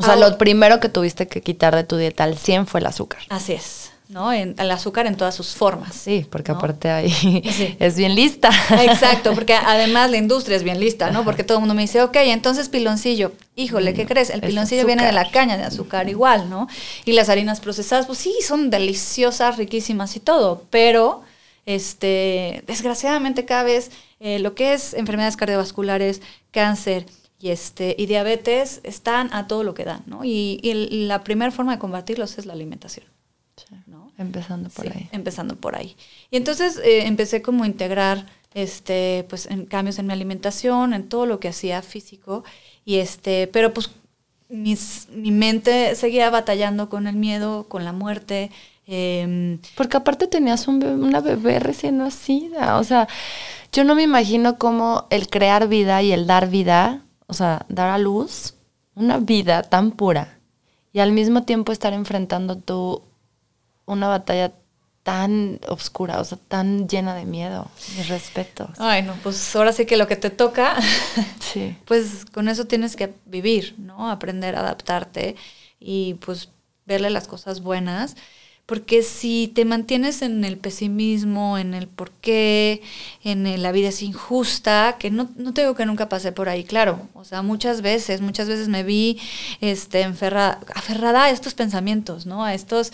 O 0.00 0.06
sea, 0.06 0.16
lo 0.16 0.38
primero 0.38 0.80
que 0.80 0.88
tuviste 0.88 1.28
que 1.28 1.42
quitar 1.42 1.74
de 1.76 1.84
tu 1.84 1.96
dieta 1.96 2.24
al 2.24 2.36
100 2.36 2.66
fue 2.66 2.80
el 2.80 2.86
azúcar. 2.86 3.20
Así 3.28 3.52
es. 3.52 3.90
¿no? 4.10 4.32
En, 4.32 4.56
el 4.58 4.70
azúcar 4.72 5.06
en 5.06 5.16
todas 5.16 5.36
sus 5.36 5.54
formas. 5.54 5.94
Sí, 5.94 6.26
porque 6.28 6.50
aparte 6.50 6.90
ahí 6.90 7.76
es 7.78 7.96
bien 7.96 8.16
lista. 8.16 8.50
Exacto, 8.82 9.32
porque 9.34 9.54
además 9.66 10.10
la 10.10 10.16
industria 10.16 10.56
es 10.56 10.64
bien 10.64 10.80
lista, 10.80 11.12
¿no? 11.12 11.24
Porque 11.24 11.44
todo 11.44 11.58
el 11.58 11.60
mundo 11.60 11.74
me 11.74 11.82
dice, 11.82 12.02
ok, 12.02 12.16
entonces 12.16 12.68
piloncillo. 12.68 13.32
Híjole, 13.54 13.94
¿qué 13.94 14.06
crees? 14.06 14.30
El 14.30 14.40
piloncillo 14.40 14.84
viene 14.84 15.06
de 15.06 15.12
la 15.12 15.30
caña 15.30 15.56
de 15.56 15.62
azúcar 15.62 16.08
igual, 16.08 16.50
¿no? 16.50 16.66
Y 17.04 17.12
las 17.12 17.28
harinas 17.28 17.60
procesadas, 17.60 18.06
pues 18.06 18.18
sí, 18.18 18.34
son 18.44 18.68
deliciosas, 18.68 19.56
riquísimas 19.56 20.16
y 20.16 20.20
todo, 20.20 20.64
pero 20.70 21.22
Este, 21.66 22.64
desgraciadamente 22.66 23.44
cada 23.44 23.62
vez 23.62 23.90
eh, 24.18 24.38
lo 24.40 24.54
que 24.54 24.72
es 24.72 24.94
enfermedades 24.94 25.36
cardiovasculares, 25.36 26.20
cáncer 26.50 27.06
y, 27.40 27.50
este, 27.50 27.96
y 27.98 28.06
diabetes 28.06 28.80
están 28.84 29.32
a 29.32 29.46
todo 29.46 29.64
lo 29.64 29.72
que 29.72 29.84
dan, 29.84 30.02
¿no? 30.06 30.24
Y, 30.24 30.60
la 31.08 31.24
primera 31.24 31.50
forma 31.50 31.72
de 31.72 31.78
combatirlos 31.78 32.38
es 32.38 32.46
la 32.46 32.52
alimentación. 32.52 33.06
¿no? 33.86 34.12
Empezando 34.16 34.70
por 34.70 34.86
ahí. 34.86 35.08
Empezando 35.12 35.56
por 35.56 35.76
ahí. 35.76 35.96
Y 36.30 36.36
entonces 36.36 36.78
eh, 36.78 37.06
empecé 37.06 37.42
como 37.42 37.64
a 37.64 37.66
integrar 37.66 38.26
este, 38.54 39.26
pues, 39.28 39.46
en 39.46 39.66
cambios 39.66 39.98
en 39.98 40.06
mi 40.06 40.12
alimentación, 40.12 40.92
en 40.92 41.08
todo 41.08 41.26
lo 41.26 41.40
que 41.40 41.48
hacía 41.48 41.82
físico. 41.82 42.44
Y 42.84 42.96
este, 42.96 43.46
pero 43.48 43.72
pues 43.72 43.90
mis, 44.48 45.08
mi 45.10 45.30
mente 45.30 45.94
seguía 45.94 46.30
batallando 46.30 46.88
con 46.88 47.06
el 47.06 47.16
miedo, 47.16 47.68
con 47.68 47.84
la 47.84 47.92
muerte. 47.92 48.50
Em, 48.86 49.58
Porque 49.76 49.96
aparte 49.96 50.26
tenías 50.26 50.68
un 50.68 50.82
una 50.84 51.20
bebé 51.20 51.58
recién 51.58 51.98
nacida. 51.98 52.78
O 52.78 52.84
sea, 52.84 53.08
yo 53.72 53.84
no 53.84 53.94
me 53.94 54.02
imagino 54.02 54.58
cómo 54.58 55.06
el 55.10 55.28
crear 55.28 55.68
vida 55.68 56.02
y 56.02 56.12
el 56.12 56.26
dar 56.26 56.48
vida, 56.48 57.02
o 57.30 57.34
sea, 57.34 57.64
dar 57.68 57.88
a 57.88 57.98
luz 57.98 58.54
una 58.94 59.18
vida 59.18 59.62
tan 59.62 59.92
pura 59.92 60.38
y 60.92 60.98
al 60.98 61.12
mismo 61.12 61.44
tiempo 61.44 61.72
estar 61.72 61.92
enfrentando 61.92 62.56
tú 62.56 63.02
una 63.86 64.08
batalla 64.08 64.52
tan 65.02 65.60
oscura, 65.68 66.20
o 66.20 66.24
sea, 66.24 66.38
tan 66.48 66.88
llena 66.88 67.14
de 67.14 67.24
miedo. 67.24 67.70
Mis 67.96 68.08
respetos. 68.08 68.70
Ay, 68.78 69.02
no, 69.02 69.14
pues 69.22 69.56
ahora 69.56 69.72
sí 69.72 69.86
que 69.86 69.96
lo 69.96 70.06
que 70.06 70.16
te 70.16 70.30
toca, 70.30 70.76
sí. 71.40 71.76
pues 71.86 72.26
con 72.26 72.48
eso 72.48 72.66
tienes 72.66 72.96
que 72.96 73.14
vivir, 73.24 73.76
¿no? 73.78 74.10
Aprender 74.10 74.56
a 74.56 74.60
adaptarte 74.60 75.36
y 75.78 76.14
pues 76.14 76.50
verle 76.84 77.10
las 77.10 77.28
cosas 77.28 77.62
buenas. 77.62 78.16
Porque 78.70 79.02
si 79.02 79.50
te 79.52 79.64
mantienes 79.64 80.22
en 80.22 80.44
el 80.44 80.56
pesimismo, 80.56 81.58
en 81.58 81.74
el 81.74 81.88
por 81.88 82.12
qué, 82.12 82.82
en 83.24 83.60
la 83.60 83.72
vida 83.72 83.88
es 83.88 84.00
injusta, 84.00 84.94
que 84.96 85.10
no, 85.10 85.28
no 85.34 85.52
te 85.52 85.62
digo 85.62 85.74
que 85.74 85.86
nunca 85.86 86.08
pasé 86.08 86.30
por 86.30 86.48
ahí, 86.48 86.62
claro. 86.62 87.08
O 87.14 87.24
sea, 87.24 87.42
muchas 87.42 87.82
veces, 87.82 88.20
muchas 88.20 88.46
veces 88.46 88.68
me 88.68 88.84
vi 88.84 89.18
este, 89.60 90.04
aferrada 90.04 91.24
a 91.24 91.30
estos 91.30 91.54
pensamientos, 91.54 92.26
¿no? 92.26 92.44
A 92.44 92.54
estos 92.54 92.92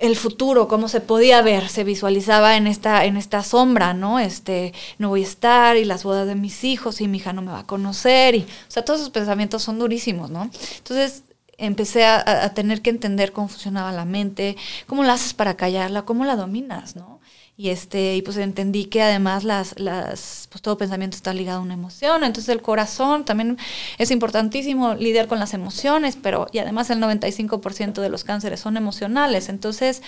el 0.00 0.16
futuro, 0.16 0.68
cómo 0.68 0.88
se 0.88 1.00
podía 1.00 1.40
ver, 1.40 1.70
se 1.70 1.82
visualizaba 1.82 2.58
en 2.58 2.66
esta, 2.66 3.06
en 3.06 3.16
esta 3.16 3.42
sombra, 3.42 3.94
¿no? 3.94 4.18
Este, 4.18 4.74
no 4.98 5.08
voy 5.08 5.22
a 5.22 5.28
estar, 5.28 5.78
y 5.78 5.86
las 5.86 6.04
bodas 6.04 6.26
de 6.26 6.34
mis 6.34 6.62
hijos, 6.64 7.00
y 7.00 7.08
mi 7.08 7.16
hija 7.16 7.32
no 7.32 7.40
me 7.40 7.52
va 7.52 7.60
a 7.60 7.66
conocer, 7.66 8.34
y, 8.34 8.40
o 8.40 8.70
sea, 8.70 8.84
todos 8.84 9.00
esos 9.00 9.12
pensamientos 9.12 9.62
son 9.62 9.78
durísimos, 9.78 10.28
¿no? 10.28 10.50
Entonces, 10.76 11.22
empecé 11.62 12.04
a, 12.04 12.44
a 12.44 12.54
tener 12.54 12.82
que 12.82 12.90
entender 12.90 13.32
cómo 13.32 13.48
funcionaba 13.48 13.92
la 13.92 14.04
mente, 14.04 14.56
cómo 14.86 15.04
la 15.04 15.14
haces 15.14 15.34
para 15.34 15.56
callarla, 15.56 16.02
cómo 16.02 16.24
la 16.24 16.36
dominas, 16.36 16.96
¿no? 16.96 17.20
y 17.56 17.68
este 17.68 18.16
y 18.16 18.22
pues 18.22 18.36
entendí 18.38 18.86
que 18.86 19.02
además 19.02 19.44
las 19.44 19.78
las 19.78 20.48
pues 20.50 20.62
todo 20.62 20.78
pensamiento 20.78 21.16
está 21.16 21.34
ligado 21.34 21.58
a 21.58 21.62
una 21.62 21.74
emoción 21.74 22.24
entonces 22.24 22.48
el 22.48 22.62
corazón 22.62 23.24
también 23.24 23.58
es 23.98 24.10
importantísimo 24.10 24.94
lidiar 24.94 25.28
con 25.28 25.38
las 25.38 25.52
emociones 25.52 26.16
pero 26.20 26.46
y 26.50 26.58
además 26.58 26.88
el 26.90 26.98
95% 26.98 28.00
de 28.00 28.08
los 28.08 28.24
cánceres 28.24 28.60
son 28.60 28.76
emocionales 28.76 29.48
entonces 29.50 30.02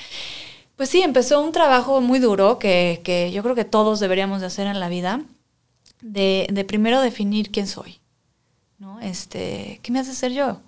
pues 0.77 0.89
sí 0.89 1.03
empezó 1.03 1.41
un 1.43 1.53
trabajo 1.53 2.01
muy 2.01 2.19
duro 2.19 2.59
que, 2.59 3.01
que 3.05 3.31
yo 3.31 3.43
creo 3.43 3.55
que 3.55 3.65
todos 3.65 4.01
deberíamos 4.01 4.41
de 4.41 4.47
hacer 4.47 4.67
en 4.67 4.81
la 4.81 4.89
vida 4.89 5.23
de, 6.01 6.49
de 6.51 6.65
primero 6.65 7.03
definir 7.03 7.51
quién 7.51 7.67
soy 7.67 8.01
no 8.79 9.01
este 9.01 9.81
qué 9.83 9.93
me 9.93 10.01
hace 10.01 10.15
ser 10.15 10.33
yo 10.33 10.61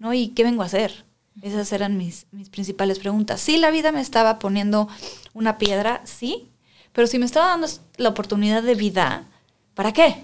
no 0.00 0.12
y 0.12 0.28
qué 0.30 0.42
vengo 0.42 0.62
a 0.62 0.66
hacer 0.66 1.04
esas 1.42 1.72
eran 1.72 1.96
mis, 1.96 2.26
mis 2.32 2.48
principales 2.48 2.98
preguntas. 2.98 3.40
Sí, 3.40 3.56
la 3.56 3.70
vida 3.70 3.92
me 3.92 4.00
estaba 4.00 4.38
poniendo 4.38 4.88
una 5.32 5.58
piedra, 5.58 6.02
sí, 6.04 6.48
pero 6.92 7.06
si 7.06 7.18
me 7.18 7.24
estaba 7.24 7.48
dando 7.48 7.68
la 7.96 8.10
oportunidad 8.10 8.62
de 8.62 8.74
vida, 8.74 9.26
¿para 9.74 9.92
qué? 9.92 10.16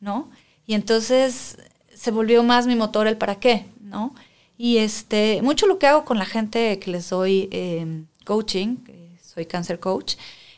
¿No? 0.00 0.30
Y 0.66 0.74
entonces 0.74 1.58
se 1.94 2.10
volvió 2.10 2.42
más 2.42 2.66
mi 2.66 2.76
motor 2.76 3.06
el 3.06 3.16
para 3.16 3.36
qué, 3.36 3.66
¿no? 3.80 4.14
Y 4.56 4.78
este, 4.78 5.40
mucho 5.42 5.66
lo 5.66 5.78
que 5.78 5.86
hago 5.86 6.04
con 6.04 6.18
la 6.18 6.26
gente 6.26 6.78
que 6.78 6.90
les 6.90 7.10
doy 7.10 7.48
em, 7.50 8.06
coaching, 8.24 8.76
soy 9.20 9.46
cancer 9.46 9.80
coach, 9.80 10.14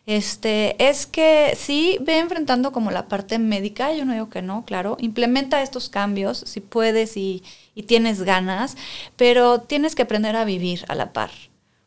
este, 0.06 0.76
es 0.88 1.06
que 1.06 1.54
sí 1.56 1.98
ve 2.00 2.18
enfrentando 2.18 2.72
como 2.72 2.90
la 2.92 3.08
parte 3.08 3.38
médica, 3.38 3.92
yo 3.92 4.04
no 4.04 4.12
digo 4.12 4.30
que 4.30 4.42
no, 4.42 4.64
claro, 4.64 4.96
implementa 5.00 5.62
estos 5.62 5.88
cambios 5.88 6.38
si 6.38 6.60
puedes 6.60 7.16
y, 7.16 7.42
y 7.74 7.82
tienes 7.84 8.22
ganas, 8.22 8.76
pero 9.16 9.60
tienes 9.62 9.94
que 9.96 10.02
aprender 10.02 10.36
a 10.36 10.44
vivir 10.44 10.84
a 10.88 10.94
la 10.94 11.12
par, 11.12 11.30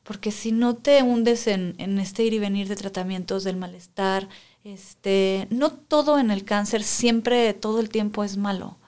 porque 0.04 0.32
si 0.32 0.52
no 0.52 0.76
te 0.76 1.02
hundes 1.04 1.48
en, 1.48 1.76
en 1.78 2.00
este 2.00 2.24
ir 2.24 2.34
y 2.34 2.40
venir 2.40 2.68
de 2.68 2.76
tratamientos 2.76 3.44
del 3.46 3.56
malestar, 3.58 4.28
este, 4.66 5.48
no 5.50 5.72
todo 5.72 6.20
en 6.20 6.32
el 6.32 6.44
cáncer 6.44 6.84
siempre, 6.84 7.54
todo 7.54 7.80
el 7.80 7.90
tiempo 7.90 8.24
es 8.26 8.38
malo. 8.38 8.79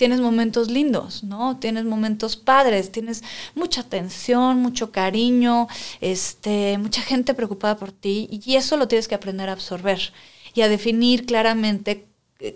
Tienes 0.00 0.22
momentos 0.22 0.70
lindos, 0.70 1.24
¿no? 1.24 1.58
Tienes 1.58 1.84
momentos 1.84 2.34
padres, 2.34 2.90
tienes 2.90 3.22
mucha 3.54 3.82
atención, 3.82 4.56
mucho 4.56 4.92
cariño, 4.92 5.68
este, 6.00 6.78
mucha 6.78 7.02
gente 7.02 7.34
preocupada 7.34 7.76
por 7.76 7.92
ti 7.92 8.26
y 8.30 8.56
eso 8.56 8.78
lo 8.78 8.88
tienes 8.88 9.08
que 9.08 9.14
aprender 9.14 9.50
a 9.50 9.52
absorber 9.52 10.14
y 10.54 10.62
a 10.62 10.70
definir 10.70 11.26
claramente 11.26 12.06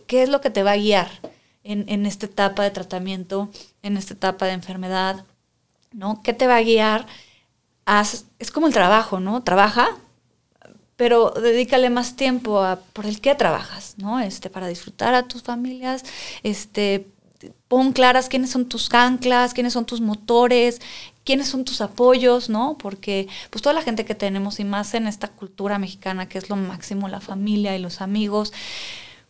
qué 0.07 0.22
es 0.22 0.30
lo 0.30 0.40
que 0.40 0.48
te 0.48 0.62
va 0.62 0.72
a 0.72 0.78
guiar 0.78 1.11
en, 1.64 1.85
en 1.90 2.07
esta 2.07 2.24
etapa 2.24 2.62
de 2.62 2.70
tratamiento, 2.70 3.50
en 3.83 3.98
esta 3.98 4.14
etapa 4.14 4.46
de 4.46 4.52
enfermedad, 4.52 5.26
¿no? 5.92 6.22
¿Qué 6.22 6.33
te 6.33 6.46
va 6.46 6.57
a 6.57 6.62
guiar? 6.62 7.07
es 8.38 8.50
como 8.54 8.68
el 8.68 8.72
trabajo, 8.72 9.20
¿no? 9.20 9.42
Trabaja, 9.42 9.90
pero 10.96 11.28
dedícale 11.33 11.90
más 11.90 12.16
tiempo 12.16 12.62
a 12.62 12.76
por 12.94 13.04
el 13.04 13.20
qué 13.20 13.35
trabajas, 13.35 13.96
¿no? 13.98 14.18
Este, 14.18 14.48
para 14.48 14.66
disfrutar 14.66 15.12
a 15.12 15.28
tus 15.28 15.42
familias, 15.42 16.04
este, 16.42 17.07
pon 17.75 17.93
claras 17.93 18.29
quiénes 18.29 18.51
son 18.51 18.67
tus 18.67 18.95
anclas, 18.95 19.53
quiénes 19.53 19.73
son 19.73 19.85
tus 19.85 20.01
motores, 20.01 20.81
quiénes 21.25 21.49
son 21.49 21.65
tus 21.65 21.81
apoyos, 21.81 22.49
¿no? 22.49 22.79
Porque 22.79 23.27
pues 23.51 23.63
toda 23.63 23.75
la 23.75 23.83
gente 23.83 24.05
que 24.05 24.15
tenemos 24.15 24.61
y 24.61 24.65
más 24.65 24.95
en 24.95 25.09
esta 25.09 25.27
cultura 25.27 25.81
mexicana 25.81 26.29
que 26.29 26.39
es 26.39 26.49
lo 26.49 26.55
máximo, 26.55 27.09
la 27.09 27.21
familia 27.21 27.75
y 27.75 27.81
los 27.81 28.01
amigos, 28.01 28.53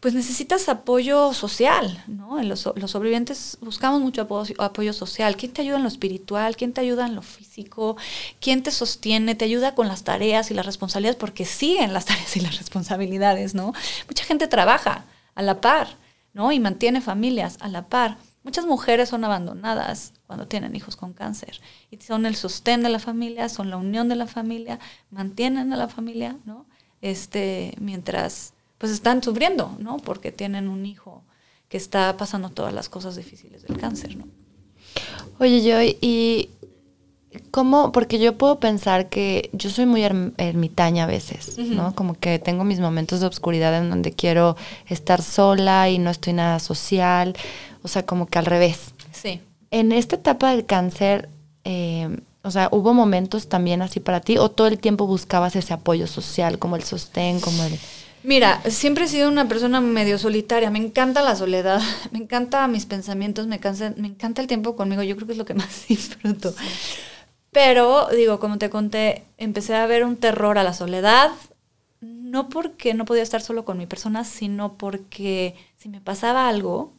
pues 0.00 0.12
necesitas 0.12 0.68
apoyo 0.68 1.32
social, 1.32 2.04
¿no? 2.06 2.42
Los, 2.42 2.68
los 2.76 2.90
sobrevivientes 2.90 3.56
buscamos 3.62 4.02
mucho 4.02 4.20
apoyo, 4.20 4.54
apoyo, 4.58 4.92
social. 4.92 5.38
¿Quién 5.38 5.52
te 5.52 5.62
ayuda 5.62 5.78
en 5.78 5.82
lo 5.84 5.88
espiritual? 5.88 6.54
¿Quién 6.54 6.74
te 6.74 6.82
ayuda 6.82 7.06
en 7.06 7.14
lo 7.14 7.22
físico? 7.22 7.96
¿Quién 8.42 8.62
te 8.62 8.72
sostiene? 8.72 9.34
¿Te 9.34 9.46
ayuda 9.46 9.74
con 9.74 9.88
las 9.88 10.04
tareas 10.04 10.50
y 10.50 10.54
las 10.54 10.66
responsabilidades? 10.66 11.16
Porque 11.16 11.46
siguen 11.46 11.94
las 11.94 12.04
tareas 12.10 12.36
y 12.36 12.40
las 12.40 12.58
responsabilidades, 12.58 13.54
¿no? 13.54 13.72
Mucha 14.06 14.24
gente 14.24 14.48
trabaja 14.48 15.06
a 15.34 15.40
la 15.40 15.62
par, 15.62 15.96
¿no? 16.34 16.52
Y 16.52 16.60
mantiene 16.60 17.00
familias 17.00 17.56
a 17.60 17.68
la 17.68 17.86
par. 17.86 18.18
Muchas 18.44 18.66
mujeres 18.66 19.08
son 19.08 19.24
abandonadas 19.24 20.12
cuando 20.26 20.46
tienen 20.46 20.76
hijos 20.76 20.96
con 20.96 21.14
cáncer 21.14 21.60
y 21.90 21.96
son 21.96 22.26
el 22.26 22.36
sostén 22.36 22.82
de 22.82 22.90
la 22.90 22.98
familia, 22.98 23.48
son 23.48 23.70
la 23.70 23.78
unión 23.78 24.08
de 24.08 24.16
la 24.16 24.26
familia, 24.26 24.78
mantienen 25.10 25.72
a 25.72 25.76
la 25.76 25.88
familia, 25.88 26.36
¿no? 26.44 26.66
Este, 27.00 27.74
mientras 27.80 28.52
pues 28.76 28.92
están 28.92 29.22
sufriendo, 29.22 29.74
¿no? 29.78 29.96
Porque 29.96 30.30
tienen 30.30 30.68
un 30.68 30.84
hijo 30.84 31.22
que 31.70 31.78
está 31.78 32.16
pasando 32.18 32.50
todas 32.50 32.74
las 32.74 32.90
cosas 32.90 33.16
difíciles 33.16 33.62
del 33.62 33.78
cáncer, 33.78 34.16
¿no? 34.16 34.26
Oye, 35.38 35.62
yo, 35.64 35.80
y 35.82 36.50
¿cómo? 37.50 37.92
Porque 37.92 38.18
yo 38.18 38.36
puedo 38.36 38.58
pensar 38.60 39.08
que 39.08 39.50
yo 39.52 39.70
soy 39.70 39.86
muy 39.86 40.02
ermitaña 40.02 41.04
a 41.04 41.06
veces, 41.06 41.58
¿no? 41.58 41.94
Como 41.94 42.14
que 42.14 42.38
tengo 42.38 42.64
mis 42.64 42.80
momentos 42.80 43.20
de 43.20 43.26
oscuridad 43.26 43.76
en 43.76 43.90
donde 43.90 44.12
quiero 44.12 44.56
estar 44.88 45.22
sola 45.22 45.88
y 45.90 45.98
no 45.98 46.10
estoy 46.10 46.32
nada 46.32 46.58
social, 46.58 47.36
o 47.82 47.88
sea, 47.88 48.04
como 48.04 48.26
que 48.26 48.38
al 48.38 48.46
revés. 48.46 48.92
Sí. 49.12 49.40
En 49.70 49.92
esta 49.92 50.16
etapa 50.16 50.50
del 50.50 50.66
cáncer, 50.66 51.28
eh, 51.64 52.08
o 52.42 52.50
sea, 52.50 52.68
¿hubo 52.72 52.92
momentos 52.92 53.48
también 53.48 53.80
así 53.82 54.00
para 54.00 54.20
ti 54.20 54.36
o 54.36 54.50
todo 54.50 54.66
el 54.66 54.78
tiempo 54.78 55.06
buscabas 55.06 55.56
ese 55.56 55.72
apoyo 55.72 56.06
social, 56.06 56.58
como 56.58 56.76
el 56.76 56.82
sostén, 56.82 57.40
como 57.40 57.64
el... 57.64 57.78
Mira, 58.22 58.62
siempre 58.68 59.04
he 59.04 59.08
sido 59.08 59.28
una 59.28 59.48
persona 59.48 59.80
medio 59.82 60.18
solitaria. 60.18 60.70
Me 60.70 60.78
encanta 60.78 61.22
la 61.22 61.36
soledad, 61.36 61.80
me 62.10 62.18
encanta 62.18 62.66
mis 62.68 62.86
pensamientos, 62.86 63.46
me, 63.46 63.60
me 63.96 64.08
encanta 64.08 64.40
el 64.40 64.46
tiempo 64.46 64.76
conmigo. 64.76 65.02
Yo 65.02 65.14
creo 65.16 65.26
que 65.26 65.32
es 65.32 65.38
lo 65.38 65.44
que 65.44 65.54
más 65.54 65.84
disfruto. 65.88 66.54
Pero, 67.54 68.08
digo, 68.08 68.40
como 68.40 68.58
te 68.58 68.68
conté, 68.68 69.24
empecé 69.38 69.76
a 69.76 69.86
ver 69.86 70.04
un 70.04 70.16
terror 70.16 70.58
a 70.58 70.64
la 70.64 70.74
soledad. 70.74 71.30
No 72.00 72.48
porque 72.48 72.94
no 72.94 73.04
podía 73.04 73.22
estar 73.22 73.40
solo 73.40 73.64
con 73.64 73.78
mi 73.78 73.86
persona, 73.86 74.24
sino 74.24 74.76
porque 74.76 75.54
si 75.76 75.88
me 75.88 76.00
pasaba 76.00 76.48
algo, 76.48 76.92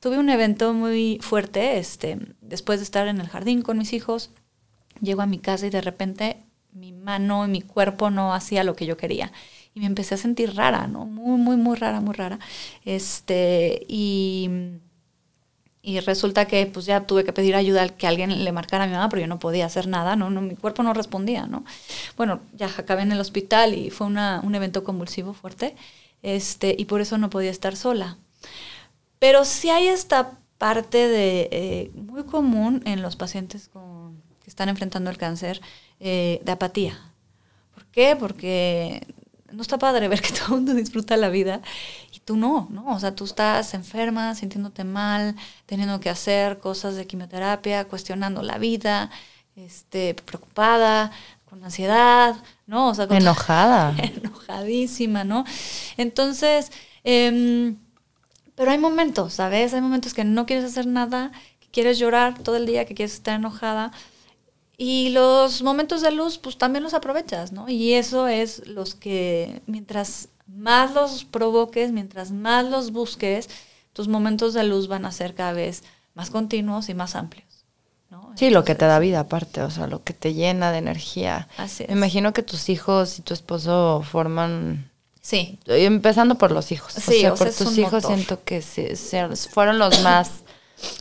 tuve 0.00 0.18
un 0.18 0.28
evento 0.30 0.74
muy 0.74 1.18
fuerte, 1.22 1.78
este, 1.78 2.18
después 2.40 2.80
de 2.80 2.84
estar 2.84 3.06
en 3.06 3.20
el 3.20 3.28
jardín 3.28 3.62
con 3.62 3.78
mis 3.78 3.92
hijos, 3.92 4.30
llego 5.00 5.22
a 5.22 5.26
mi 5.26 5.38
casa 5.38 5.66
y 5.66 5.70
de 5.70 5.80
repente 5.80 6.38
mi 6.72 6.92
mano 6.92 7.46
y 7.46 7.48
mi 7.48 7.62
cuerpo 7.62 8.10
no 8.10 8.34
hacía 8.34 8.64
lo 8.64 8.74
que 8.74 8.86
yo 8.86 8.96
quería 8.96 9.32
y 9.74 9.80
me 9.80 9.86
empecé 9.86 10.16
a 10.16 10.18
sentir 10.18 10.54
rara, 10.56 10.88
¿no? 10.88 11.06
Muy, 11.06 11.38
muy, 11.38 11.56
muy 11.56 11.76
rara, 11.76 12.00
muy 12.00 12.14
rara. 12.14 12.40
Este, 12.84 13.86
y, 13.88 14.50
Y 15.86 16.00
resulta 16.00 16.46
que 16.46 16.64
pues 16.64 16.86
ya 16.86 17.06
tuve 17.06 17.24
que 17.24 17.34
pedir 17.34 17.54
ayuda 17.54 17.90
que 17.90 18.06
alguien 18.06 18.42
le 18.42 18.52
marcara 18.52 18.84
a 18.84 18.86
mi 18.86 18.94
mamá, 18.94 19.10
pero 19.10 19.20
yo 19.20 19.28
no 19.28 19.38
podía 19.38 19.66
hacer 19.66 19.86
nada, 19.86 20.16
¿no? 20.16 20.30
no 20.30 20.40
mi 20.40 20.56
cuerpo 20.56 20.82
no 20.82 20.94
respondía, 20.94 21.46
¿no? 21.46 21.62
Bueno, 22.16 22.40
ya 22.54 22.70
acabé 22.78 23.02
en 23.02 23.12
el 23.12 23.20
hospital 23.20 23.74
y 23.74 23.90
fue 23.90 24.06
una, 24.06 24.40
un 24.42 24.54
evento 24.54 24.82
convulsivo 24.82 25.34
fuerte, 25.34 25.76
este, 26.22 26.74
y 26.78 26.86
por 26.86 27.02
eso 27.02 27.18
no 27.18 27.28
podía 27.28 27.50
estar 27.50 27.76
sola. 27.76 28.16
Pero 29.18 29.44
sí 29.44 29.68
hay 29.68 29.88
esta 29.88 30.38
parte 30.56 31.06
de, 31.06 31.48
eh, 31.52 31.90
muy 31.94 32.24
común 32.24 32.82
en 32.86 33.02
los 33.02 33.16
pacientes 33.16 33.68
con, 33.68 34.22
que 34.42 34.48
están 34.48 34.70
enfrentando 34.70 35.10
el 35.10 35.18
cáncer 35.18 35.60
eh, 36.00 36.40
de 36.42 36.52
apatía. 36.52 36.98
¿Por 37.74 37.84
qué? 37.86 38.16
Porque 38.18 39.06
no 39.54 39.62
está 39.62 39.78
padre 39.78 40.08
ver 40.08 40.20
que 40.20 40.32
todo 40.32 40.46
el 40.46 40.50
mundo 40.52 40.74
disfruta 40.74 41.16
la 41.16 41.28
vida 41.28 41.60
y 42.12 42.20
tú 42.20 42.36
no, 42.36 42.68
¿no? 42.70 42.94
O 42.94 42.98
sea, 42.98 43.14
tú 43.14 43.24
estás 43.24 43.74
enferma, 43.74 44.34
sintiéndote 44.34 44.84
mal, 44.84 45.36
teniendo 45.66 46.00
que 46.00 46.10
hacer 46.10 46.58
cosas 46.58 46.96
de 46.96 47.06
quimioterapia, 47.06 47.84
cuestionando 47.86 48.42
la 48.42 48.58
vida, 48.58 49.10
este, 49.56 50.14
preocupada, 50.14 51.12
con 51.44 51.62
ansiedad, 51.64 52.36
¿no? 52.66 52.88
O 52.88 52.94
sea, 52.94 53.06
enojada. 53.10 53.94
enojadísima, 53.98 55.24
¿no? 55.24 55.44
Entonces, 55.96 56.72
eh, 57.04 57.74
pero 58.54 58.70
hay 58.70 58.78
momentos, 58.78 59.34
¿sabes? 59.34 59.74
Hay 59.74 59.80
momentos 59.80 60.14
que 60.14 60.24
no 60.24 60.46
quieres 60.46 60.64
hacer 60.64 60.86
nada, 60.86 61.32
que 61.60 61.68
quieres 61.68 61.98
llorar 61.98 62.38
todo 62.38 62.56
el 62.56 62.66
día, 62.66 62.84
que 62.84 62.94
quieres 62.94 63.14
estar 63.14 63.34
enojada. 63.34 63.90
Y 64.76 65.10
los 65.10 65.62
momentos 65.62 66.02
de 66.02 66.10
luz, 66.10 66.38
pues 66.38 66.58
también 66.58 66.82
los 66.82 66.94
aprovechas, 66.94 67.52
¿no? 67.52 67.68
Y 67.68 67.92
eso 67.94 68.26
es 68.26 68.66
los 68.66 68.94
que, 68.94 69.62
mientras 69.66 70.28
más 70.46 70.94
los 70.94 71.24
provoques, 71.24 71.92
mientras 71.92 72.30
más 72.32 72.64
los 72.66 72.90
busques, 72.92 73.48
tus 73.92 74.08
momentos 74.08 74.52
de 74.54 74.64
luz 74.64 74.88
van 74.88 75.04
a 75.06 75.12
ser 75.12 75.34
cada 75.34 75.52
vez 75.52 75.84
más 76.14 76.30
continuos 76.30 76.88
y 76.88 76.94
más 76.94 77.14
amplios. 77.14 77.44
¿no? 78.10 78.32
Sí, 78.36 78.50
lo 78.50 78.64
que 78.64 78.74
te 78.74 78.84
da 78.84 78.98
vida 78.98 79.20
aparte, 79.20 79.62
o 79.62 79.70
sea, 79.70 79.86
lo 79.86 80.02
que 80.02 80.12
te 80.12 80.34
llena 80.34 80.70
de 80.72 80.78
energía. 80.78 81.48
Así 81.56 81.84
es. 81.84 81.88
Me 81.88 81.94
imagino 81.96 82.32
que 82.32 82.42
tus 82.42 82.68
hijos 82.68 83.18
y 83.18 83.22
tu 83.22 83.32
esposo 83.34 84.02
forman 84.08 84.90
Sí. 85.20 85.58
Empezando 85.66 86.34
por 86.36 86.50
los 86.52 86.70
hijos. 86.70 86.92
Sí, 86.92 87.18
o 87.18 87.20
sea, 87.20 87.32
o 87.32 87.36
por 87.36 87.50
tus 87.50 87.78
hijos 87.78 88.02
motor. 88.02 88.14
siento 88.14 88.44
que 88.44 88.60
se- 88.60 88.94
se- 88.96 89.26
fueron 89.48 89.78
los 89.78 90.02
más. 90.02 90.30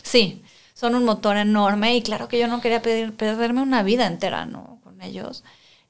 Sí, 0.01 0.42
son 0.73 0.95
un 0.95 1.05
motor 1.05 1.37
enorme 1.37 1.95
y 1.95 2.01
claro 2.01 2.27
que 2.27 2.39
yo 2.39 2.47
no 2.47 2.61
quería 2.61 2.81
pedir- 2.81 3.13
perderme 3.15 3.61
una 3.61 3.83
vida 3.83 4.07
entera, 4.07 4.45
¿no? 4.45 4.79
Con 4.83 5.01
ellos. 5.01 5.43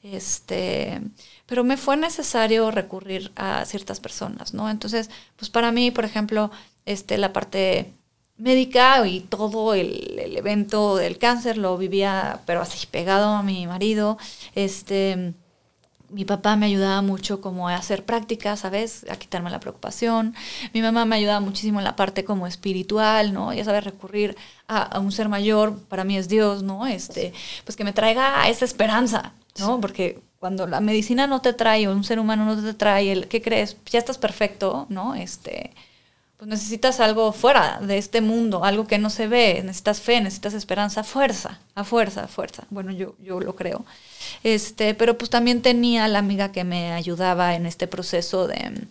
Este, 0.03 1.01
pero 1.45 1.63
me 1.63 1.77
fue 1.77 1.95
necesario 1.97 2.71
recurrir 2.71 3.31
a 3.35 3.63
ciertas 3.65 3.99
personas, 3.99 4.53
¿no? 4.53 4.69
Entonces, 4.69 5.09
pues 5.37 5.49
para 5.49 5.71
mí, 5.71 5.91
por 5.91 6.03
ejemplo, 6.05 6.51
este, 6.85 7.17
la 7.17 7.31
parte 7.33 7.93
médica 8.37 9.05
y 9.07 9.21
todo 9.21 9.73
el, 9.73 10.19
el 10.19 10.35
evento 10.37 10.95
del 10.97 11.17
cáncer 11.17 11.57
lo 11.57 11.77
vivía, 11.77 12.41
pero 12.45 12.61
así 12.61 12.85
pegado 12.87 13.29
a 13.29 13.43
mi 13.43 13.65
marido. 13.67 14.17
Este, 14.55 15.33
mi 16.13 16.25
papá 16.25 16.55
me 16.55 16.67
ayudaba 16.67 17.01
mucho 17.01 17.41
como 17.41 17.69
a 17.69 17.75
hacer 17.75 18.05
prácticas, 18.05 18.61
¿sabes? 18.61 19.05
A 19.09 19.15
quitarme 19.17 19.49
la 19.49 19.59
preocupación. 19.59 20.35
Mi 20.73 20.81
mamá 20.81 21.05
me 21.05 21.15
ayudaba 21.15 21.39
muchísimo 21.39 21.79
en 21.79 21.85
la 21.85 21.95
parte 21.95 22.23
como 22.23 22.47
espiritual, 22.47 23.33
¿no? 23.33 23.53
Ya 23.53 23.65
sabes, 23.65 23.83
recurrir 23.83 24.35
a, 24.67 24.83
a 24.83 24.99
un 24.99 25.11
ser 25.11 25.29
mayor, 25.29 25.79
para 25.89 26.03
mí 26.03 26.17
es 26.17 26.29
Dios, 26.29 26.63
¿no? 26.63 26.87
Este, 26.87 27.33
pues 27.65 27.75
que 27.75 27.83
me 27.83 27.93
traiga 27.93 28.47
esa 28.49 28.65
esperanza, 28.65 29.33
¿no? 29.59 29.81
Porque 29.81 30.21
cuando 30.39 30.67
la 30.67 30.81
medicina 30.81 31.27
no 31.27 31.41
te 31.41 31.53
trae, 31.53 31.87
o 31.87 31.91
un 31.91 32.03
ser 32.03 32.19
humano 32.19 32.45
no 32.45 32.61
te 32.61 32.73
trae, 32.73 33.11
el, 33.11 33.27
¿qué 33.27 33.41
crees? 33.41 33.77
Ya 33.85 33.99
estás 33.99 34.17
perfecto, 34.17 34.85
¿no? 34.89 35.15
Este, 35.15 35.71
pues 36.43 36.59
necesitas 36.59 36.99
algo 36.99 37.31
fuera 37.31 37.79
de 37.81 37.97
este 37.97 38.19
mundo, 38.19 38.65
algo 38.65 38.85
que 38.85 38.97
no 38.97 39.09
se 39.09 39.27
ve, 39.27 39.61
necesitas 39.63 40.01
fe, 40.01 40.19
necesitas 40.19 40.53
esperanza, 40.53 41.05
fuerza, 41.05 41.61
a 41.73 41.85
fuerza, 41.85 42.25
a 42.25 42.27
fuerza. 42.27 42.65
Bueno, 42.69 42.91
yo, 42.91 43.15
yo 43.19 43.39
lo 43.39 43.55
creo. 43.55 43.85
Este, 44.43 44.93
pero 44.93 45.17
pues 45.17 45.29
también 45.29 45.61
tenía 45.61 46.05
la 46.09 46.19
amiga 46.19 46.51
que 46.51 46.65
me 46.65 46.91
ayudaba 46.91 47.55
en 47.55 47.65
este 47.65 47.87
proceso 47.87 48.45
de 48.45 48.87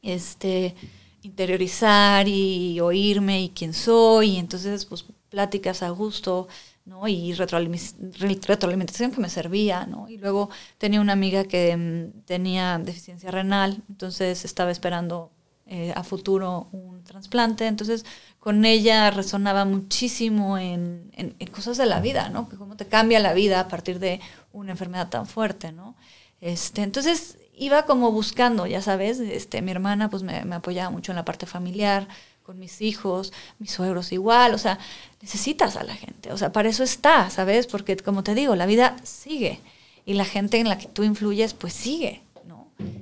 este 0.00 0.74
interiorizar 1.20 2.26
y 2.26 2.80
oírme 2.80 3.42
y 3.42 3.50
quién 3.50 3.74
soy, 3.74 4.30
y 4.30 4.38
entonces 4.38 4.86
pues 4.86 5.04
pláticas 5.28 5.82
a 5.82 5.90
gusto, 5.90 6.48
¿no? 6.86 7.06
Y 7.06 7.34
retroalimentación 7.34 9.10
que 9.10 9.20
me 9.20 9.28
servía, 9.28 9.84
¿no? 9.84 10.08
Y 10.08 10.16
luego 10.16 10.48
tenía 10.78 11.02
una 11.02 11.12
amiga 11.12 11.44
que 11.44 11.76
mm, 11.76 12.22
tenía 12.24 12.78
deficiencia 12.78 13.30
renal, 13.30 13.82
entonces 13.90 14.46
estaba 14.46 14.70
esperando 14.70 15.30
eh, 15.70 15.92
a 15.96 16.04
futuro 16.04 16.68
un 16.72 17.02
trasplante, 17.04 17.66
entonces 17.66 18.04
con 18.38 18.64
ella 18.66 19.10
resonaba 19.10 19.64
muchísimo 19.64 20.58
en, 20.58 21.10
en- 21.16 21.34
cosas 21.48 21.78
de 21.78 21.86
la 21.86 22.00
vida, 22.00 22.28
¿no? 22.28 22.48
Que 22.48 22.56
cómo 22.56 22.76
te 22.76 22.86
cambia 22.86 23.20
la 23.20 23.32
vida 23.34 23.60
a 23.60 23.68
partir 23.68 23.98
de 24.00 24.20
una 24.52 24.72
enfermedad 24.72 25.08
tan 25.08 25.26
fuerte, 25.26 25.72
¿no? 25.72 25.94
Este, 26.40 26.82
entonces 26.82 27.38
iba 27.56 27.84
como 27.86 28.12
buscando, 28.12 28.66
ya 28.66 28.82
sabes, 28.82 29.20
este, 29.20 29.62
mi 29.62 29.70
hermana 29.70 30.08
pues 30.10 30.22
me, 30.22 30.44
me 30.44 30.56
apoyaba 30.56 30.90
mucho 30.90 31.12
en 31.12 31.16
la 31.16 31.24
parte 31.24 31.46
familiar, 31.46 32.08
con 32.42 32.58
mis 32.58 32.80
hijos, 32.80 33.32
mis 33.58 33.70
suegros 33.70 34.12
igual, 34.12 34.54
o 34.54 34.58
sea, 34.58 34.78
necesitas 35.22 35.76
a 35.76 35.84
la 35.84 35.94
gente, 35.94 36.32
o 36.32 36.38
sea, 36.38 36.52
para 36.52 36.68
eso 36.68 36.82
está, 36.82 37.30
¿sabes? 37.30 37.66
Porque 37.66 37.96
como 37.98 38.22
te 38.24 38.34
digo, 38.34 38.56
la 38.56 38.66
vida 38.66 38.96
sigue 39.04 39.60
y 40.06 40.14
la 40.14 40.24
gente 40.24 40.58
en 40.58 40.68
la 40.68 40.78
que 40.78 40.88
tú 40.88 41.04
influyes 41.04 41.54
pues 41.54 41.72
sigue. 41.74 42.22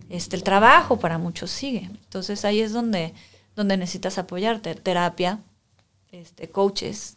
Este, 0.09 0.37
el 0.37 0.43
trabajo 0.43 0.99
para 0.99 1.19
muchos 1.19 1.51
sigue, 1.51 1.91
entonces 1.93 2.45
ahí 2.45 2.61
es 2.61 2.73
donde, 2.73 3.15
donde 3.57 3.77
necesitas 3.77 4.19
apoyarte, 4.19 4.75
terapia, 4.75 5.41
este, 6.11 6.49
coaches, 6.49 7.17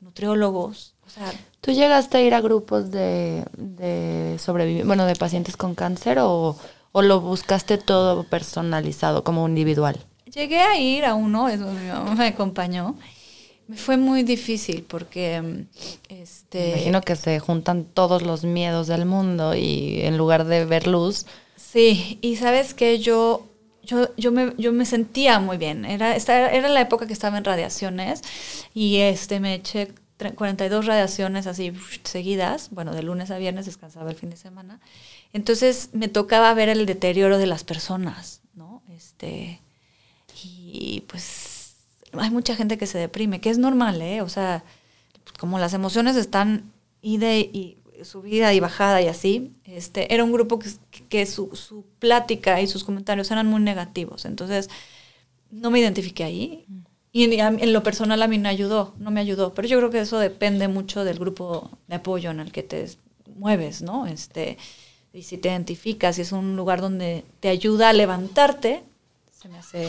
nutriólogos, 0.00 0.94
o 1.06 1.10
sea, 1.10 1.32
¿Tú 1.60 1.72
llegaste 1.72 2.16
a 2.18 2.22
ir 2.22 2.34
a 2.34 2.40
grupos 2.40 2.90
de, 2.90 3.44
de 3.56 4.38
bueno, 4.84 5.04
de 5.04 5.14
pacientes 5.14 5.56
con 5.56 5.74
cáncer 5.74 6.18
o, 6.18 6.56
o 6.92 7.02
lo 7.02 7.20
buscaste 7.20 7.76
todo 7.76 8.24
personalizado, 8.24 9.24
como 9.24 9.46
individual? 9.46 9.98
Llegué 10.32 10.60
a 10.60 10.78
ir 10.78 11.04
a 11.04 11.14
uno, 11.14 11.48
es 11.48 11.60
donde 11.60 11.82
mi 11.82 11.88
mamá 11.88 12.14
me 12.14 12.28
acompañó. 12.28 12.96
Me 13.68 13.76
fue 13.76 13.96
muy 13.96 14.22
difícil 14.22 14.84
porque, 14.88 15.40
mm, 15.40 16.14
Me 16.14 16.22
este, 16.22 16.70
imagino 16.70 17.02
que 17.02 17.14
se 17.14 17.38
juntan 17.40 17.84
todos 17.84 18.22
los 18.22 18.44
miedos 18.44 18.86
del 18.86 19.04
mundo 19.04 19.54
y 19.54 20.00
en 20.02 20.16
lugar 20.16 20.46
de 20.46 20.64
ver 20.64 20.86
luz, 20.86 21.26
sí, 21.72 22.18
y 22.22 22.36
sabes 22.36 22.74
que 22.74 22.98
yo, 22.98 23.46
yo, 23.82 24.14
yo, 24.16 24.32
me, 24.32 24.52
yo 24.58 24.72
me 24.72 24.84
sentía 24.86 25.38
muy 25.40 25.56
bien. 25.56 25.84
Era, 25.84 26.16
esta, 26.16 26.50
era 26.52 26.68
la 26.68 26.80
época 26.82 27.06
que 27.06 27.12
estaba 27.12 27.38
en 27.38 27.44
radiaciones 27.44 28.22
y 28.74 28.98
este, 28.98 29.40
me 29.40 29.54
eché 29.54 29.92
tre- 30.18 30.34
42 30.34 30.86
radiaciones 30.86 31.46
así 31.46 31.72
seguidas, 32.04 32.68
bueno, 32.70 32.92
de 32.94 33.02
lunes 33.02 33.30
a 33.30 33.38
viernes, 33.38 33.66
descansaba 33.66 34.10
el 34.10 34.16
fin 34.16 34.30
de 34.30 34.36
semana. 34.36 34.80
Entonces 35.32 35.90
me 35.92 36.08
tocaba 36.08 36.52
ver 36.54 36.68
el 36.68 36.86
deterioro 36.86 37.38
de 37.38 37.46
las 37.46 37.64
personas, 37.64 38.40
¿no? 38.54 38.82
Este, 38.90 39.60
y 40.42 41.04
pues 41.08 41.74
hay 42.12 42.30
mucha 42.30 42.56
gente 42.56 42.78
que 42.78 42.86
se 42.86 42.98
deprime, 42.98 43.40
que 43.40 43.50
es 43.50 43.58
normal, 43.58 44.00
¿eh? 44.02 44.22
O 44.22 44.28
sea, 44.28 44.64
como 45.38 45.58
las 45.58 45.74
emociones 45.74 46.16
están 46.16 46.72
y 47.02 47.78
subida 48.04 48.52
y 48.54 48.60
bajada 48.60 49.02
y 49.02 49.08
así, 49.08 49.52
este, 49.64 50.12
era 50.14 50.24
un 50.24 50.32
grupo 50.32 50.58
que, 50.58 50.70
que 51.08 51.26
su, 51.26 51.54
su 51.54 51.84
plática 51.98 52.60
y 52.60 52.66
sus 52.66 52.84
comentarios 52.84 53.30
eran 53.30 53.46
muy 53.46 53.60
negativos. 53.60 54.24
Entonces, 54.24 54.68
no 55.50 55.70
me 55.70 55.80
identifiqué 55.80 56.24
ahí. 56.24 56.66
Y 57.12 57.24
en, 57.24 57.58
en 57.60 57.72
lo 57.72 57.82
personal 57.82 58.22
a 58.22 58.28
mí 58.28 58.38
no 58.38 58.48
ayudó, 58.48 58.94
no 58.98 59.10
me 59.10 59.20
ayudó. 59.20 59.52
Pero 59.54 59.66
yo 59.66 59.78
creo 59.78 59.90
que 59.90 60.00
eso 60.00 60.18
depende 60.18 60.68
mucho 60.68 61.04
del 61.04 61.18
grupo 61.18 61.70
de 61.88 61.96
apoyo 61.96 62.30
en 62.30 62.40
el 62.40 62.52
que 62.52 62.62
te 62.62 62.86
mueves, 63.34 63.82
¿no? 63.82 64.06
Este, 64.06 64.58
y 65.12 65.22
si 65.22 65.38
te 65.38 65.48
identificas, 65.48 66.16
si 66.16 66.22
es 66.22 66.32
un 66.32 66.56
lugar 66.56 66.80
donde 66.80 67.24
te 67.40 67.48
ayuda 67.48 67.88
a 67.88 67.92
levantarte, 67.92 68.84
se 69.32 69.48
me 69.48 69.58
hace 69.58 69.88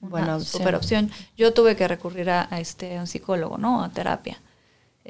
una 0.00 0.36
opción. 0.36 0.62
super 0.62 0.74
opción. 0.76 1.10
Yo 1.36 1.52
tuve 1.52 1.74
que 1.76 1.88
recurrir 1.88 2.30
a, 2.30 2.46
a 2.50 2.60
este, 2.60 2.96
a 2.96 3.00
un 3.00 3.06
psicólogo, 3.06 3.58
¿no? 3.58 3.82
A 3.82 3.90
terapia. 3.90 4.40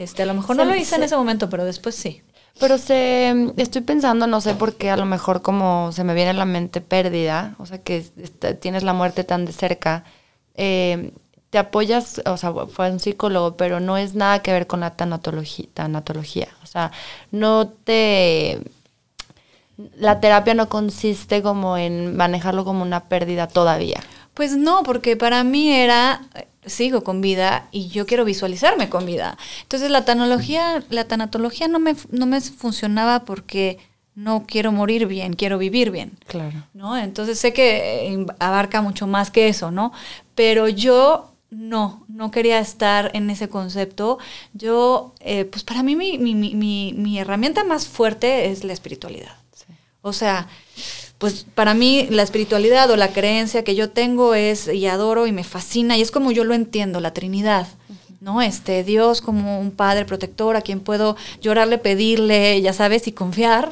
Este, 0.01 0.23
a 0.23 0.27
lo 0.27 0.35
mejor 0.35 0.57
no 0.57 0.65
lo 0.65 0.75
hice 0.75 0.95
en 0.95 1.03
se- 1.03 1.07
ese 1.07 1.17
momento, 1.17 1.49
pero 1.51 1.65
después 1.65 1.95
sí. 1.95 2.23
Pero 2.59 2.79
se, 2.79 3.53
estoy 3.57 3.83
pensando, 3.83 4.27
no 4.27 4.41
sé 4.41 4.55
por 4.55 4.75
qué, 4.77 4.91
a 4.91 4.97
lo 4.97 5.07
mejor 5.07 5.41
como 5.43 5.93
se 5.93 6.05
me 6.05 6.15
viene 6.15 6.31
a 6.31 6.35
la 6.35 6.45
mente 6.45 6.81
pérdida, 6.81 7.55
o 7.59 7.67
sea, 7.67 7.79
que 7.83 8.05
está- 8.17 8.55
tienes 8.55 8.83
la 8.83 8.93
muerte 8.93 9.25
tan 9.25 9.45
de 9.47 9.53
cerca, 9.53 10.05
eh, 10.55 11.13
te 11.51 11.59
apoyas, 11.59 12.23
o 12.27 12.37
sea, 12.37 12.53
fue 12.69 12.91
un 12.91 13.01
psicólogo, 13.01 13.57
pero 13.57 13.81
no 13.81 13.97
es 13.97 14.15
nada 14.15 14.41
que 14.41 14.53
ver 14.53 14.67
con 14.67 14.81
la 14.81 14.97
tanatología, 14.97 15.67
tanatología. 15.75 16.49
O 16.63 16.67
sea, 16.67 16.93
no 17.31 17.69
te... 17.69 18.61
La 19.97 20.21
terapia 20.21 20.53
no 20.55 20.69
consiste 20.69 21.41
como 21.43 21.79
en 21.79 22.15
manejarlo 22.17 22.65
como 22.65 22.83
una 22.83 23.09
pérdida 23.09 23.49
todavía. 23.49 24.01
Pues 24.35 24.57
no, 24.57 24.83
porque 24.83 25.17
para 25.17 25.43
mí 25.43 25.73
era, 25.73 26.21
sigo 26.67 27.03
con 27.03 27.21
vida 27.21 27.69
y 27.71 27.89
yo 27.89 28.07
quiero 28.07 28.25
visualizarme 28.25 28.89
con 28.89 29.07
vida. 29.07 29.39
Entonces 29.63 29.91
la 29.91 30.05
tanatología, 30.05 30.85
la 30.91 31.05
tanatología 31.05 31.69
no 31.69 31.79
me, 31.79 31.97
no 32.11 32.27
me 32.27 32.41
funcionaba 32.41 33.25
porque 33.25 33.79
no 34.15 34.45
quiero 34.47 34.73
morir 34.73 35.07
bien, 35.07 35.35
quiero 35.35 35.59
vivir 35.59 35.91
bien. 35.91 36.13
Claro. 36.27 36.65
¿no? 36.75 36.97
Entonces 36.97 37.39
sé 37.39 37.53
que 37.53 38.13
eh, 38.13 38.27
abarca 38.39 38.83
mucho 38.83 39.07
más 39.07 39.31
que 39.31 39.49
eso, 39.49 39.71
¿no? 39.71 39.93
Pero 40.35 40.69
yo 40.69 41.31
no, 41.51 42.05
no 42.09 42.31
quería 42.31 42.59
estar 42.59 43.11
en 43.15 43.31
ese 43.31 43.49
concepto. 43.49 44.19
Yo, 44.53 45.15
eh, 45.21 45.45
pues 45.45 45.65
para 45.65 45.83
mí 45.83 45.97
mi, 45.97 46.19
mi, 46.19 46.35
mi, 46.35 46.93
mi, 46.95 47.19
herramienta 47.19 47.65
más 47.65 47.89
fuerte 47.89 48.51
es 48.51 48.65
la 48.65 48.73
espiritualidad. 48.73 49.37
O 50.03 50.13
sea, 50.15 50.49
pues 51.21 51.45
para 51.55 51.75
mí 51.75 52.07
la 52.09 52.23
espiritualidad 52.23 52.91
o 52.91 52.97
la 52.97 53.13
creencia 53.13 53.63
que 53.63 53.75
yo 53.75 53.91
tengo 53.91 54.35
es 54.35 54.69
y 54.69 54.87
adoro 54.87 55.27
y 55.27 55.33
me 55.33 55.45
fascina 55.45 55.99
y 55.99 56.01
es 56.01 56.11
como 56.11 56.33
yo 56.33 56.45
lo 56.45 56.55
entiendo, 56.55 56.99
la 56.99 57.13
Trinidad. 57.13 57.69
¿no? 58.21 58.41
Este 58.41 58.85
Dios 58.85 59.21
como 59.21 59.61
un 59.61 59.71
padre 59.71 60.07
protector 60.07 60.57
a 60.57 60.63
quien 60.63 60.81
puedo 60.81 61.17
llorarle, 61.43 61.77
pedirle, 61.77 62.61
ya 62.63 62.73
sabes, 62.73 63.07
y 63.07 63.13
confiar 63.13 63.71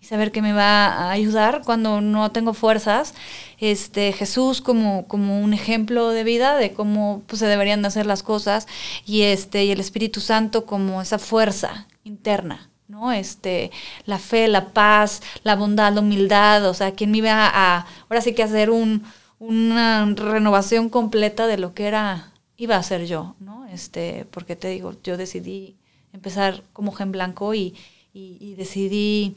y 0.00 0.06
saber 0.06 0.32
que 0.32 0.42
me 0.42 0.52
va 0.52 0.86
a 0.86 1.12
ayudar 1.12 1.62
cuando 1.64 2.00
no 2.00 2.32
tengo 2.32 2.52
fuerzas. 2.52 3.14
Este 3.58 4.12
Jesús 4.12 4.60
como, 4.60 5.06
como 5.06 5.40
un 5.40 5.54
ejemplo 5.54 6.10
de 6.10 6.24
vida 6.24 6.56
de 6.56 6.72
cómo 6.72 7.22
pues, 7.28 7.38
se 7.38 7.46
deberían 7.46 7.82
de 7.82 7.88
hacer 7.88 8.06
las 8.06 8.24
cosas 8.24 8.66
y 9.06 9.22
este 9.22 9.64
y 9.64 9.70
el 9.70 9.78
Espíritu 9.78 10.20
Santo 10.20 10.66
como 10.66 11.00
esa 11.00 11.20
fuerza 11.20 11.86
interna. 12.02 12.70
¿No? 12.88 13.12
Este, 13.12 13.70
la 14.06 14.18
fe, 14.18 14.48
la 14.48 14.72
paz, 14.72 15.22
la 15.44 15.56
bondad, 15.56 15.92
la 15.92 16.00
humildad, 16.00 16.68
o 16.68 16.74
sea, 16.74 16.92
quien 16.92 17.10
me 17.10 17.18
iba 17.18 17.32
a, 17.32 17.86
ahora 18.08 18.20
sí 18.20 18.34
que 18.34 18.42
hacer 18.42 18.70
un, 18.70 19.04
una 19.38 20.06
renovación 20.14 20.88
completa 20.88 21.46
de 21.46 21.58
lo 21.58 21.74
que 21.74 21.86
era, 21.86 22.32
iba 22.56 22.76
a 22.76 22.82
ser 22.82 23.06
yo, 23.06 23.36
¿no? 23.40 23.66
Este, 23.66 24.26
porque 24.30 24.56
te 24.56 24.68
digo, 24.68 24.94
yo 25.04 25.16
decidí 25.16 25.76
empezar 26.12 26.62
como 26.72 26.92
gen 26.92 27.12
blanco 27.12 27.54
y, 27.54 27.74
y 28.12 28.54
decidí 28.56 29.36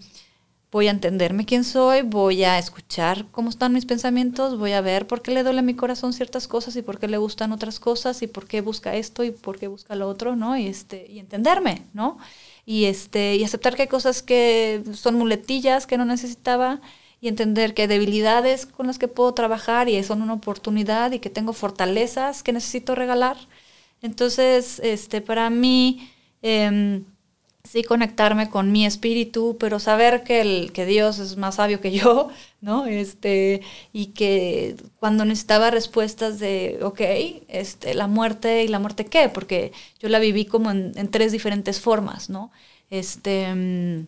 voy 0.72 0.88
a 0.88 0.92
entenderme 0.92 1.46
quién 1.46 1.64
soy, 1.64 2.02
voy 2.02 2.44
a 2.44 2.58
escuchar 2.58 3.26
cómo 3.32 3.50
están 3.50 3.74
mis 3.74 3.86
pensamientos, 3.86 4.58
voy 4.58 4.72
a 4.72 4.82
ver 4.82 5.06
por 5.06 5.22
qué 5.22 5.32
le 5.32 5.44
duele 5.44 5.60
a 5.60 5.64
mi 5.64 5.76
corazón 5.76 6.14
ciertas 6.14 6.48
cosas 6.48 6.76
y 6.78 6.82
por 6.82 6.98
qué 6.98 7.08
le 7.08 7.18
gustan 7.18 7.52
otras 7.52 7.80
cosas 7.80 8.22
y 8.22 8.28
por 8.28 8.48
qué 8.48 8.62
busca 8.62 8.96
esto 8.96 9.24
y 9.24 9.32
por 9.32 9.60
qué 9.60 9.68
busca 9.68 9.96
lo 9.96 10.08
otro, 10.08 10.36
¿no? 10.36 10.58
Y 10.58 10.68
este 10.68 11.06
y 11.12 11.20
entenderme, 11.20 11.84
¿no? 11.94 12.18
Y 12.66 12.86
este 12.86 13.36
y 13.36 13.44
aceptar 13.44 13.76
que 13.76 13.84
hay 13.84 13.88
cosas 13.88 14.22
que 14.24 14.84
son 14.94 15.16
muletillas 15.16 15.88
que 15.88 15.98
no 15.98 16.06
necesitaba 16.06 16.82
y 17.20 17.28
entender 17.28 17.74
que 17.74 17.84
hay 17.84 17.88
debilidades 17.88 18.66
con 18.66 18.88
las 18.88 18.98
que 19.00 19.08
puedo 19.08 19.34
trabajar 19.34 19.90
y 19.90 20.02
son 20.04 20.22
una 20.22 20.34
oportunidad 20.34 21.12
y 21.12 21.20
que 21.20 21.30
tengo 21.30 21.54
fortalezas 21.54 22.44
que 22.44 22.54
necesito 22.54 22.96
regalar. 22.96 23.38
Entonces, 24.02 24.80
este 24.84 25.22
para 25.22 25.50
mí 25.50 26.10
eh, 26.42 27.04
sí 27.72 27.84
conectarme 27.84 28.50
con 28.50 28.72
mi 28.72 28.86
espíritu, 28.86 29.56
pero 29.60 29.80
saber 29.80 30.24
que, 30.24 30.42
el, 30.42 30.72
que 30.74 30.86
Dios 30.86 31.20
es 31.20 31.38
más 31.38 31.56
sabio 31.56 31.80
que 31.80 31.92
yo, 31.92 32.30
¿no? 32.62 32.86
Este, 32.86 33.62
y 33.94 34.08
que 34.08 34.76
cuando 35.00 35.24
necesitaba 35.24 35.72
respuestas 35.72 36.40
de, 36.40 36.80
ok, 36.84 37.02
este, 37.48 37.94
la 37.94 38.08
muerte 38.08 38.64
y 38.64 38.68
la 38.68 38.80
muerte 38.80 39.06
qué, 39.06 39.30
porque 39.30 39.72
yo 40.00 40.10
la 40.10 40.20
viví 40.20 40.46
como 40.46 40.70
en, 40.72 40.92
en 40.96 41.10
tres 41.10 41.32
diferentes 41.32 41.80
formas, 41.80 42.30
¿no? 42.30 42.52
Este, 42.90 43.54
mm, 43.56 44.08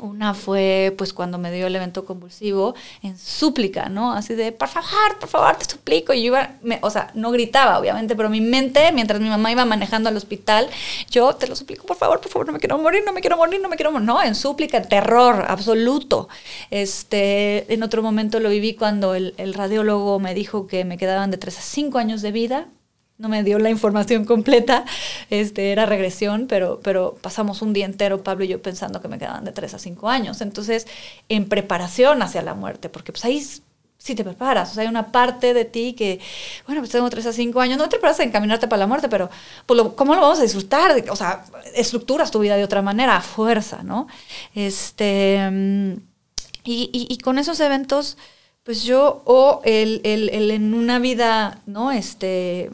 una 0.00 0.34
fue 0.34 0.94
pues 0.96 1.12
cuando 1.12 1.38
me 1.38 1.52
dio 1.52 1.66
el 1.66 1.76
evento 1.76 2.04
convulsivo 2.04 2.74
en 3.02 3.18
súplica, 3.18 3.88
¿no? 3.88 4.12
Así 4.12 4.34
de, 4.34 4.52
por 4.52 4.68
favor, 4.68 5.18
por 5.18 5.28
favor, 5.28 5.56
te 5.56 5.64
suplico. 5.64 6.12
Y 6.12 6.22
yo 6.22 6.26
iba, 6.28 6.56
o 6.82 6.90
sea, 6.90 7.10
no 7.14 7.30
gritaba, 7.30 7.78
obviamente, 7.78 8.16
pero 8.16 8.28
mi 8.28 8.40
mente, 8.40 8.92
mientras 8.92 9.20
mi 9.20 9.28
mamá 9.28 9.52
iba 9.52 9.64
manejando 9.64 10.08
al 10.08 10.16
hospital, 10.16 10.68
yo 11.10 11.34
te 11.34 11.46
lo 11.46 11.56
suplico, 11.56 11.86
por 11.86 11.96
favor, 11.96 12.20
por 12.20 12.30
favor, 12.30 12.46
no 12.46 12.52
me 12.52 12.58
quiero 12.58 12.78
morir, 12.78 13.02
no 13.04 13.12
me 13.12 13.20
quiero 13.20 13.36
morir, 13.36 13.60
no 13.60 13.68
me 13.68 13.76
quiero 13.76 13.92
morir. 13.92 14.06
No, 14.06 14.22
en 14.22 14.34
súplica, 14.34 14.82
terror 14.82 15.44
absoluto. 15.48 16.28
Este, 16.70 17.72
en 17.72 17.82
otro 17.82 18.02
momento 18.02 18.40
lo 18.40 18.50
viví 18.50 18.74
cuando 18.74 19.14
el, 19.14 19.54
radiólogo 19.54 20.18
me 20.20 20.34
dijo 20.34 20.66
que 20.66 20.84
me 20.84 20.98
quedaban 20.98 21.30
de 21.30 21.38
3 21.38 21.58
a 21.58 21.62
5 21.62 21.98
años 21.98 22.22
de 22.22 22.32
vida 22.32 22.68
no 23.18 23.28
me 23.28 23.42
dio 23.42 23.58
la 23.58 23.68
información 23.68 24.24
completa, 24.24 24.84
este, 25.28 25.72
era 25.72 25.86
regresión, 25.86 26.46
pero, 26.46 26.80
pero 26.82 27.16
pasamos 27.20 27.62
un 27.62 27.72
día 27.72 27.84
entero, 27.84 28.22
Pablo 28.22 28.44
y 28.44 28.48
yo, 28.48 28.62
pensando 28.62 29.00
que 29.00 29.08
me 29.08 29.18
quedaban 29.18 29.44
de 29.44 29.52
3 29.52 29.74
a 29.74 29.78
5 29.78 30.08
años. 30.08 30.40
Entonces, 30.40 30.86
en 31.28 31.48
preparación 31.48 32.22
hacia 32.22 32.42
la 32.42 32.54
muerte, 32.54 32.88
porque 32.88 33.12
pues 33.12 33.24
ahí 33.24 33.44
sí 33.98 34.14
te 34.14 34.22
preparas, 34.22 34.70
o 34.70 34.74
sea, 34.74 34.82
hay 34.84 34.88
una 34.88 35.10
parte 35.10 35.52
de 35.52 35.64
ti 35.64 35.94
que, 35.94 36.20
bueno, 36.66 36.80
pues 36.80 36.92
tengo 36.92 37.10
3 37.10 37.26
a 37.26 37.32
5 37.32 37.60
años, 37.60 37.76
no 37.76 37.88
te 37.88 37.96
preparas 37.96 38.20
a 38.20 38.22
encaminarte 38.22 38.68
para 38.68 38.80
la 38.80 38.86
muerte, 38.86 39.08
pero 39.08 39.28
pues, 39.66 39.82
¿cómo 39.96 40.14
lo 40.14 40.20
vamos 40.20 40.38
a 40.38 40.42
disfrutar? 40.42 41.04
O 41.10 41.16
sea, 41.16 41.44
estructuras 41.74 42.30
tu 42.30 42.38
vida 42.38 42.56
de 42.56 42.62
otra 42.64 42.82
manera, 42.82 43.16
a 43.16 43.20
fuerza, 43.20 43.82
¿no? 43.82 44.06
Este, 44.54 45.40
y, 46.62 46.90
y, 46.92 47.12
y 47.12 47.18
con 47.18 47.38
esos 47.38 47.58
eventos, 47.58 48.16
pues 48.62 48.84
yo, 48.84 49.22
o 49.24 49.60
el, 49.64 50.00
el, 50.04 50.28
el 50.28 50.52
en 50.52 50.74
una 50.74 51.00
vida, 51.00 51.62
¿no? 51.66 51.90
Este 51.90 52.70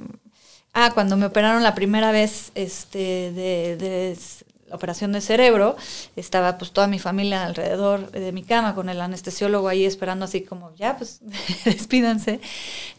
Ah, 0.77 0.91
cuando 0.93 1.17
me 1.17 1.27
operaron 1.27 1.63
la 1.63 1.77
primera 1.77 2.11
vez 2.11 2.51
este, 2.57 3.31
de, 3.33 4.19
la 4.67 4.75
operación 4.75 5.13
de 5.13 5.21
cerebro, 5.21 5.77
estaba 6.17 6.59
pues 6.59 6.73
toda 6.73 6.89
mi 6.89 6.99
familia 6.99 7.45
alrededor 7.45 8.11
de 8.11 8.33
mi 8.33 8.43
cama 8.43 8.75
con 8.75 8.89
el 8.89 9.01
anestesiólogo 9.01 9.69
ahí 9.69 9.85
esperando 9.85 10.25
así 10.25 10.43
como, 10.43 10.75
ya, 10.75 10.97
pues 10.97 11.21
despídanse, 11.65 12.41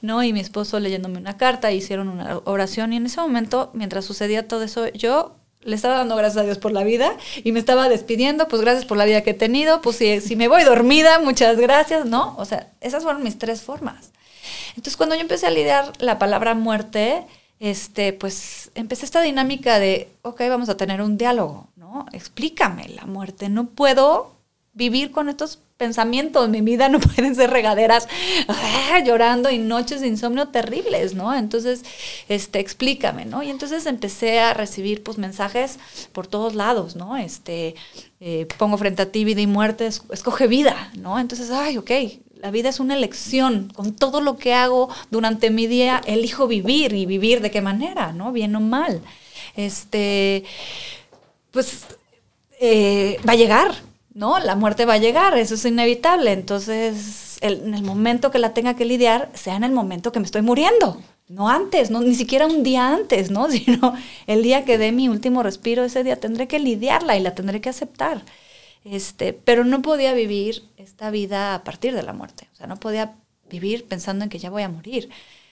¿no? 0.01 0.23
Y 0.23 0.31
mi 0.31 0.39
esposo 0.39 0.79
leyéndome 0.79 1.17
una 1.17 1.35
carta, 1.35 1.73
hicieron 1.73 2.07
una 2.07 2.39
oración 2.45 2.93
y 2.93 2.95
en 2.97 3.07
ese 3.07 3.19
momento, 3.19 3.71
mientras 3.73 4.05
sucedía 4.05 4.47
todo 4.47 4.63
eso, 4.63 4.87
yo 4.93 5.35
le 5.61 5.75
estaba 5.75 5.95
dando 5.97 6.15
gracias 6.15 6.43
a 6.43 6.45
Dios 6.45 6.59
por 6.59 6.71
la 6.71 6.85
vida 6.85 7.17
y 7.43 7.51
me 7.51 7.59
estaba 7.59 7.89
despidiendo, 7.89 8.47
pues 8.47 8.61
gracias 8.61 8.85
por 8.85 8.97
la 8.97 9.03
vida 9.03 9.21
que 9.21 9.31
he 9.31 9.33
tenido, 9.33 9.81
pues 9.81 9.97
si, 9.97 10.21
si 10.21 10.37
me 10.37 10.47
voy 10.47 10.63
dormida, 10.63 11.19
muchas 11.19 11.57
gracias, 11.57 12.05
¿no? 12.05 12.35
O 12.37 12.45
sea, 12.45 12.71
esas 12.79 13.03
fueron 13.03 13.21
mis 13.21 13.37
tres 13.37 13.61
formas. 13.61 14.11
Entonces 14.69 14.95
cuando 14.95 15.15
yo 15.15 15.21
empecé 15.21 15.47
a 15.47 15.51
lidiar 15.51 15.91
la 15.99 16.19
palabra 16.19 16.53
muerte, 16.53 17.25
este, 17.59 18.13
pues 18.13 18.71
empecé 18.75 19.05
esta 19.05 19.21
dinámica 19.21 19.79
de, 19.79 20.09
ok, 20.21 20.41
vamos 20.49 20.69
a 20.69 20.77
tener 20.77 21.01
un 21.01 21.17
diálogo, 21.17 21.67
¿no? 21.75 22.05
Explícame 22.11 22.89
la 22.89 23.05
muerte, 23.05 23.49
no 23.49 23.67
puedo 23.67 24.35
vivir 24.73 25.11
con 25.11 25.29
estos 25.29 25.59
pensamientos, 25.77 26.49
mi 26.49 26.61
vida 26.61 26.89
no 26.89 26.99
pueden 27.15 27.35
ser 27.35 27.49
regaderas 27.49 28.07
ah, 28.47 28.99
llorando 29.05 29.49
y 29.49 29.57
noches 29.57 30.01
de 30.01 30.07
insomnio 30.07 30.49
terribles, 30.49 31.13
¿no? 31.15 31.33
Entonces, 31.33 31.83
este, 32.29 32.59
explícame, 32.59 33.25
¿no? 33.25 33.43
Y 33.43 33.49
entonces 33.49 33.85
empecé 33.85 34.39
a 34.39 34.53
recibir, 34.53 35.03
pues, 35.03 35.17
mensajes 35.17 35.79
por 36.11 36.27
todos 36.27 36.55
lados, 36.55 36.95
¿no? 36.95 37.17
Este, 37.17 37.75
eh, 38.19 38.47
pongo 38.57 38.77
frente 38.77 39.01
a 39.01 39.11
ti 39.11 39.25
vida 39.25 39.41
y 39.41 39.47
muerte, 39.47 39.87
escoge 39.87 40.47
vida, 40.47 40.91
¿no? 40.97 41.19
Entonces, 41.19 41.51
ay, 41.51 41.77
ok, 41.77 41.91
la 42.41 42.51
vida 42.51 42.69
es 42.69 42.79
una 42.79 42.95
elección. 42.95 43.71
Con 43.75 43.93
todo 43.93 44.21
lo 44.21 44.37
que 44.37 44.53
hago 44.53 44.89
durante 45.11 45.49
mi 45.49 45.67
día, 45.67 46.01
elijo 46.05 46.47
vivir 46.47 46.93
y 46.93 47.05
vivir 47.05 47.41
de 47.41 47.51
qué 47.51 47.61
manera, 47.61 48.13
¿no? 48.13 48.31
Bien 48.31 48.55
o 48.55 48.61
mal. 48.61 49.01
Este, 49.55 50.43
pues 51.51 51.85
eh, 52.59 53.17
va 53.27 53.33
a 53.33 53.37
llegar, 53.37 53.75
¿no? 54.13 54.39
La 54.39 54.55
muerte 54.55 54.85
va 54.85 54.93
a 54.93 54.97
llegar, 54.97 55.37
eso 55.37 55.55
es 55.55 55.65
inevitable. 55.65 56.31
Entonces, 56.31 57.37
en 57.41 57.73
el 57.73 57.83
momento 57.83 58.31
que 58.31 58.39
la 58.39 58.53
tenga 58.53 58.75
que 58.75 58.85
lidiar, 58.85 59.29
sea 59.33 59.55
en 59.55 59.63
el 59.63 59.71
momento 59.71 60.11
que 60.11 60.19
me 60.19 60.25
estoy 60.25 60.41
muriendo. 60.41 61.01
No 61.27 61.49
antes, 61.49 61.89
no, 61.89 62.01
ni 62.01 62.13
siquiera 62.13 62.45
un 62.45 62.61
día 62.63 62.93
antes, 62.93 63.31
¿no? 63.31 63.49
Sino 63.51 63.95
el 64.27 64.43
día 64.43 64.65
que 64.65 64.77
dé 64.77 64.91
mi 64.91 65.09
último 65.09 65.43
respiro, 65.43 65.83
ese 65.83 66.03
día 66.03 66.19
tendré 66.19 66.47
que 66.47 66.59
lidiarla 66.59 67.17
y 67.17 67.21
la 67.21 67.35
tendré 67.35 67.61
que 67.61 67.69
aceptar. 67.69 68.23
Este, 68.85 69.33
pero 69.33 69.65
no 69.65 69.81
podía 69.81 70.13
vivir 70.13 70.63
esta 70.77 71.09
vida 71.09 71.55
a 71.55 71.63
partir 71.63 71.95
de 71.95 72.03
la 72.03 72.13
muerte. 72.13 72.47
O 72.53 72.55
sea, 72.55 72.67
no 72.67 72.77
podía 72.77 73.15
vivir 73.49 73.87
pensando 73.87 74.23
en 74.23 74.29
que 74.29 74.37
ya 74.37 74.51
voy 74.51 74.61
a 74.61 74.69
morir. 74.69 75.09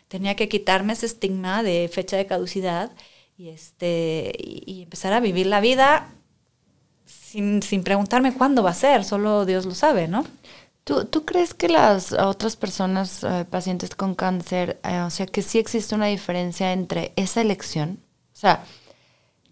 Tenía 0.08 0.36
que 0.36 0.48
quitarme 0.48 0.94
ese 0.94 1.08
estigma 1.08 1.64
de 1.64 1.90
fecha 1.92 2.16
de 2.16 2.28
caducidad 2.28 2.92
y, 3.36 3.50
este, 3.50 4.32
y, 4.38 4.84
empezar 4.84 5.14
a 5.14 5.20
vivir 5.20 5.48
la 5.48 5.62
vida 5.62 6.12
sin, 7.06 7.64
sin, 7.64 7.84
preguntarme 7.84 8.36
cuándo 8.36 8.62
va 8.62 8.70
a 8.70 8.76
ser, 8.76 9.04
solo 9.04 9.46
Dios 9.46 9.66
lo 9.66 9.74
sabe, 9.74 10.08
¿no? 10.08 10.24
¿Tú, 10.84 11.06
tú 11.06 11.26
crees 11.26 11.56
que 11.56 11.70
las 11.70 12.12
otras 12.12 12.56
personas, 12.56 13.24
eh, 13.24 13.46
pacientes 13.50 13.96
con 13.96 14.14
cáncer, 14.14 14.80
eh, 14.84 15.00
o 15.00 15.10
sea, 15.10 15.26
que 15.26 15.42
sí 15.42 15.58
existe 15.58 15.96
una 15.96 16.06
diferencia 16.08 16.72
entre 16.72 17.14
esa 17.16 17.42
elección? 17.42 18.00
O 18.34 18.36
sea, 18.36 18.64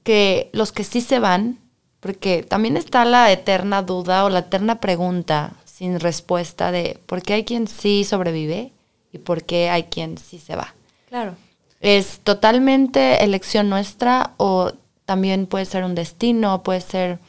que 0.04 0.52
los 0.54 0.72
que 0.72 0.84
sí 0.84 1.02
se 1.02 1.20
van 1.20 1.61
porque 2.02 2.44
también 2.44 2.76
está 2.76 3.06
la 3.06 3.32
eterna 3.32 3.84
duda 3.84 4.26
o 4.26 4.30
la 4.30 4.40
eterna 4.40 4.82
pregunta 4.82 5.54
sin 5.66 6.00
respuesta 6.00 6.72
de 6.72 7.00
por 7.06 7.22
qué 7.22 7.34
hay 7.34 7.46
quien 7.46 7.68
sí 7.68 8.04
sobrevive 8.04 8.72
y 9.14 9.20
por 9.20 9.44
qué 9.44 9.70
hay 9.70 9.84
quien 9.84 10.18
sí 10.18 10.40
se 10.40 10.56
va. 10.56 10.74
Claro. 11.08 11.36
¿Es 11.80 12.20
totalmente 12.20 13.24
elección 13.24 13.70
nuestra 13.70 14.32
o 14.38 14.72
también 15.06 15.46
puede 15.46 15.66
ser 15.66 15.84
un 15.84 15.96
destino, 15.96 16.64
puede 16.64 16.82
ser, 16.82 17.20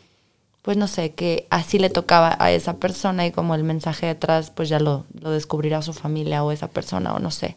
pues 0.62 0.76
no 0.76 0.88
sé, 0.88 1.12
que 1.12 1.46
así 1.50 1.78
le 1.78 1.90
tocaba 1.90 2.36
a 2.38 2.50
esa 2.50 2.76
persona 2.76 3.26
y 3.26 3.30
como 3.30 3.54
el 3.54 3.64
mensaje 3.64 4.06
detrás, 4.06 4.50
pues 4.50 4.68
ya 4.68 4.78
lo, 4.78 5.04
lo 5.20 5.30
descubrirá 5.30 5.82
su 5.82 5.92
familia 5.92 6.44
o 6.44 6.52
esa 6.52 6.68
persona 6.68 7.14
o 7.14 7.18
no 7.18 7.30
sé. 7.30 7.56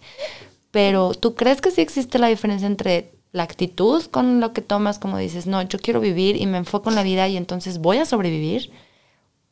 Pero 0.71 1.13
¿tú 1.13 1.35
crees 1.35 1.61
que 1.61 1.71
sí 1.71 1.81
existe 1.81 2.19
la 2.19 2.27
diferencia 2.27 2.67
entre 2.67 3.14
la 3.35 3.43
actitud 3.43 4.01
con 4.05 4.39
lo 4.39 4.53
que 4.53 4.61
tomas, 4.61 4.97
como 4.97 5.17
dices, 5.17 5.45
no, 5.45 5.61
yo 5.61 5.77
quiero 5.77 5.99
vivir 5.99 6.37
y 6.37 6.45
me 6.47 6.57
enfoco 6.57 6.89
en 6.89 6.95
la 6.95 7.03
vida 7.03 7.27
y 7.27 7.35
entonces 7.35 7.79
voy 7.79 7.97
a 7.97 8.05
sobrevivir 8.05 8.71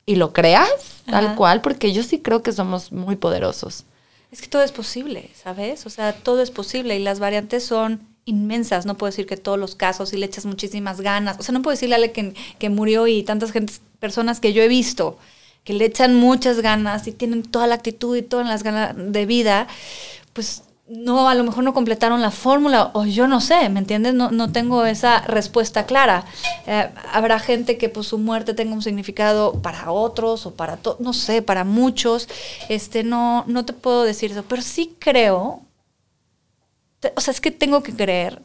y 0.06 0.16
lo 0.16 0.32
creas 0.32 0.70
tal 1.06 1.36
cual, 1.36 1.60
porque 1.60 1.92
yo 1.92 2.02
sí 2.02 2.20
creo 2.20 2.42
que 2.42 2.54
somos 2.54 2.94
muy 2.94 3.18
poderosos. 3.18 3.84
es 4.32 4.42
que 4.42 4.48
todo 4.48 4.64
es 4.64 4.72
posible, 4.72 5.30
¿sabes? 5.36 5.86
O 5.86 5.90
sea, 5.90 6.14
todo 6.14 6.42
es 6.42 6.50
posible 6.50 6.96
y 6.96 7.00
las 7.00 7.20
variantes 7.20 7.66
son 7.66 8.08
inmensas. 8.24 8.86
No 8.86 8.96
puedo 8.96 9.12
decir 9.12 9.26
que 9.26 9.36
todos 9.36 9.60
los 9.60 9.76
casos 9.76 10.14
y 10.14 10.18
le 10.18 10.28
echas 10.28 10.46
muchísimas 10.46 11.02
ganas. 11.02 11.38
O 11.40 11.44
sea, 11.44 11.52
no 11.52 11.62
puedo 11.62 11.74
decirle 11.74 11.96
a 11.96 11.98
alguien 11.98 12.34
que, 12.34 12.42
que 12.58 12.70
murió 12.70 13.08
y 13.08 13.24
tantas 13.24 13.52
gente, 13.52 13.74
personas 14.00 14.40
que 14.40 14.54
yo 14.54 14.64
he 14.64 14.70
visto 14.70 15.18
que 15.66 15.74
le 15.74 15.86
echan 15.86 16.16
muchas 16.16 16.62
ganas 16.62 17.08
y 17.08 17.12
tienen 17.12 17.44
toda 17.44 17.68
la 17.68 17.76
actitud 17.76 18.16
y 18.18 18.22
todas 18.22 18.48
las 18.48 18.64
ganas 18.64 18.94
de 18.98 19.26
vida, 19.26 19.68
pues 20.34 20.64
no, 20.88 21.30
a 21.30 21.36
lo 21.36 21.44
mejor 21.44 21.64
no 21.64 21.74
completaron 21.74 22.22
la 22.22 22.32
fórmula 22.32 22.92
o 22.94 23.06
yo 23.06 23.28
no 23.28 23.40
sé, 23.40 23.70
¿me 23.70 23.80
entiendes? 23.80 24.14
No, 24.14 24.32
no 24.32 24.52
tengo 24.52 24.86
esa 24.86 25.22
respuesta 25.22 25.86
clara. 25.86 26.26
Eh, 26.68 26.90
habrá 27.12 27.40
gente 27.40 27.78
que 27.78 27.90
pues 27.90 28.08
su 28.08 28.18
muerte 28.18 28.54
tenga 28.54 28.74
un 28.74 28.82
significado 28.82 29.62
para 29.62 29.92
otros 29.92 30.46
o 30.46 30.56
para 30.56 30.78
todos, 30.78 31.00
no 31.00 31.14
sé, 31.14 31.42
para 31.42 31.64
muchos. 31.64 32.28
Este, 32.68 33.04
no, 33.04 33.46
no 33.48 33.66
te 33.66 33.74
puedo 33.74 34.04
decir 34.04 34.32
eso, 34.32 34.44
pero 34.44 34.62
sí 34.62 34.96
creo, 35.00 35.62
o 37.16 37.22
sea, 37.22 37.32
es 37.32 37.42
que 37.42 37.52
tengo 37.52 37.82
que 37.82 37.96
creer 37.96 38.42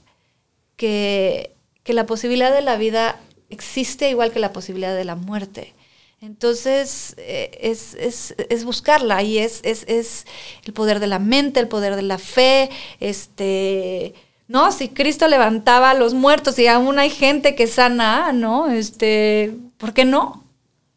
que, 0.76 1.57
que 1.82 1.93
la 1.93 2.07
posibilidad 2.07 2.53
de 2.53 2.62
la 2.62 2.76
vida 2.76 3.20
existe 3.51 4.11
igual 4.11 4.30
que 4.30 4.39
la 4.39 4.53
posibilidad 4.53 4.95
de 4.95 5.05
la 5.05 5.16
muerte. 5.16 5.74
Entonces, 6.20 7.14
eh, 7.18 7.50
es, 7.60 7.94
es, 7.94 8.34
es, 8.48 8.64
buscarla 8.64 9.22
y 9.22 9.38
es, 9.38 9.60
es, 9.62 9.84
es, 9.86 10.26
el 10.64 10.72
poder 10.72 10.98
de 10.98 11.06
la 11.06 11.20
mente, 11.20 11.60
el 11.60 11.68
poder 11.68 11.94
de 11.94 12.02
la 12.02 12.18
fe, 12.18 12.70
este, 12.98 14.14
¿no? 14.48 14.72
Si 14.72 14.88
Cristo 14.88 15.28
levantaba 15.28 15.90
a 15.90 15.94
los 15.94 16.14
muertos 16.14 16.58
y 16.58 16.66
aún 16.66 16.98
hay 16.98 17.10
gente 17.10 17.54
que 17.54 17.68
sana, 17.68 18.32
¿no? 18.32 18.68
Este, 18.68 19.54
¿por 19.76 19.94
qué 19.94 20.04
no? 20.04 20.44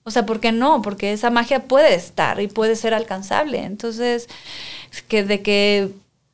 O 0.03 0.09
sea, 0.09 0.25
¿por 0.25 0.39
qué 0.39 0.51
no? 0.51 0.81
Porque 0.81 1.13
esa 1.13 1.29
magia 1.29 1.67
puede 1.67 1.93
estar 1.93 2.41
y 2.41 2.47
puede 2.47 2.75
ser 2.75 2.95
alcanzable. 2.95 3.63
Entonces, 3.63 4.27
que 5.07 5.23
de 5.23 5.43
que 5.43 5.91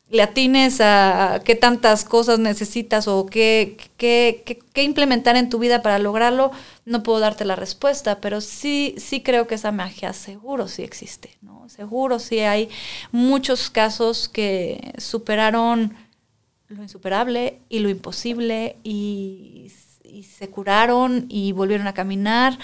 le 0.09 0.21
atines 0.21 0.79
a 0.79 1.41
qué 1.43 1.55
tantas 1.55 2.05
cosas 2.05 2.39
necesitas 2.39 3.07
o 3.07 3.25
qué, 3.25 3.77
qué, 3.97 4.43
qué, 4.73 4.83
implementar 4.83 5.35
en 5.35 5.49
tu 5.49 5.59
vida 5.59 5.81
para 5.81 5.99
lograrlo, 5.99 6.51
no 6.85 7.03
puedo 7.03 7.19
darte 7.19 7.43
la 7.43 7.57
respuesta, 7.57 8.21
pero 8.21 8.39
sí, 8.39 8.95
sí 8.97 9.21
creo 9.21 9.47
que 9.47 9.55
esa 9.55 9.73
magia 9.73 10.13
seguro 10.13 10.69
sí 10.69 10.83
existe, 10.83 11.37
¿no? 11.41 11.67
Seguro 11.67 12.19
sí 12.19 12.39
hay 12.39 12.69
muchos 13.11 13.69
casos 13.69 14.29
que 14.29 14.93
superaron 14.97 15.93
lo 16.69 16.83
insuperable 16.83 17.59
y 17.67 17.79
lo 17.79 17.89
imposible 17.89 18.77
y, 18.83 19.71
y 20.03 20.23
se 20.23 20.49
curaron 20.49 21.25
y 21.27 21.51
volvieron 21.51 21.87
a 21.87 21.93
caminar 21.93 22.57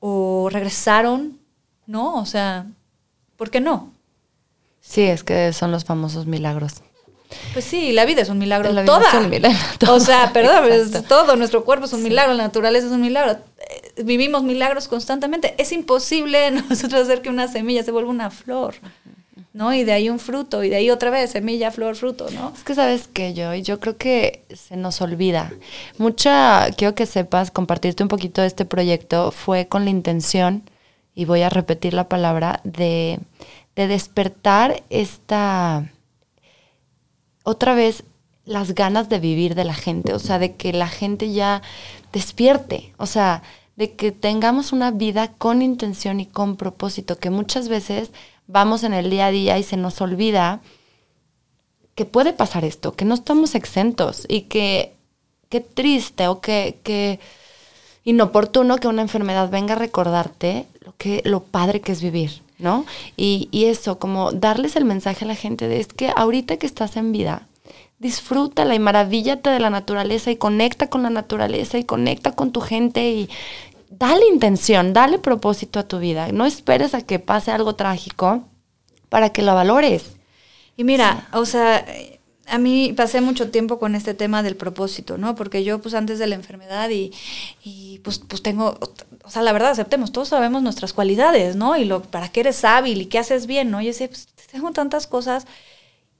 o 0.00 0.48
regresaron, 0.50 1.38
¿no? 1.86 2.16
O 2.16 2.26
sea, 2.26 2.66
¿por 3.36 3.50
qué 3.50 3.60
no? 3.60 3.95
Sí, 4.86 5.02
es 5.02 5.24
que 5.24 5.52
son 5.52 5.72
los 5.72 5.84
famosos 5.84 6.26
milagros. 6.26 6.82
Pues 7.52 7.64
sí, 7.64 7.92
la 7.92 8.04
vida 8.04 8.22
es 8.22 8.28
un 8.28 8.38
milagro. 8.38 8.72
La 8.72 8.82
vida 8.82 8.92
toda. 8.92 9.08
Es 9.08 9.14
un 9.14 9.30
milagro. 9.30 9.58
O 9.88 10.00
sea, 10.00 10.32
perdón, 10.32 10.70
es 10.70 11.06
todo. 11.06 11.36
Nuestro 11.36 11.64
cuerpo 11.64 11.86
es 11.86 11.92
un 11.92 12.02
milagro, 12.02 12.34
la 12.34 12.44
naturaleza 12.44 12.86
es 12.86 12.92
un 12.92 13.00
milagro. 13.00 13.32
Eh, 13.58 14.02
vivimos 14.04 14.42
milagros 14.44 14.88
constantemente. 14.88 15.54
Es 15.58 15.72
imposible 15.72 16.50
nosotros 16.68 17.02
hacer 17.02 17.22
que 17.22 17.28
una 17.28 17.48
semilla 17.48 17.82
se 17.82 17.90
vuelva 17.90 18.10
una 18.10 18.30
flor. 18.30 18.74
¿no? 19.52 19.72
Y 19.72 19.84
de 19.84 19.92
ahí 19.92 20.10
un 20.10 20.18
fruto, 20.18 20.62
y 20.62 20.68
de 20.68 20.76
ahí 20.76 20.90
otra 20.90 21.08
vez, 21.08 21.30
semilla, 21.30 21.70
flor, 21.70 21.96
fruto, 21.96 22.28
¿no? 22.30 22.52
Es 22.54 22.62
que 22.62 22.74
sabes 22.74 23.08
que 23.08 23.32
yo, 23.32 23.54
yo 23.54 23.80
creo 23.80 23.96
que 23.96 24.42
se 24.54 24.76
nos 24.76 25.00
olvida. 25.00 25.50
Mucha, 25.96 26.68
quiero 26.76 26.94
que 26.94 27.06
sepas, 27.06 27.50
compartirte 27.50 28.02
un 28.02 28.10
poquito 28.10 28.42
de 28.42 28.48
este 28.48 28.66
proyecto, 28.66 29.30
fue 29.30 29.66
con 29.66 29.84
la 29.84 29.90
intención, 29.90 30.62
y 31.14 31.24
voy 31.24 31.40
a 31.40 31.48
repetir 31.48 31.94
la 31.94 32.06
palabra, 32.06 32.60
de 32.64 33.18
de 33.76 33.86
despertar 33.86 34.82
esta, 34.90 35.92
otra 37.44 37.74
vez, 37.74 38.04
las 38.46 38.74
ganas 38.74 39.08
de 39.08 39.20
vivir 39.20 39.54
de 39.54 39.64
la 39.64 39.74
gente, 39.74 40.14
o 40.14 40.18
sea, 40.18 40.38
de 40.38 40.54
que 40.54 40.72
la 40.72 40.88
gente 40.88 41.32
ya 41.32 41.62
despierte, 42.12 42.94
o 42.96 43.06
sea, 43.06 43.42
de 43.76 43.92
que 43.92 44.12
tengamos 44.12 44.72
una 44.72 44.90
vida 44.90 45.32
con 45.32 45.62
intención 45.62 46.20
y 46.20 46.26
con 46.26 46.56
propósito, 46.56 47.18
que 47.18 47.28
muchas 47.28 47.68
veces 47.68 48.10
vamos 48.46 48.82
en 48.84 48.94
el 48.94 49.10
día 49.10 49.26
a 49.26 49.30
día 49.30 49.58
y 49.58 49.62
se 49.62 49.76
nos 49.76 50.00
olvida 50.00 50.60
que 51.94 52.04
puede 52.04 52.32
pasar 52.32 52.64
esto, 52.64 52.94
que 52.94 53.04
no 53.04 53.14
estamos 53.14 53.54
exentos 53.54 54.24
y 54.28 54.42
que 54.42 54.94
qué 55.48 55.60
triste 55.60 56.28
o 56.28 56.40
que, 56.40 56.78
que 56.82 57.20
inoportuno 58.04 58.76
que 58.76 58.88
una 58.88 59.02
enfermedad 59.02 59.50
venga 59.50 59.74
a 59.74 59.78
recordarte 59.78 60.66
lo 60.80 60.94
que 60.96 61.22
lo 61.24 61.42
padre 61.42 61.80
que 61.80 61.92
es 61.92 62.00
vivir. 62.00 62.45
¿No? 62.58 62.86
Y, 63.16 63.48
y 63.50 63.66
eso, 63.66 63.98
como 63.98 64.32
darles 64.32 64.76
el 64.76 64.84
mensaje 64.84 65.24
a 65.24 65.28
la 65.28 65.34
gente 65.34 65.68
de 65.68 65.80
es 65.80 65.88
que 65.88 66.12
ahorita 66.14 66.56
que 66.56 66.66
estás 66.66 66.96
en 66.96 67.12
vida, 67.12 67.46
disfrútala 67.98 68.74
y 68.74 68.78
maravíllate 68.78 69.50
de 69.50 69.60
la 69.60 69.70
naturaleza 69.70 70.30
y 70.30 70.36
conecta 70.36 70.88
con 70.88 71.02
la 71.02 71.10
naturaleza 71.10 71.78
y 71.78 71.84
conecta 71.84 72.32
con 72.32 72.52
tu 72.52 72.60
gente 72.60 73.10
y 73.10 73.30
dale 73.90 74.26
intención, 74.28 74.92
dale 74.92 75.18
propósito 75.18 75.78
a 75.78 75.88
tu 75.88 75.98
vida. 75.98 76.30
No 76.32 76.46
esperes 76.46 76.94
a 76.94 77.02
que 77.02 77.18
pase 77.18 77.50
algo 77.50 77.74
trágico 77.74 78.44
para 79.08 79.30
que 79.30 79.42
lo 79.42 79.54
valores. 79.54 80.16
Y 80.76 80.84
mira, 80.84 81.28
o 81.32 81.46
sea, 81.46 81.84
a 82.48 82.58
mí 82.58 82.92
pasé 82.96 83.20
mucho 83.20 83.50
tiempo 83.50 83.78
con 83.78 83.94
este 83.94 84.14
tema 84.14 84.42
del 84.42 84.56
propósito, 84.56 85.18
¿no? 85.18 85.34
Porque 85.34 85.64
yo, 85.64 85.80
pues 85.80 85.94
antes 85.94 86.18
de 86.18 86.26
la 86.26 86.34
enfermedad 86.36 86.90
y, 86.90 87.12
y 87.62 88.00
pues, 88.00 88.18
pues 88.18 88.42
tengo, 88.42 88.78
o 89.24 89.30
sea, 89.30 89.42
la 89.42 89.52
verdad, 89.52 89.70
aceptemos, 89.70 90.12
todos 90.12 90.28
sabemos 90.28 90.62
nuestras 90.62 90.92
cualidades, 90.92 91.56
¿no? 91.56 91.76
Y 91.76 91.84
lo, 91.84 92.02
para 92.02 92.28
qué 92.28 92.40
eres 92.40 92.64
hábil 92.64 93.02
y 93.02 93.06
qué 93.06 93.18
haces 93.18 93.46
bien, 93.46 93.70
¿no? 93.70 93.82
Yo 93.82 93.92
pues 94.08 94.28
tengo 94.50 94.70
tantas 94.72 95.06
cosas. 95.06 95.46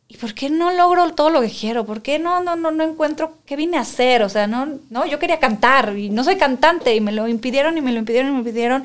¿Y 0.08 0.18
por 0.18 0.34
qué 0.34 0.50
no 0.50 0.70
logro 0.70 1.14
todo 1.14 1.30
lo 1.30 1.40
que 1.40 1.50
quiero? 1.50 1.84
¿Por 1.84 2.00
qué 2.00 2.20
no, 2.20 2.40
no, 2.40 2.54
no, 2.54 2.70
no 2.70 2.84
encuentro 2.84 3.38
qué 3.44 3.56
vine 3.56 3.76
a 3.76 3.80
hacer? 3.80 4.22
O 4.22 4.28
sea, 4.28 4.46
no, 4.46 4.78
no, 4.88 5.04
yo 5.04 5.18
quería 5.18 5.40
cantar 5.40 5.98
y 5.98 6.10
no 6.10 6.22
soy 6.22 6.36
cantante 6.36 6.94
y 6.94 7.00
me 7.00 7.10
lo 7.10 7.26
impidieron 7.26 7.76
y 7.76 7.80
me 7.80 7.90
lo 7.92 7.98
impidieron 7.98 8.28
y 8.28 8.30
me 8.30 8.42
lo 8.42 8.48
impidieron. 8.48 8.84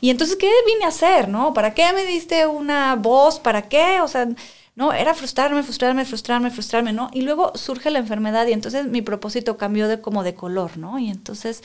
Y 0.00 0.08
entonces, 0.08 0.36
¿qué 0.36 0.50
vine 0.66 0.86
a 0.86 0.88
hacer? 0.88 1.28
¿No? 1.28 1.52
¿Para 1.52 1.74
qué 1.74 1.92
me 1.92 2.06
diste 2.06 2.46
una 2.46 2.96
voz? 2.96 3.38
¿Para 3.38 3.68
qué? 3.68 4.00
O 4.00 4.08
sea, 4.08 4.26
no, 4.74 4.92
era 4.94 5.12
frustrarme, 5.12 5.62
frustrarme, 5.62 6.04
frustrarme, 6.06 6.50
frustrarme, 6.50 6.92
¿no? 6.94 7.10
Y 7.12 7.22
luego 7.22 7.52
surge 7.56 7.90
la 7.90 7.98
enfermedad 7.98 8.46
y 8.46 8.52
entonces 8.52 8.86
mi 8.86 9.02
propósito 9.02 9.58
cambió 9.58 9.86
de 9.86 10.00
como 10.00 10.22
de 10.22 10.34
color, 10.34 10.78
¿no? 10.78 10.98
Y 10.98 11.10
entonces, 11.10 11.62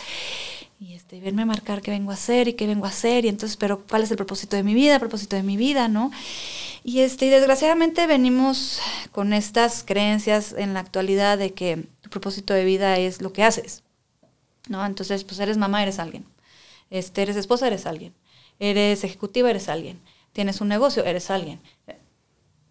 y 0.79 0.93
este, 0.93 1.21
verme 1.21 1.45
marcar 1.45 1.81
qué 1.81 1.91
vengo 1.91 2.11
a 2.11 2.15
hacer 2.15 2.49
y 2.49 2.53
qué 2.53 2.67
vengo 2.67 2.85
a 2.85 2.89
hacer 2.89 3.23
y 3.23 3.29
entonces, 3.29 3.55
pero 3.55 3.85
¿cuál 3.87 4.03
es 4.03 4.11
el 4.11 4.17
propósito 4.17 4.57
de 4.57 4.63
mi 4.63 4.73
vida? 4.73 4.95
El 4.95 4.99
propósito 4.99 5.37
de 5.37 5.43
mi 5.43 5.55
vida, 5.55 5.87
¿no? 5.87 6.11
Y 6.83 6.99
este, 6.99 7.27
y 7.27 7.29
desgraciadamente 7.29 8.07
venimos 8.07 8.81
con 9.13 9.31
estas 9.31 9.83
creencias 9.85 10.53
en 10.57 10.73
la 10.73 10.81
actualidad 10.81 11.37
de 11.37 11.53
que 11.53 11.87
tu 12.01 12.09
propósito 12.09 12.53
de 12.53 12.65
vida 12.65 12.97
es 12.97 13.21
lo 13.21 13.31
que 13.31 13.43
haces, 13.43 13.83
¿no? 14.67 14.85
Entonces, 14.85 15.23
pues 15.23 15.39
eres 15.39 15.57
mamá, 15.57 15.81
eres 15.81 15.99
alguien. 15.99 16.25
Este, 16.89 17.21
eres 17.21 17.37
esposa, 17.37 17.67
eres 17.67 17.85
alguien. 17.85 18.13
Eres 18.59 19.03
ejecutiva, 19.05 19.49
eres 19.49 19.69
alguien. 19.69 20.01
Tienes 20.33 20.61
un 20.61 20.67
negocio, 20.67 21.05
eres 21.05 21.31
alguien 21.31 21.61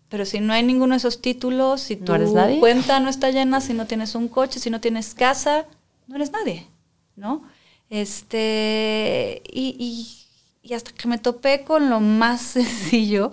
pero 0.09 0.24
si 0.24 0.40
no 0.40 0.52
hay 0.52 0.62
ninguno 0.62 0.94
de 0.94 0.98
esos 0.98 1.20
títulos, 1.20 1.80
si 1.80 1.96
tu 1.96 2.12
cuenta 2.61 3.00
no 3.00 3.09
está 3.09 3.30
llena, 3.30 3.61
si 3.61 3.74
no 3.74 3.86
tienes 3.86 4.14
un 4.14 4.28
coche, 4.28 4.61
si 4.61 4.70
no 4.70 4.80
tienes 4.80 5.14
casa, 5.14 5.66
no 6.07 6.16
eres 6.16 6.30
nadie, 6.30 6.66
¿no? 7.16 7.42
Este, 7.90 9.42
y, 9.50 10.24
y, 10.62 10.74
hasta 10.74 10.92
que 10.92 11.09
me 11.09 11.18
topé 11.18 11.64
con 11.64 11.90
lo 11.90 12.00
más 12.00 12.40
sencillo, 12.57 13.32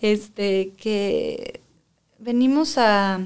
este, 0.00 0.72
que 0.76 1.60
venimos 2.18 2.78
a 2.78 3.20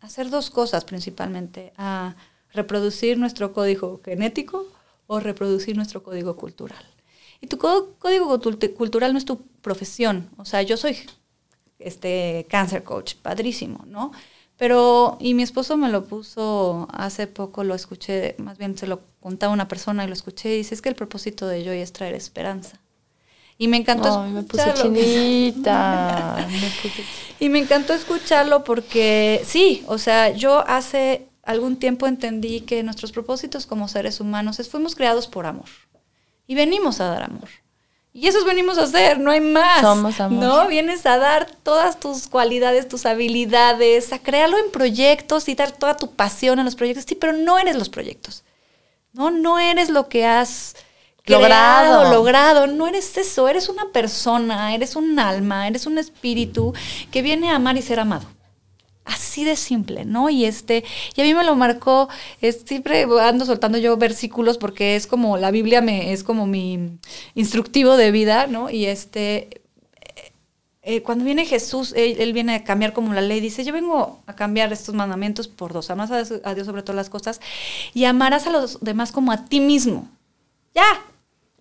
hacer 0.00 0.30
dos 0.30 0.50
cosas 0.50 0.84
principalmente, 0.84 1.72
a 1.76 2.14
reproducir 2.52 3.18
nuestro 3.18 3.52
código 3.52 4.00
genético 4.04 4.66
o 5.08 5.20
reproducir 5.20 5.76
nuestro 5.76 6.02
código 6.02 6.36
cultural. 6.36 6.84
Y 7.40 7.48
tu 7.48 7.58
código 7.58 8.40
cultural 8.76 9.12
no 9.12 9.18
es 9.18 9.24
tu 9.24 9.38
profesión, 9.62 10.30
o 10.36 10.44
sea, 10.44 10.62
yo 10.62 10.76
soy 10.76 10.96
este 11.78 12.46
cancer 12.48 12.82
coach, 12.82 13.14
padrísimo, 13.16 13.84
¿no? 13.86 14.12
Pero, 14.56 15.18
y 15.20 15.34
mi 15.34 15.42
esposo 15.42 15.76
me 15.76 15.90
lo 15.90 16.04
puso 16.04 16.88
hace 16.92 17.26
poco, 17.26 17.62
lo 17.62 17.74
escuché, 17.74 18.36
más 18.38 18.56
bien 18.56 18.76
se 18.78 18.86
lo 18.86 19.02
contaba 19.20 19.52
una 19.52 19.68
persona 19.68 20.04
y 20.04 20.06
lo 20.06 20.14
escuché 20.14 20.54
y 20.54 20.58
dice, 20.58 20.74
es 20.74 20.80
que 20.82 20.88
el 20.88 20.94
propósito 20.94 21.46
de 21.46 21.62
Joy 21.64 21.78
es 21.78 21.92
traer 21.92 22.14
esperanza. 22.14 22.80
Y 23.58 23.68
me 23.68 23.76
encantó 23.76 24.22
Ay, 24.22 24.30
me 24.32 24.42
puse 24.42 24.72
chinita. 24.74 26.46
Y 27.38 27.48
me 27.48 27.58
encantó 27.58 27.92
escucharlo 27.92 28.64
porque 28.64 29.42
sí, 29.44 29.84
o 29.86 29.98
sea, 29.98 30.30
yo 30.30 30.66
hace 30.66 31.26
algún 31.42 31.76
tiempo 31.76 32.06
entendí 32.06 32.60
que 32.62 32.82
nuestros 32.82 33.12
propósitos 33.12 33.66
como 33.66 33.88
seres 33.88 34.20
humanos 34.20 34.58
es 34.58 34.68
fuimos 34.68 34.94
creados 34.94 35.26
por 35.26 35.46
amor. 35.46 35.68
Y 36.46 36.54
venimos 36.54 37.00
a 37.00 37.06
dar 37.06 37.24
amor. 37.24 37.48
Y 38.16 38.28
eso 38.28 38.42
venimos 38.46 38.78
a 38.78 38.84
hacer, 38.84 39.20
no 39.20 39.30
hay 39.30 39.42
más. 39.42 39.82
Somos 39.82 40.18
amor. 40.20 40.42
¿No? 40.42 40.68
Vienes 40.68 41.04
a 41.04 41.18
dar 41.18 41.50
todas 41.62 42.00
tus 42.00 42.28
cualidades, 42.28 42.88
tus 42.88 43.04
habilidades, 43.04 44.10
a 44.10 44.18
crearlo 44.20 44.56
en 44.56 44.70
proyectos 44.70 45.50
y 45.50 45.54
dar 45.54 45.70
toda 45.70 45.98
tu 45.98 46.12
pasión 46.12 46.58
en 46.58 46.64
los 46.64 46.76
proyectos. 46.76 47.04
Sí, 47.06 47.14
pero 47.14 47.34
no 47.34 47.58
eres 47.58 47.76
los 47.76 47.90
proyectos. 47.90 48.42
No, 49.12 49.30
no 49.30 49.58
eres 49.58 49.90
lo 49.90 50.08
que 50.08 50.24
has 50.24 50.76
logrado. 51.26 52.00
creado, 52.00 52.10
logrado. 52.10 52.66
No 52.66 52.86
eres 52.88 53.18
eso, 53.18 53.48
eres 53.48 53.68
una 53.68 53.92
persona, 53.92 54.74
eres 54.74 54.96
un 54.96 55.18
alma, 55.18 55.68
eres 55.68 55.84
un 55.84 55.98
espíritu 55.98 56.72
que 57.10 57.20
viene 57.20 57.50
a 57.50 57.56
amar 57.56 57.76
y 57.76 57.82
ser 57.82 58.00
amado. 58.00 58.26
Así 59.06 59.44
de 59.44 59.56
simple, 59.56 60.04
¿no? 60.04 60.28
Y 60.28 60.44
este, 60.44 60.84
y 61.14 61.20
a 61.20 61.24
mí 61.24 61.32
me 61.32 61.44
lo 61.44 61.54
marcó, 61.54 62.08
siempre 62.64 63.06
ando 63.20 63.44
soltando 63.44 63.78
yo 63.78 63.96
versículos 63.96 64.58
porque 64.58 64.96
es 64.96 65.06
como 65.06 65.36
la 65.36 65.52
Biblia 65.52 65.80
me, 65.80 66.12
es 66.12 66.24
como 66.24 66.46
mi 66.46 66.98
instructivo 67.36 67.96
de 67.96 68.10
vida, 68.10 68.48
¿no? 68.48 68.68
Y 68.68 68.86
este, 68.86 69.62
eh, 70.88 71.02
cuando 71.02 71.24
viene 71.24 71.44
Jesús, 71.46 71.92
él, 71.96 72.32
viene 72.32 72.54
a 72.54 72.62
cambiar 72.62 72.92
como 72.92 73.12
la 73.12 73.20
ley, 73.20 73.40
dice, 73.40 73.64
yo 73.64 73.72
vengo 73.72 74.22
a 74.26 74.36
cambiar 74.36 74.72
estos 74.72 74.94
mandamientos 74.94 75.48
por 75.48 75.72
dos, 75.72 75.90
amarás 75.90 76.32
a 76.44 76.54
Dios 76.54 76.64
sobre 76.64 76.82
todas 76.82 76.94
las 76.94 77.10
cosas 77.10 77.40
y 77.92 78.04
amarás 78.04 78.46
a 78.46 78.50
los 78.50 78.78
demás 78.80 79.10
como 79.10 79.32
a 79.32 79.46
ti 79.46 79.58
mismo. 79.58 80.08
Ya, 80.76 80.84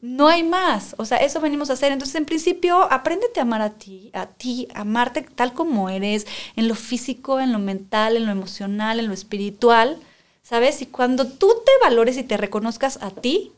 no 0.05 0.27
hay 0.27 0.43
más. 0.43 0.95
O 0.97 1.05
sea, 1.05 1.17
eso 1.17 1.41
venimos 1.41 1.69
a 1.69 1.73
hacer. 1.73 1.91
Entonces, 1.91 2.15
en 2.15 2.25
principio, 2.25 2.91
apréndete 2.91 3.39
a 3.39 3.43
amar 3.43 3.61
a 3.61 3.71
ti, 3.71 4.11
a 4.13 4.27
ti, 4.27 4.67
amarte 4.75 5.23
tal 5.23 5.53
como 5.53 5.89
eres, 5.89 6.27
en 6.55 6.67
lo 6.67 6.75
físico, 6.75 7.39
en 7.39 7.51
lo 7.51 7.59
mental, 7.59 8.15
en 8.15 8.25
lo 8.25 8.31
emocional, 8.31 8.99
en 8.99 9.07
lo 9.07 9.13
espiritual, 9.13 9.99
¿sabes? 10.43 10.81
Y 10.81 10.85
cuando 10.85 11.27
tú 11.27 11.47
te 11.65 11.71
valores 11.81 12.17
y 12.17 12.23
te 12.23 12.37
reconozcas 12.37 13.01
a 13.01 13.09
ti, 13.09 13.53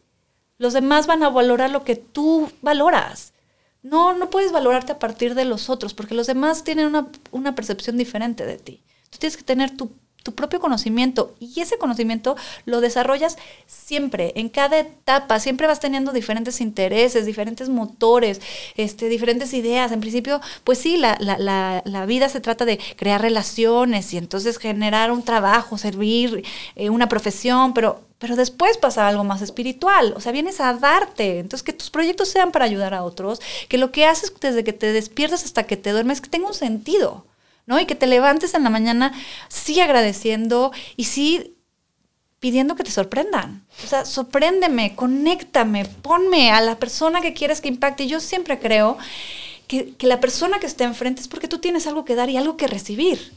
los 0.57 0.73
demás 0.73 1.05
van 1.05 1.21
a 1.23 1.29
valorar 1.29 1.69
lo 1.69 1.83
que 1.83 1.95
tú 1.97 2.49
valoras. 2.61 3.33
No, 3.83 4.13
no 4.13 4.29
puedes 4.29 4.51
valorarte 4.51 4.93
a 4.93 4.99
partir 4.99 5.35
de 5.35 5.45
los 5.45 5.69
otros, 5.69 5.93
porque 5.93 6.15
los 6.15 6.27
demás 6.27 6.63
tienen 6.63 6.87
una, 6.87 7.09
una 7.31 7.55
percepción 7.55 7.97
diferente 7.97 8.45
de 8.45 8.57
ti. 8.57 8.83
Tú 9.09 9.17
tienes 9.19 9.37
que 9.37 9.43
tener 9.43 9.75
tu 9.75 9.91
tu 10.27 10.35
propio 10.35 10.59
conocimiento 10.59 11.33
y 11.39 11.61
ese 11.61 11.77
conocimiento 11.77 12.35
lo 12.65 12.81
desarrollas 12.81 13.37
siempre, 13.65 14.33
en 14.35 14.49
cada 14.49 14.77
etapa, 14.77 15.39
siempre 15.39 15.67
vas 15.67 15.79
teniendo 15.79 16.11
diferentes 16.11 16.59
intereses, 16.59 17.25
diferentes 17.25 17.69
motores, 17.69 18.41
este, 18.75 19.07
diferentes 19.07 19.53
ideas. 19.53 19.93
En 19.93 20.01
principio, 20.01 20.41
pues 20.65 20.79
sí, 20.79 20.97
la, 20.97 21.15
la, 21.21 21.81
la, 21.85 22.05
vida 22.05 22.27
se 22.27 22.41
trata 22.41 22.65
de 22.65 22.77
crear 22.97 23.21
relaciones 23.21 24.13
y 24.13 24.17
entonces 24.17 24.57
generar 24.57 25.13
un 25.13 25.23
trabajo, 25.23 25.77
servir 25.77 26.43
eh, 26.75 26.89
una 26.89 27.07
profesión, 27.07 27.73
pero 27.73 28.01
pero 28.19 28.35
después 28.35 28.77
pasa 28.79 29.07
algo 29.07 29.23
más 29.23 29.41
espiritual, 29.43 30.13
o 30.17 30.19
sea, 30.19 30.31
vienes 30.31 30.59
a 30.59 30.73
darte, 30.73 31.37
entonces 31.37 31.63
que 31.63 31.71
tus 31.71 31.91
proyectos 31.91 32.27
sean 32.29 32.51
para 32.51 32.65
ayudar 32.65 32.95
a 32.95 33.03
otros, 33.03 33.39
que 33.69 33.77
lo 33.77 33.91
que 33.91 34.05
haces 34.05 34.33
desde 34.41 34.63
que 34.63 34.73
te 34.73 34.91
despiertas 34.91 35.45
hasta 35.45 35.63
que 35.65 35.77
te 35.77 35.91
duermes, 35.91 36.19
que 36.19 36.29
tenga 36.29 36.47
un 36.47 36.55
sentido. 36.55 37.23
¿No? 37.67 37.79
Y 37.79 37.85
que 37.85 37.93
te 37.93 38.07
levantes 38.07 38.55
en 38.55 38.63
la 38.63 38.71
mañana 38.71 39.13
sí 39.49 39.79
agradeciendo 39.79 40.71
y 40.95 41.03
sí 41.03 41.53
pidiendo 42.39 42.75
que 42.75 42.83
te 42.83 42.91
sorprendan. 42.91 43.65
O 43.83 43.87
sea, 43.87 44.05
sorpréndeme, 44.05 44.95
conéctame, 44.95 45.85
ponme 45.85 46.51
a 46.51 46.61
la 46.61 46.79
persona 46.79 47.21
que 47.21 47.33
quieres 47.33 47.61
que 47.61 47.67
impacte. 47.67 48.07
Yo 48.07 48.19
siempre 48.19 48.57
creo 48.57 48.97
que, 49.67 49.93
que 49.93 50.07
la 50.07 50.19
persona 50.19 50.59
que 50.59 50.65
está 50.65 50.85
enfrente 50.85 51.21
es 51.21 51.27
porque 51.27 51.47
tú 51.47 51.59
tienes 51.59 51.85
algo 51.85 52.05
que 52.05 52.15
dar 52.15 52.29
y 52.29 52.37
algo 52.37 52.57
que 52.57 52.67
recibir. 52.67 53.36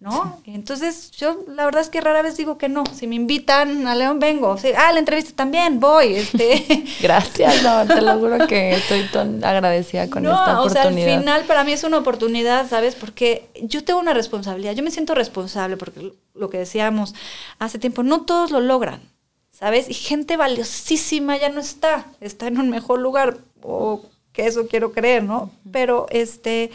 ¿No? 0.00 0.40
Entonces, 0.46 1.10
yo 1.10 1.44
la 1.46 1.66
verdad 1.66 1.82
es 1.82 1.90
que 1.90 2.00
rara 2.00 2.22
vez 2.22 2.38
digo 2.38 2.56
que 2.56 2.70
no. 2.70 2.84
Si 2.86 3.06
me 3.06 3.16
invitan 3.16 3.86
a 3.86 3.94
León, 3.94 4.18
vengo. 4.18 4.56
Ah, 4.76 4.92
la 4.92 4.98
entrevista 4.98 5.36
también, 5.36 5.78
voy. 5.78 6.14
Este. 6.14 6.84
Gracias, 7.02 7.62
no, 7.62 7.86
te 7.86 8.00
lo 8.00 8.18
juro 8.18 8.46
que 8.46 8.72
estoy 8.72 9.04
tan 9.12 9.44
agradecida 9.44 10.08
con 10.08 10.24
esta 10.24 10.60
oportunidad. 10.60 10.66
O 10.66 10.70
sea, 10.70 10.82
al 10.84 11.18
final 11.18 11.44
para 11.44 11.64
mí 11.64 11.72
es 11.72 11.84
una 11.84 11.98
oportunidad, 11.98 12.68
¿sabes? 12.68 12.94
Porque 12.94 13.50
yo 13.62 13.84
tengo 13.84 14.00
una 14.00 14.14
responsabilidad. 14.14 14.72
Yo 14.72 14.82
me 14.82 14.90
siento 14.90 15.14
responsable 15.14 15.76
porque 15.76 16.14
lo 16.34 16.48
que 16.48 16.58
decíamos 16.58 17.14
hace 17.58 17.78
tiempo, 17.78 18.02
no 18.02 18.22
todos 18.22 18.50
lo 18.50 18.60
logran, 18.60 19.02
¿sabes? 19.50 19.90
Y 19.90 19.94
gente 19.94 20.38
valiosísima 20.38 21.36
ya 21.36 21.50
no 21.50 21.60
está, 21.60 22.06
está 22.22 22.46
en 22.46 22.58
un 22.58 22.70
mejor 22.70 23.00
lugar, 23.00 23.36
o 23.60 24.02
que 24.32 24.46
eso 24.46 24.66
quiero 24.66 24.92
creer, 24.92 25.24
¿no? 25.24 25.50
Pero 25.70 26.06
este, 26.08 26.70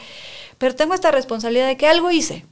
pero 0.59 0.75
tengo 0.75 0.93
esta 0.93 1.09
responsabilidad 1.09 1.65
de 1.65 1.77
que 1.77 1.87
algo 1.87 2.11
hice 2.11 2.45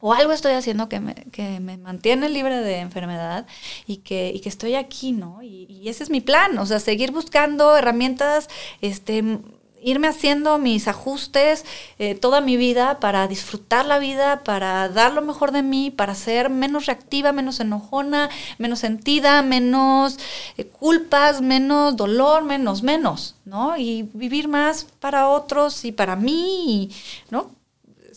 o 0.00 0.12
algo 0.12 0.32
estoy 0.32 0.52
haciendo 0.52 0.88
que 0.88 1.00
me, 1.00 1.14
que 1.32 1.58
me 1.60 1.78
mantiene 1.78 2.28
libre 2.28 2.60
de 2.60 2.78
enfermedad 2.78 3.46
y 3.86 3.98
que, 3.98 4.30
y 4.34 4.40
que 4.40 4.48
estoy 4.48 4.74
aquí, 4.74 5.12
¿no? 5.12 5.42
Y, 5.42 5.66
ese 5.86 6.02
es 6.02 6.10
mi 6.10 6.20
plan, 6.20 6.58
o 6.58 6.66
sea, 6.66 6.80
seguir 6.80 7.12
buscando 7.12 7.76
herramientas, 7.76 8.48
este, 8.80 9.38
irme 9.80 10.08
haciendo 10.08 10.58
mis 10.58 10.88
ajustes 10.88 11.64
eh, 12.00 12.16
toda 12.16 12.40
mi 12.40 12.56
vida 12.56 12.98
para 12.98 13.28
disfrutar 13.28 13.86
la 13.86 14.00
vida, 14.00 14.42
para 14.42 14.88
dar 14.88 15.12
lo 15.12 15.22
mejor 15.22 15.52
de 15.52 15.62
mí, 15.62 15.92
para 15.92 16.16
ser 16.16 16.50
menos 16.50 16.86
reactiva, 16.86 17.30
menos 17.30 17.60
enojona, 17.60 18.28
menos 18.58 18.80
sentida, 18.80 19.42
menos 19.42 20.18
eh, 20.56 20.66
culpas, 20.66 21.40
menos 21.40 21.96
dolor, 21.96 22.42
menos, 22.42 22.82
menos, 22.82 23.36
¿no? 23.44 23.76
Y 23.76 24.10
vivir 24.12 24.48
más 24.48 24.88
para 24.98 25.28
otros 25.28 25.84
y 25.84 25.92
para 25.92 26.16
mí, 26.16 26.90
¿no? 27.30 27.52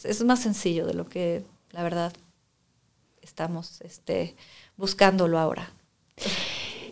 Es 0.04 0.24
más 0.24 0.40
sencillo 0.40 0.88
de 0.88 0.94
lo 0.96 1.08
que 1.08 1.44
la 1.72 1.84
verdad, 1.84 2.14
estamos 3.22 3.82
este, 3.82 4.36
buscándolo 4.78 5.40
ahora. 5.40 5.72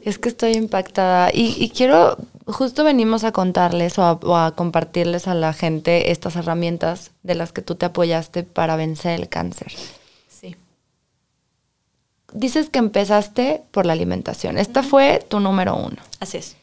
Es 0.03 0.17
que 0.17 0.29
estoy 0.29 0.53
impactada 0.53 1.31
y, 1.33 1.55
y 1.61 1.69
quiero, 1.69 2.17
justo 2.45 2.83
venimos 2.83 3.23
a 3.23 3.31
contarles 3.31 3.97
o 3.97 4.03
a, 4.03 4.13
o 4.13 4.37
a, 4.37 4.55
compartirles 4.55 5.27
a 5.27 5.33
la 5.33 5.51
gente 5.51 6.11
estas 6.11 6.35
herramientas 6.35 7.11
de 7.23 7.35
las 7.35 7.51
que 7.51 7.61
tú 7.61 7.75
te 7.75 7.87
apoyaste 7.87 8.43
para 8.43 8.75
vencer 8.77 9.19
el 9.19 9.27
cáncer. 9.27 9.73
Sí. 10.29 10.55
Dices 12.31 12.69
que 12.69 12.79
empezaste 12.79 13.63
por 13.71 13.85
la 13.85 13.93
alimentación. 13.93 14.57
Esta 14.57 14.79
uh 14.79 14.83
-huh. 14.83 14.89
fue 14.89 15.25
tu 15.27 15.39
número 15.39 15.75
uno. 15.75 15.97
Así 16.19 16.37
es. 16.37 16.55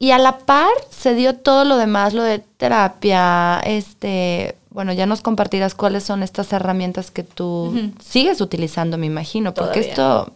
Y 0.00 0.12
a 0.12 0.18
la 0.18 0.38
par 0.38 0.72
se 0.88 1.14
dio 1.14 1.36
todo 1.36 1.64
lo 1.64 1.76
demás, 1.76 2.14
lo 2.14 2.22
de 2.22 2.38
terapia, 2.38 3.60
este, 3.60 4.56
bueno, 4.70 4.92
ya 4.92 5.06
nos 5.06 5.20
compartirás 5.20 5.74
cuáles 5.74 6.04
son 6.04 6.22
estas 6.22 6.52
herramientas 6.52 7.10
que 7.10 7.24
tú 7.24 7.44
uh 7.44 7.74
-huh. 7.74 7.92
sigues 8.00 8.40
utilizando, 8.40 8.98
me 8.98 9.06
imagino, 9.06 9.52
porque 9.52 9.80
Todavía. 9.80 9.90
esto 9.90 10.32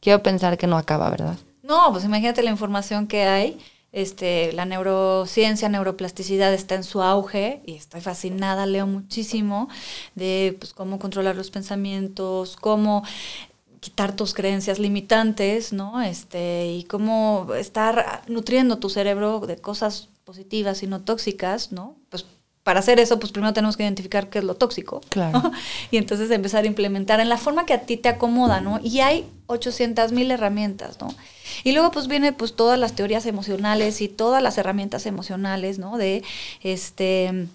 quiero 0.00 0.22
pensar 0.22 0.56
que 0.58 0.66
no 0.66 0.76
acaba, 0.76 1.10
¿verdad? 1.10 1.36
No, 1.62 1.92
pues 1.92 2.04
imagínate 2.04 2.42
la 2.42 2.50
información 2.50 3.06
que 3.06 3.24
hay. 3.24 3.58
Este, 3.92 4.52
la 4.52 4.64
neurociencia, 4.64 5.68
neuroplasticidad 5.68 6.52
está 6.52 6.74
en 6.74 6.82
su 6.82 7.00
auge 7.00 7.62
y 7.64 7.74
estoy 7.74 8.00
fascinada, 8.00 8.66
leo 8.66 8.88
muchísimo 8.88 9.68
de 10.16 10.56
pues, 10.58 10.74
cómo 10.74 10.98
controlar 10.98 11.36
los 11.36 11.50
pensamientos, 11.52 12.56
cómo 12.60 13.04
quitar 13.78 14.16
tus 14.16 14.34
creencias 14.34 14.80
limitantes, 14.80 15.72
¿no? 15.72 16.02
Este, 16.02 16.72
y 16.72 16.84
cómo 16.84 17.46
estar 17.56 18.22
nutriendo 18.26 18.78
tu 18.78 18.88
cerebro 18.88 19.40
de 19.40 19.58
cosas 19.58 20.08
positivas 20.24 20.82
y 20.82 20.88
no 20.88 21.02
tóxicas, 21.02 21.70
¿no? 21.70 21.94
Pues 22.08 22.26
para 22.64 22.80
hacer 22.80 22.98
eso, 22.98 23.20
pues 23.20 23.30
primero 23.30 23.52
tenemos 23.52 23.76
que 23.76 23.82
identificar 23.82 24.30
qué 24.30 24.38
es 24.38 24.44
lo 24.44 24.54
tóxico. 24.56 25.02
Claro. 25.10 25.38
¿no? 25.38 25.52
Y 25.90 25.98
entonces 25.98 26.30
empezar 26.30 26.64
a 26.64 26.66
implementar 26.66 27.20
en 27.20 27.28
la 27.28 27.36
forma 27.36 27.66
que 27.66 27.74
a 27.74 27.82
ti 27.82 27.98
te 27.98 28.08
acomoda, 28.08 28.62
¿no? 28.62 28.80
Y 28.82 29.00
hay 29.00 29.26
800 29.46 30.12
mil 30.12 30.30
herramientas, 30.30 30.98
¿no? 31.00 31.14
Y 31.62 31.72
luego 31.72 31.90
pues 31.90 32.08
viene 32.08 32.32
pues 32.32 32.56
todas 32.56 32.78
las 32.78 32.94
teorías 32.94 33.26
emocionales 33.26 34.00
y 34.00 34.08
todas 34.08 34.42
las 34.42 34.56
herramientas 34.58 35.06
emocionales, 35.06 35.78
¿no? 35.78 35.96
De 35.98 36.24
este... 36.62 37.48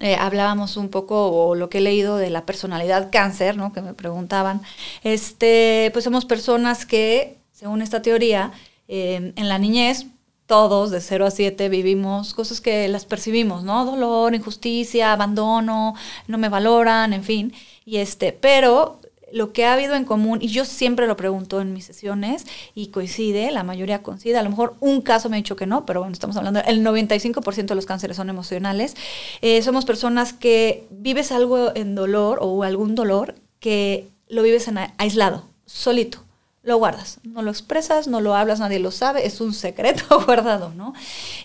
Eh, 0.00 0.14
hablábamos 0.14 0.76
un 0.76 0.90
poco, 0.90 1.32
o 1.32 1.56
lo 1.56 1.68
que 1.68 1.78
he 1.78 1.80
leído 1.80 2.18
de 2.18 2.30
la 2.30 2.46
personalidad 2.46 3.08
cáncer, 3.10 3.56
¿no? 3.56 3.72
Que 3.72 3.82
me 3.82 3.94
preguntaban. 3.94 4.62
Este, 5.02 5.90
pues 5.92 6.04
somos 6.04 6.24
personas 6.24 6.86
que, 6.86 7.38
según 7.50 7.82
esta 7.82 8.00
teoría, 8.00 8.52
eh, 8.86 9.32
en 9.34 9.48
la 9.48 9.58
niñez 9.58 10.06
todos 10.48 10.90
de 10.90 11.00
0 11.00 11.26
a 11.26 11.30
7 11.30 11.68
vivimos 11.68 12.32
cosas 12.32 12.60
que 12.62 12.88
las 12.88 13.04
percibimos, 13.04 13.62
¿no? 13.64 13.84
Dolor, 13.84 14.34
injusticia, 14.34 15.12
abandono, 15.12 15.94
no 16.26 16.38
me 16.38 16.48
valoran, 16.48 17.12
en 17.12 17.22
fin. 17.22 17.52
Y 17.84 17.98
este, 17.98 18.32
pero 18.32 18.98
lo 19.30 19.52
que 19.52 19.66
ha 19.66 19.74
habido 19.74 19.94
en 19.94 20.06
común, 20.06 20.38
y 20.40 20.48
yo 20.48 20.64
siempre 20.64 21.06
lo 21.06 21.18
pregunto 21.18 21.60
en 21.60 21.74
mis 21.74 21.84
sesiones, 21.84 22.46
y 22.74 22.88
coincide, 22.88 23.50
la 23.50 23.62
mayoría 23.62 24.02
coincide, 24.02 24.38
a 24.38 24.42
lo 24.42 24.48
mejor 24.48 24.74
un 24.80 25.02
caso 25.02 25.28
me 25.28 25.36
ha 25.36 25.42
dicho 25.42 25.54
que 25.54 25.66
no, 25.66 25.84
pero 25.84 26.00
bueno, 26.00 26.14
estamos 26.14 26.38
hablando, 26.38 26.60
el 26.66 26.82
95% 26.82 27.66
de 27.66 27.74
los 27.74 27.84
cánceres 27.84 28.16
son 28.16 28.30
emocionales. 28.30 28.96
Eh, 29.42 29.60
somos 29.60 29.84
personas 29.84 30.32
que 30.32 30.86
vives 30.90 31.30
algo 31.30 31.76
en 31.76 31.94
dolor 31.94 32.38
o 32.40 32.62
algún 32.62 32.94
dolor 32.94 33.34
que 33.60 34.08
lo 34.28 34.42
vives 34.42 34.66
en 34.66 34.78
aislado, 34.96 35.44
solito 35.66 36.27
lo 36.62 36.76
guardas, 36.76 37.18
no 37.22 37.42
lo 37.42 37.50
expresas, 37.50 38.08
no 38.08 38.20
lo 38.20 38.34
hablas, 38.34 38.60
nadie 38.60 38.78
lo 38.78 38.90
sabe, 38.90 39.26
es 39.26 39.40
un 39.40 39.54
secreto 39.54 40.20
guardado, 40.26 40.72
¿no? 40.74 40.94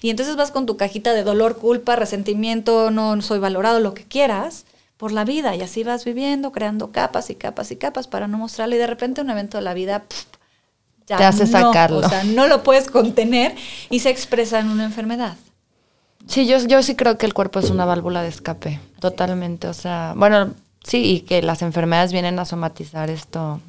Y 0.01 0.09
entonces 0.09 0.36
vas 0.36 0.51
con 0.51 0.66
tu 0.66 0.78
cajita 0.78 1.14
de 1.14 1.24
dolor, 1.24 1.57
culpa, 1.57 1.95
resentimiento, 1.95 2.91
no 2.91 3.22
soy 3.22 3.39
valorado, 3.39 3.80
lo 3.80 3.93
que 3.93 4.03
quieras, 4.03 4.66
por 4.97 5.11
la 5.11 5.26
vida 5.26 5.55
y 5.55 5.61
así 5.61 5.84
vas 5.84 6.05
viviendo, 6.05 6.51
creando 6.51 6.91
capas 6.91 7.30
y 7.30 7.36
capas 7.36 7.72
y 7.72 7.76
capas 7.76 8.07
para 8.07 8.28
no 8.28 8.38
mostrarlo 8.38 8.76
y 8.76 8.78
de 8.78 8.88
repente 8.88 9.22
un 9.22 9.30
evento 9.30 9.57
de 9.57 9.64
la 9.64 9.74
vida 9.74 10.03
pff, 10.03 10.26
ya 11.07 11.18
te 11.18 11.24
hace 11.26 11.45
no, 11.45 11.51
sacarlo. 11.51 11.97
O 11.97 12.07
sea, 12.07 12.24
no 12.24 12.47
lo 12.47 12.64
puedes 12.64 12.89
contener 12.89 13.55
y 13.89 13.99
se 13.99 14.09
expresa 14.09 14.59
en 14.59 14.70
una 14.70 14.86
enfermedad. 14.86 15.36
Sí, 16.28 16.47
yo, 16.47 16.57
yo 16.59 16.82
sí 16.84 16.95
creo 16.95 17.18
que 17.18 17.26
el 17.26 17.34
cuerpo 17.34 17.59
es 17.59 17.70
una 17.70 17.84
válvula 17.86 18.22
de 18.22 18.30
escape, 18.30 18.80
totalmente. 18.99 19.68
O 19.68 19.74
sea, 19.74 20.14
bueno, 20.16 20.53
sí, 20.86 21.03
y 21.03 21.20
que 21.22 21.41
las 21.41 21.61
enfermedades 21.61 22.14
vienen 22.14 22.39
a 22.39 22.45
somatizar 22.45 23.09
esto 23.09 23.59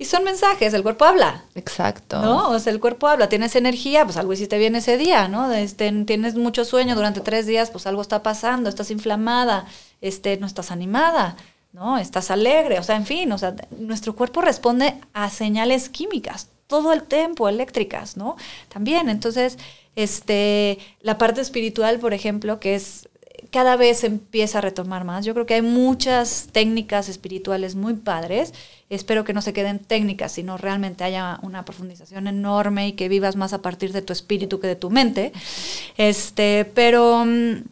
Y 0.00 0.04
son 0.04 0.22
mensajes, 0.22 0.72
el 0.74 0.84
cuerpo 0.84 1.04
habla. 1.04 1.44
Exacto. 1.56 2.20
¿No? 2.20 2.50
O 2.50 2.58
sea, 2.60 2.72
el 2.72 2.78
cuerpo 2.78 3.08
habla, 3.08 3.28
tienes 3.28 3.56
energía, 3.56 4.04
pues 4.04 4.16
algo 4.16 4.32
hiciste 4.32 4.56
bien 4.56 4.76
ese 4.76 4.96
día, 4.96 5.26
¿no? 5.26 5.52
Este, 5.52 5.90
tienes 6.04 6.36
mucho 6.36 6.64
sueño 6.64 6.94
durante 6.94 7.20
tres 7.20 7.46
días, 7.46 7.70
pues 7.70 7.86
algo 7.88 8.00
está 8.00 8.22
pasando, 8.22 8.68
estás 8.68 8.92
inflamada, 8.92 9.66
este, 10.00 10.36
no 10.36 10.46
estás 10.46 10.70
animada, 10.70 11.36
¿no? 11.72 11.98
Estás 11.98 12.30
alegre, 12.30 12.78
o 12.78 12.82
sea, 12.84 12.94
en 12.94 13.06
fin, 13.06 13.32
o 13.32 13.38
sea, 13.38 13.56
nuestro 13.76 14.14
cuerpo 14.14 14.40
responde 14.40 14.94
a 15.14 15.30
señales 15.30 15.88
químicas 15.88 16.48
todo 16.68 16.92
el 16.92 17.02
tiempo, 17.02 17.48
eléctricas, 17.48 18.16
¿no? 18.16 18.36
También, 18.68 19.08
entonces, 19.08 19.58
este, 19.96 20.78
la 21.00 21.18
parte 21.18 21.40
espiritual, 21.40 21.98
por 21.98 22.14
ejemplo, 22.14 22.60
que 22.60 22.76
es 22.76 23.08
cada 23.50 23.76
vez 23.76 24.04
empieza 24.04 24.58
a 24.58 24.60
retomar 24.60 25.04
más. 25.04 25.24
Yo 25.24 25.34
creo 25.34 25.46
que 25.46 25.54
hay 25.54 25.62
muchas 25.62 26.48
técnicas 26.52 27.08
espirituales 27.08 27.74
muy 27.74 27.94
padres. 27.94 28.52
Espero 28.90 29.24
que 29.24 29.32
no 29.32 29.42
se 29.42 29.52
queden 29.52 29.78
técnicas, 29.78 30.32
sino 30.32 30.58
realmente 30.58 31.04
haya 31.04 31.38
una 31.42 31.64
profundización 31.64 32.26
enorme 32.26 32.88
y 32.88 32.92
que 32.92 33.08
vivas 33.08 33.36
más 33.36 33.52
a 33.52 33.62
partir 33.62 33.92
de 33.92 34.02
tu 34.02 34.12
espíritu 34.12 34.60
que 34.60 34.66
de 34.66 34.76
tu 34.76 34.90
mente. 34.90 35.32
Este, 35.96 36.64
pero 36.74 37.24
mm, 37.24 37.64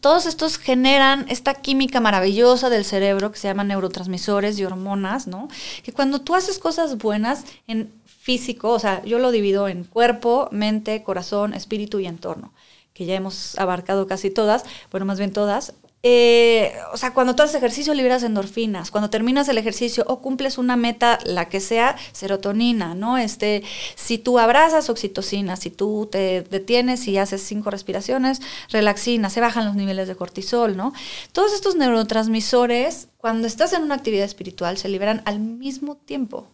todos 0.00 0.26
estos 0.26 0.58
generan 0.58 1.26
esta 1.28 1.54
química 1.54 2.00
maravillosa 2.00 2.68
del 2.68 2.84
cerebro 2.84 3.32
que 3.32 3.38
se 3.38 3.48
llaman 3.48 3.68
neurotransmisores 3.68 4.58
y 4.58 4.64
hormonas, 4.64 5.26
¿no? 5.26 5.48
Que 5.82 5.92
cuando 5.92 6.20
tú 6.20 6.34
haces 6.34 6.58
cosas 6.58 6.98
buenas 6.98 7.44
en 7.66 7.90
físico, 8.06 8.70
o 8.70 8.78
sea, 8.78 9.02
yo 9.04 9.18
lo 9.18 9.30
divido 9.30 9.68
en 9.68 9.84
cuerpo, 9.84 10.48
mente, 10.52 11.02
corazón, 11.02 11.54
espíritu 11.54 11.98
y 11.98 12.06
entorno 12.06 12.52
que 12.98 13.06
ya 13.06 13.14
hemos 13.14 13.56
abarcado 13.60 14.08
casi 14.08 14.28
todas, 14.28 14.64
bueno, 14.90 15.06
más 15.06 15.18
bien 15.18 15.32
todas, 15.32 15.72
eh, 16.02 16.74
o 16.92 16.96
sea, 16.96 17.14
cuando 17.14 17.36
tú 17.36 17.44
haces 17.44 17.54
ejercicio 17.54 17.94
liberas 17.94 18.24
endorfinas, 18.24 18.90
cuando 18.90 19.08
terminas 19.08 19.48
el 19.48 19.56
ejercicio 19.58 20.04
o 20.08 20.20
cumples 20.20 20.58
una 20.58 20.76
meta, 20.76 21.20
la 21.24 21.48
que 21.48 21.60
sea, 21.60 21.96
serotonina, 22.12 22.96
¿no? 22.96 23.18
Este, 23.18 23.62
si 23.94 24.18
tú 24.18 24.40
abrazas, 24.40 24.90
oxitocina, 24.90 25.56
si 25.56 25.70
tú 25.70 26.08
te 26.10 26.42
detienes 26.42 27.06
y 27.06 27.18
haces 27.18 27.42
cinco 27.42 27.70
respiraciones, 27.70 28.40
relaxina, 28.70 29.30
se 29.30 29.40
bajan 29.40 29.64
los 29.64 29.76
niveles 29.76 30.08
de 30.08 30.16
cortisol, 30.16 30.76
¿no? 30.76 30.92
Todos 31.32 31.52
estos 31.52 31.76
neurotransmisores, 31.76 33.08
cuando 33.16 33.46
estás 33.46 33.72
en 33.72 33.82
una 33.82 33.94
actividad 33.94 34.24
espiritual, 34.24 34.76
se 34.76 34.88
liberan 34.88 35.22
al 35.24 35.38
mismo 35.38 35.96
tiempo. 35.96 36.48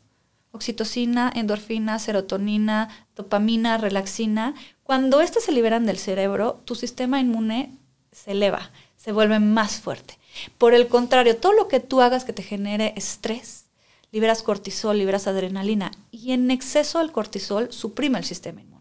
Oxitocina, 0.55 1.32
endorfina, 1.34 1.98
serotonina, 1.98 2.88
dopamina, 3.16 3.76
relaxina, 3.76 4.55
cuando 4.84 5.20
estas 5.20 5.42
se 5.42 5.52
liberan 5.52 5.84
del 5.84 5.98
cerebro, 5.98 6.62
tu 6.64 6.76
sistema 6.76 7.18
inmune 7.18 7.76
se 8.12 8.30
eleva, 8.30 8.70
se 8.96 9.11
vuelve 9.11 9.40
más 9.40 9.80
fuerte. 9.80 10.16
Por 10.57 10.72
el 10.72 10.86
contrario, 10.86 11.36
todo 11.36 11.52
lo 11.52 11.66
que 11.66 11.80
tú 11.80 12.00
hagas 12.00 12.24
que 12.24 12.32
te 12.32 12.44
genere 12.44 12.94
estrés, 12.96 13.64
liberas 14.12 14.44
cortisol, 14.44 14.96
liberas 14.96 15.26
adrenalina 15.26 15.90
y 16.12 16.32
en 16.32 16.50
exceso 16.52 17.00
el 17.00 17.11
cortisol 17.11 17.72
suprime 17.72 18.18
el 18.18 18.24
sistema 18.24 18.61
inmune. 18.61 18.74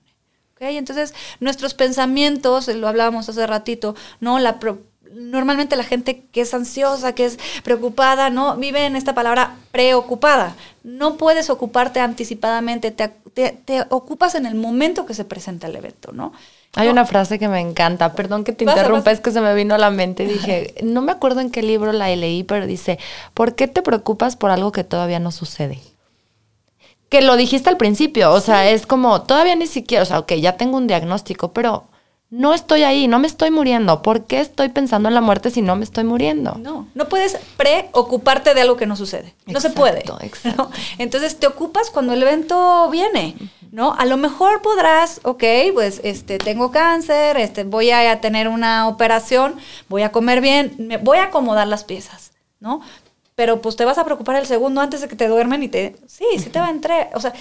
Entonces, 0.60 1.14
nuestros 1.40 1.74
pensamientos, 1.74 2.68
lo 2.70 2.88
hablábamos 2.88 3.28
hace 3.28 3.46
ratito, 3.48 3.96
¿no? 4.22 4.40
La 4.40 4.60
normalmente 5.16 5.76
la 5.76 5.84
gente 5.84 6.24
que 6.32 6.42
es 6.42 6.54
ansiosa, 6.54 7.14
que 7.14 7.26
es 7.26 7.40
preocupada, 7.64 8.30
no 8.30 8.56
vive 8.58 8.86
en 8.86 8.96
esta 8.96 9.14
palabra 9.14 9.56
preocupada. 9.72 10.56
No 10.84 11.18
puedes 11.18 11.50
ocuparte 11.50 12.00
anticipadamente, 12.00 12.92
te, 12.92 13.10
te, 13.34 13.86
ocupas 13.90 14.36
en 14.36 14.46
el 14.46 14.56
momento 14.56 15.06
que 15.06 15.14
se 15.14 15.26
presenta 15.26 15.68
el 15.68 15.76
evento, 15.76 16.12
¿no? 16.12 16.34
Hay 16.76 16.88
una 16.88 17.06
frase 17.06 17.38
que 17.38 17.48
me 17.48 17.60
encanta, 17.60 18.14
perdón 18.14 18.44
que 18.44 18.52
te 18.52 18.64
interrumpa, 18.64 19.12
es 19.12 19.20
que 19.20 19.32
se 19.32 19.42
me 19.42 19.54
vino 19.54 19.76
a 19.76 19.78
la 19.78 19.92
mente 19.92 20.26
dije, 20.26 20.74
no 20.84 21.02
me 21.02 21.12
acuerdo 21.12 21.40
en 21.40 21.52
qué 21.52 21.62
libro 21.62 21.94
la 21.94 22.08
leí, 22.16 22.44
pero 22.44 22.66
dice, 22.66 22.98
¿por 23.36 23.54
qué 23.54 23.68
te 23.68 23.84
preocupas 23.84 24.36
por 24.36 24.50
algo 24.50 24.72
que 24.72 24.84
todavía 24.84 25.20
no 25.20 25.32
sucede? 25.32 25.80
Que 27.10 27.22
lo 27.22 27.36
dijiste 27.38 27.70
al 27.70 27.78
principio, 27.78 28.32
o 28.32 28.40
sea, 28.40 28.72
es 28.72 28.88
como, 28.88 29.22
todavía 29.22 29.56
ni 29.56 29.68
siquiera, 29.68 30.02
o 30.02 30.06
sea, 30.08 30.18
ok, 30.20 30.34
ya 30.34 30.58
tengo 30.58 30.78
un 30.78 30.88
diagnóstico, 30.88 31.54
pero 31.54 31.86
no 32.34 32.56
estoy 32.56 32.82
ahí, 32.82 33.08
no 33.08 33.20
me 33.20 33.28
estoy 33.28 33.52
muriendo. 33.52 34.02
¿Por 34.02 34.24
qué 34.24 34.40
estoy 34.40 34.70
pensando 34.70 35.08
en 35.08 35.14
la 35.14 35.22
muerte 35.22 35.52
si 35.52 35.62
no 35.62 35.76
me 35.76 35.84
estoy 35.84 36.04
muriendo? 36.04 36.56
No, 36.56 36.88
no 36.96 37.08
puedes 37.08 37.38
preocuparte 37.58 38.56
de 38.56 38.62
algo 38.62 38.76
que 38.76 38.88
no 38.88 38.96
sucede. 38.96 39.36
No 39.46 39.62
se 39.62 39.70
puede. 39.70 40.04
Exacto. 40.22 40.72
Entonces 40.98 41.38
te 41.38 41.46
ocupas 41.46 41.92
cuando 41.92 42.14
el 42.14 42.24
evento 42.24 42.90
viene. 42.90 43.36
¿No? 43.70 43.94
A 43.94 44.06
lo 44.06 44.18
mejor 44.18 44.62
podrás, 44.62 45.20
ok, 45.24 45.44
pues 45.74 46.00
este, 46.04 46.38
tengo 46.38 46.72
cáncer, 46.72 47.38
este, 47.38 47.64
voy 47.64 47.90
a 47.90 48.22
tener 48.22 48.48
una 48.48 48.88
operación, 48.88 49.56
voy 49.90 50.04
a 50.04 50.12
comer 50.12 50.42
bien, 50.42 50.76
me 50.78 50.98
voy 50.98 51.18
a 51.18 51.26
acomodar 51.26 51.68
las 51.68 51.84
piezas, 51.84 52.34
¿no? 52.60 52.82
Pero 53.36 53.62
pues 53.62 53.76
te 53.76 53.86
vas 53.86 53.98
a 53.98 54.06
preocupar 54.06 54.36
el 54.36 54.46
segundo 54.46 54.80
antes 54.82 55.02
de 55.02 55.08
que 55.08 55.16
te 55.16 55.28
duermen 55.28 55.64
y 55.64 55.68
te... 55.68 55.96
Sí, 56.06 56.26
sí 56.38 56.50
te 56.50 56.60
va 56.60 56.68
a 56.68 56.72
entrar, 56.72 57.10
o 57.16 57.20
sea, 57.20 57.34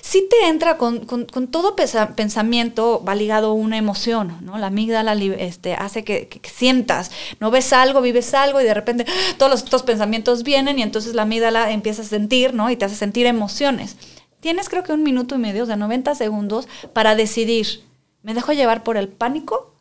sí 0.00 0.26
te 0.28 0.48
entra 0.48 0.76
con, 0.76 1.04
con, 1.06 1.48
todo 1.48 1.76
pensamiento, 1.76 3.02
va 3.06 3.14
ligado 3.14 3.52
una 3.52 3.76
emoción, 3.76 4.38
¿no? 4.42 4.58
La 4.58 4.68
amígdala 4.68 5.14
este, 5.14 5.74
hace 5.74 6.02
que, 6.02 6.40
sientas, 6.42 7.12
no 7.38 7.52
ves 7.52 7.72
algo, 7.72 8.00
vives 8.00 8.34
algo 8.34 8.60
y 8.60 8.64
de 8.64 8.74
repente 8.74 9.06
todos 9.38 9.50
los, 9.50 9.62
estos 9.62 9.84
pensamientos 9.84 10.42
vienen 10.42 10.80
y 10.80 10.82
entonces 10.82 11.14
la 11.14 11.22
amígdala 11.22 11.70
empieza 11.70 12.02
a 12.02 12.06
sentir, 12.06 12.52
¿no? 12.52 12.68
Y 12.70 12.76
te 12.76 12.84
hace 12.84 12.96
sentir 12.96 13.26
emociones. 13.26 13.96
Tienes 14.40 14.68
creo 14.68 14.82
que 14.82 14.92
un 14.92 15.04
minuto 15.04 15.36
y 15.36 15.38
medio, 15.38 15.62
o 15.62 15.66
sea, 15.66 15.76
90 15.76 16.14
segundos 16.16 16.68
para 16.92 17.14
decidir, 17.14 17.84
¿me 18.22 18.34
dejo 18.34 18.52
llevar 18.52 18.82
por 18.82 18.96
el 18.96 19.08
pánico 19.08 19.74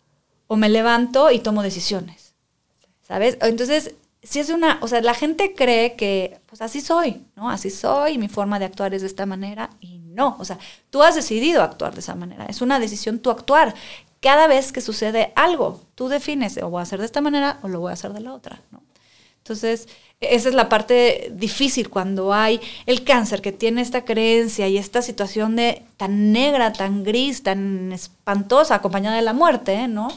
o 0.47 0.57
me 0.57 0.69
levanto 0.69 1.31
y 1.31 1.39
tomo 1.39 1.63
decisiones? 1.63 2.35
¿Sabes? 3.01 3.37
Entonces, 3.41 3.95
si 4.25 4.39
es 4.39 4.49
una, 4.49 4.79
o 4.81 4.87
sea, 4.87 5.01
la 5.01 5.13
gente 5.13 5.53
cree 5.53 5.95
que, 5.95 6.39
pues 6.47 6.61
así 6.61 6.81
soy, 6.81 7.23
¿no? 7.35 7.49
Así 7.49 7.69
soy 7.69 8.17
mi 8.17 8.27
forma 8.27 8.57
de 8.57 8.65
actuar 8.65 8.93
es 8.93 9.01
de 9.01 9.07
esta 9.07 9.25
manera 9.25 9.69
y 9.79 9.99
no, 9.99 10.35
o 10.39 10.45
sea, 10.45 10.57
tú 10.89 11.03
has 11.03 11.15
decidido 11.15 11.61
actuar 11.61 11.93
de 11.93 11.99
esa 11.99 12.15
manera, 12.15 12.45
es 12.45 12.61
una 12.61 12.79
decisión 12.79 13.19
tu 13.19 13.29
actuar. 13.29 13.75
Cada 14.21 14.47
vez 14.47 14.71
que 14.71 14.81
sucede 14.81 15.31
algo, 15.35 15.81
tú 15.93 16.07
defines, 16.07 16.57
o 16.57 16.69
voy 16.69 16.79
a 16.79 16.83
hacer 16.83 16.99
de 16.99 17.05
esta 17.05 17.21
manera 17.21 17.59
o 17.61 17.67
lo 17.67 17.79
voy 17.79 17.91
a 17.91 17.93
hacer 17.93 18.13
de 18.13 18.21
la 18.21 18.33
otra, 18.33 18.61
¿no? 18.71 18.81
Entonces, 19.37 19.87
esa 20.21 20.49
es 20.49 20.55
la 20.55 20.69
parte 20.69 21.31
difícil 21.35 21.91
cuando 21.91 22.33
hay 22.33 22.59
el 22.87 23.03
cáncer 23.03 23.43
que 23.43 23.51
tiene 23.51 23.81
esta 23.81 24.03
creencia 24.03 24.67
y 24.67 24.79
esta 24.79 25.03
situación 25.03 25.55
de 25.55 25.83
tan 25.97 26.31
negra, 26.31 26.73
tan 26.73 27.03
gris, 27.03 27.43
tan 27.43 27.91
espantosa, 27.91 28.73
acompañada 28.73 29.17
de 29.17 29.21
la 29.21 29.33
muerte, 29.33 29.87
¿no? 29.87 30.07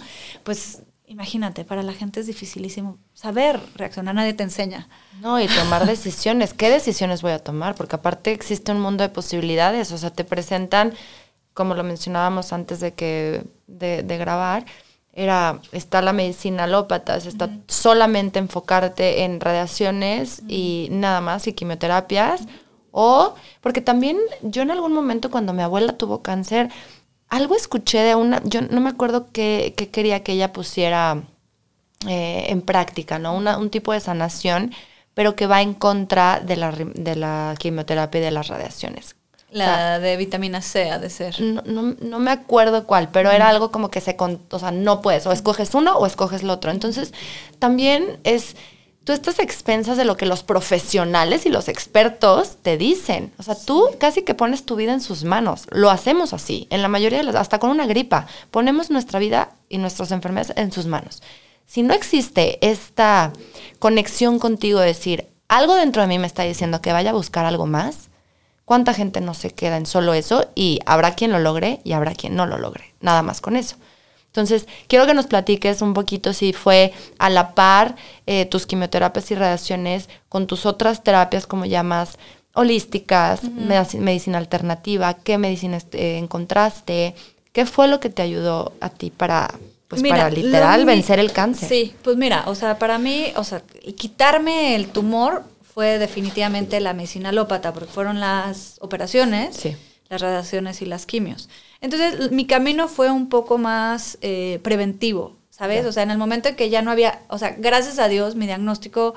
Pues 0.45 0.81
imagínate, 1.09 1.65
para 1.65 1.83
la 1.83 1.95
gente 1.95 2.21
es 2.21 2.27
dificilísimo 2.27 2.99
saber 3.15 3.61
reaccionar, 3.75 4.15
nadie 4.15 4.35
te 4.35 4.43
enseña. 4.43 4.89
No, 5.21 5.41
y 5.41 5.47
tomar 5.49 5.87
decisiones. 5.87 6.55
¿Qué 6.55 6.71
decisiones 6.71 7.23
voy 7.23 7.33
a 7.33 7.39
tomar? 7.39 7.75
Porque 7.75 7.97
aparte 7.97 8.33
existe 8.33 8.73
un 8.73 8.81
mundo 8.81 9.03
de 9.03 9.09
posibilidades, 9.09 9.91
o 9.93 9.99
sea, 9.99 10.11
te 10.11 10.25
presentan, 10.25 10.93
como 11.55 11.75
lo 11.75 11.83
mencionábamos 11.83 12.53
antes 12.53 12.81
de 12.81 12.95
que 12.95 13.45
de, 13.67 14.03
grabar, 14.19 14.67
era 15.13 15.61
está 15.73 16.03
la 16.03 16.13
medicina 16.13 16.65
alópata, 16.65 17.17
está 17.17 17.51
solamente 17.67 18.39
enfocarte 18.39 19.25
en 19.25 19.41
radiaciones 19.41 20.43
y 20.47 20.89
nada 20.91 21.21
más 21.21 21.47
y 21.49 21.55
quimioterapias 21.55 22.43
o 22.93 23.35
porque 23.61 23.81
también 23.81 24.19
yo 24.43 24.63
en 24.63 24.71
algún 24.71 24.93
momento 24.93 25.31
cuando 25.31 25.53
mi 25.53 25.63
abuela 25.63 25.95
tuvo 25.95 26.23
cáncer 26.23 26.71
algo 27.29 27.55
escuché 27.55 27.99
de 28.01 28.15
una, 28.15 28.43
yo 28.45 28.63
no 28.63 28.81
me 28.81 28.91
acuerdo 28.91 29.29
qué, 29.33 29.75
quería 29.93 30.23
que 30.23 30.33
ella 30.33 30.53
pusiera 30.53 31.23
eh, 32.07 32.47
en 32.49 32.63
práctica, 32.63 33.19
¿no? 33.19 33.35
Una, 33.35 33.59
un 33.59 33.71
tipo 33.71 33.93
de 33.93 34.01
sanación, 34.01 34.73
pero 35.15 35.37
que 35.37 35.47
va 35.47 35.63
en 35.63 35.75
contra 35.75 36.41
de 36.41 36.57
la, 36.57 36.73
de 36.73 37.17
la 37.17 37.55
quimioterapia 37.59 38.21
y 38.21 38.25
de 38.25 38.31
las 38.31 38.49
radiaciones. 38.49 39.17
La 39.51 39.99
de 39.99 40.17
vitamina 40.19 40.61
C 40.61 40.91
ha 40.91 40.99
de 40.99 41.09
ser. 41.09 41.41
No, 41.41 41.63
no, 41.63 42.19
me 42.19 42.31
acuerdo 42.31 42.87
cuál, 42.87 43.09
pero 43.11 43.31
era 43.31 43.49
algo 43.49 43.71
como 43.73 43.91
que 43.91 44.03
se, 44.03 44.15
o 44.19 44.59
sea, 44.59 44.71
no 44.73 45.01
puedes, 45.01 45.27
o 45.27 45.33
escoges 45.33 45.75
uno 45.75 45.97
o 45.97 46.05
escoges 46.05 46.43
el 46.43 46.51
otro. 46.51 46.71
Entonces, 46.71 47.15
también 47.59 48.21
es 48.25 48.57
tú 49.09 49.13
estás 49.13 49.39
expensas 49.39 49.97
de 49.97 50.05
lo 50.05 50.19
que 50.19 50.27
los 50.27 50.43
profesionales 50.43 51.47
y 51.47 51.49
los 51.49 51.69
expertos 51.69 52.59
te 52.61 52.77
dicen. 52.77 53.33
O 53.39 53.43
sea, 53.43 53.55
tú 53.55 53.89
casi 53.99 54.21
que 54.21 54.35
pones 54.35 54.67
tu 54.67 54.77
vida 54.77 54.93
en 54.93 55.01
sus 55.01 55.25
manos. 55.25 55.65
Lo 55.71 55.89
hacemos 55.89 56.35
así, 56.35 56.67
en 56.69 56.83
la 56.83 56.89
mayoría 56.89 57.17
de 57.17 57.25
las, 57.25 57.35
hasta 57.35 57.59
con 57.59 57.71
una 57.71 57.87
gripa, 57.87 58.27
ponemos 58.51 58.91
nuestra 58.91 59.19
vida 59.19 59.53
y 59.71 59.79
nuestras 59.79 60.11
enfermedades 60.11 60.55
en 60.59 60.73
sus 60.73 60.85
manos. 60.85 61.23
Si 61.65 61.83
no 61.83 61.95
existe 61.95 62.59
esta 62.61 63.33
conexión 63.79 64.39
contigo 64.39 64.79
de 64.81 64.89
decir, 64.89 65.27
algo 65.49 65.75
dentro 65.75 66.03
de 66.03 66.09
mí 66.09 66.19
me 66.19 66.27
está 66.27 66.43
diciendo 66.43 66.83
que 66.83 66.93
vaya 66.93 67.11
a 67.11 67.15
buscar 67.15 67.47
algo 67.47 67.65
más, 67.65 68.11
¿cuánta 68.67 68.93
gente 68.93 69.23
no 69.23 69.33
se 69.33 69.53
queda 69.55 69.79
en 69.79 69.87
solo 69.87 70.13
eso? 70.13 70.51
Y 70.55 70.81
habrá 70.85 71.15
quien 71.15 71.33
lo 71.33 71.39
logre 71.39 71.81
y 71.83 71.93
habrá 71.93 72.15
quien 72.15 72.37
no 72.37 72.45
lo 72.45 72.59
logre. 72.59 72.93
Nada 73.01 73.23
más 73.23 73.41
con 73.41 73.57
eso. 73.57 73.77
Entonces, 74.29 74.67
quiero 74.87 75.07
que 75.07 75.15
nos 75.15 75.27
platiques 75.27 75.83
un 75.83 75.95
poquito 75.95 76.33
si 76.33 76.53
fue 76.53 76.93
a 77.19 77.29
la 77.31 77.55
par 77.55 77.97
eh, 78.27 78.45
tus 78.47 78.67
quimioterapias 78.67 79.31
y 79.31 79.35
radiaciones 79.35 80.09
con 80.29 80.47
tus 80.47 80.65
otras 80.67 81.03
terapias 81.03 81.47
como 81.47 81.65
llamas 81.65 82.19
holísticas, 82.55 83.43
medicina 83.45 84.39
alternativa, 84.39 85.15
qué 85.15 85.39
medicina 85.39 85.79
eh, 85.93 86.19
encontraste, 86.19 87.15
qué 87.53 87.67
fue 87.67 87.89
lo 87.89 88.01
que 88.01 88.11
te 88.11 88.23
ayudó 88.23 88.73
a 88.81 88.91
ti 88.91 89.11
para, 89.11 89.55
pues 89.87 90.03
para 90.03 90.29
literal 90.31 90.85
vencer 90.85 91.19
el 91.21 91.33
cáncer. 91.33 91.69
Sí, 91.69 91.95
pues 92.03 92.17
mira, 92.17 92.45
o 92.47 92.55
sea, 92.55 92.79
para 92.79 92.99
mí, 92.99 93.27
o 93.37 93.45
sea, 93.45 93.63
quitarme 93.97 94.75
el 94.75 94.89
tumor 94.89 95.45
fue 95.63 95.99
definitivamente 95.99 96.81
la 96.81 96.93
medicina 96.95 97.29
alópata, 97.29 97.73
porque 97.73 97.93
fueron 97.93 98.19
las 98.21 98.77
operaciones, 98.81 99.57
Sí. 99.57 99.77
las 100.09 100.21
radiaciones 100.21 100.83
y 100.83 100.87
las 100.87 101.07
quimios. 101.07 101.49
Entonces, 101.81 102.31
mi 102.33 102.47
camino 102.47 102.89
fue 102.89 103.11
un 103.11 103.29
poco 103.29 103.59
más 103.59 104.19
eh, 104.21 104.61
preventivo, 104.63 105.37
¿sabes? 105.51 105.87
O 105.87 105.93
sea, 105.93 106.03
en 106.03 106.11
el 106.11 106.19
momento 106.19 106.49
en 106.49 106.57
que 106.57 106.71
ya 106.71 106.83
no 106.83 106.91
había, 106.91 107.23
o 107.29 107.39
sea, 107.39 107.55
gracias 107.59 107.99
a 107.99 108.09
Dios, 108.09 108.35
mi 108.35 108.47
diagnóstico, 108.47 109.15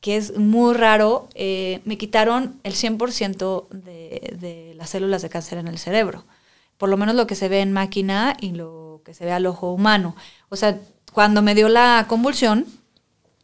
que 0.00 0.16
es 0.16 0.36
muy 0.36 0.74
raro, 0.74 1.28
eh, 1.34 1.80
me 1.84 1.98
quitaron 1.98 2.60
el 2.64 2.74
100% 2.74 3.68
de, 3.70 4.36
de 4.38 4.74
las 4.76 4.90
células 4.90 5.22
de 5.22 5.28
cáncer 5.28 5.58
en 5.58 5.68
el 5.68 5.78
cerebro. 5.78 6.24
Por 6.78 6.88
lo 6.88 6.96
menos 6.96 7.14
lo 7.14 7.26
que 7.26 7.34
se 7.34 7.48
ve 7.48 7.60
en 7.60 7.72
máquina 7.72 8.36
y 8.40 8.52
lo 8.52 9.00
que 9.04 9.14
se 9.14 9.24
ve 9.24 9.32
al 9.32 9.46
ojo 9.46 9.72
humano. 9.72 10.16
O 10.48 10.56
sea, 10.56 10.78
cuando 11.12 11.42
me 11.42 11.54
dio 11.54 11.68
la 11.68 12.06
convulsión, 12.08 12.66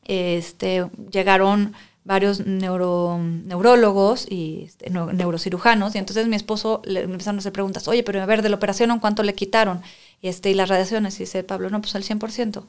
este, 0.04 0.86
llegaron 1.12 1.74
varios 2.08 2.46
neuro, 2.46 3.18
neurólogos 3.22 4.26
y 4.30 4.62
este, 4.66 4.90
neu- 4.90 5.12
neurocirujanos 5.12 5.94
y 5.94 5.98
entonces 5.98 6.26
mi 6.26 6.36
esposo 6.36 6.80
le 6.84 7.02
empezaron 7.02 7.36
a 7.38 7.40
hacer 7.40 7.52
preguntas, 7.52 7.86
oye, 7.86 8.02
pero 8.02 8.22
a 8.22 8.26
ver, 8.26 8.42
de 8.42 8.48
la 8.48 8.56
operación, 8.56 8.98
¿cuánto 8.98 9.22
le 9.22 9.34
quitaron? 9.34 9.82
Y, 10.22 10.28
este, 10.28 10.50
y 10.50 10.54
las 10.54 10.68
radiaciones, 10.68 11.16
y 11.16 11.24
dice 11.24 11.44
Pablo, 11.44 11.70
no, 11.70 11.80
pues 11.82 11.94
al 11.94 12.02
100%. 12.04 12.66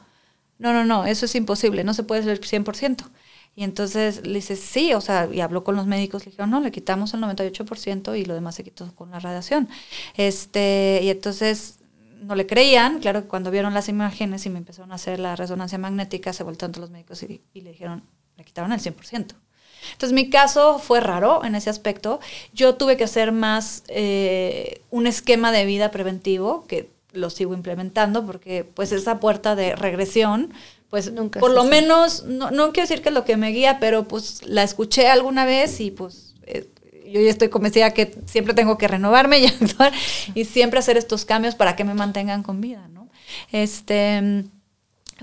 No, 0.60 0.74
no, 0.74 0.84
no, 0.86 1.06
eso 1.06 1.26
es 1.26 1.36
imposible, 1.36 1.84
no 1.86 1.94
se 1.94 2.04
puede 2.04 2.30
el 2.32 2.40
100%. 2.42 3.06
Y 3.56 3.64
entonces 3.64 4.26
le 4.28 4.36
dice, 4.36 4.56
sí, 4.56 4.94
o 4.94 5.02
sea, 5.02 5.28
y 5.32 5.42
habló 5.42 5.64
con 5.64 5.76
los 5.76 5.88
médicos, 5.88 6.26
le 6.26 6.32
dijeron, 6.32 6.50
no, 6.52 6.60
le 6.62 6.72
quitamos 6.72 7.14
el 7.14 7.22
98% 7.22 8.16
y 8.16 8.26
lo 8.26 8.34
demás 8.34 8.56
se 8.56 8.64
quitó 8.64 8.94
con 8.96 9.10
la 9.12 9.20
radiación. 9.20 9.68
Este, 10.18 11.00
y 11.04 11.10
entonces 11.10 11.80
no 12.22 12.36
le 12.36 12.46
creían, 12.46 13.00
claro 13.00 13.22
que 13.24 13.28
cuando 13.28 13.52
vieron 13.52 13.74
las 13.74 13.88
imágenes 13.90 14.46
y 14.46 14.50
me 14.50 14.60
empezaron 14.60 14.92
a 14.92 14.96
hacer 14.96 15.20
la 15.20 15.36
resonancia 15.36 15.78
magnética, 15.78 16.34
se 16.34 16.44
voltearon 16.44 16.74
todos 16.74 16.82
los 16.84 16.92
médicos 16.92 17.24
y, 17.24 17.42
y 17.54 17.62
le 17.62 17.72
dijeron, 17.72 18.04
le 18.40 18.46
quitaron 18.46 18.72
el 18.72 18.80
100%. 18.80 19.36
Entonces 19.92 20.14
mi 20.14 20.30
caso 20.30 20.80
fue 20.80 21.02
raro 21.02 21.44
en 21.44 21.56
ese 21.56 21.70
aspecto. 21.70 22.20
Yo 22.54 22.76
tuve 22.76 22.96
que 22.96 23.04
hacer 23.04 23.32
más 23.34 23.84
eh, 23.90 24.82
un 24.90 25.08
esquema 25.08 25.52
de 25.52 25.66
vida 25.66 25.92
preventivo 25.92 26.66
que 26.66 26.90
lo 27.12 27.30
sigo 27.30 27.54
implementando 27.54 28.26
porque 28.26 28.64
pues 28.64 28.92
esa 28.94 29.20
puerta 29.20 29.56
de 29.56 29.76
regresión 29.76 30.54
pues 30.90 31.12
Nunca 31.12 31.40
por 31.40 31.52
lo 31.52 31.64
sabe. 31.64 31.82
menos 31.82 32.24
no, 32.24 32.52
no 32.52 32.72
quiero 32.72 32.88
decir 32.88 33.02
que 33.02 33.10
es 33.10 33.16
lo 33.16 33.26
que 33.26 33.36
me 33.36 33.50
guía 33.50 33.78
pero 33.80 34.08
pues 34.08 34.44
la 34.46 34.62
escuché 34.64 35.08
alguna 35.08 35.44
vez 35.44 35.80
y 35.82 35.90
pues 35.90 36.36
eh, 36.44 36.70
yo 37.08 37.20
ya 37.20 37.32
estoy 37.32 37.50
convencida 37.50 37.96
que 37.96 38.16
siempre 38.26 38.54
tengo 38.54 38.78
que 38.78 38.88
renovarme 38.88 39.40
y 39.40 39.46
actuar 39.62 39.92
y 40.36 40.46
siempre 40.46 40.80
hacer 40.80 40.98
estos 40.98 41.26
cambios 41.26 41.56
para 41.56 41.76
que 41.76 41.84
me 41.84 41.96
mantengan 41.96 42.44
con 42.44 42.62
vida 42.62 42.88
no 42.90 43.10
este 43.52 44.46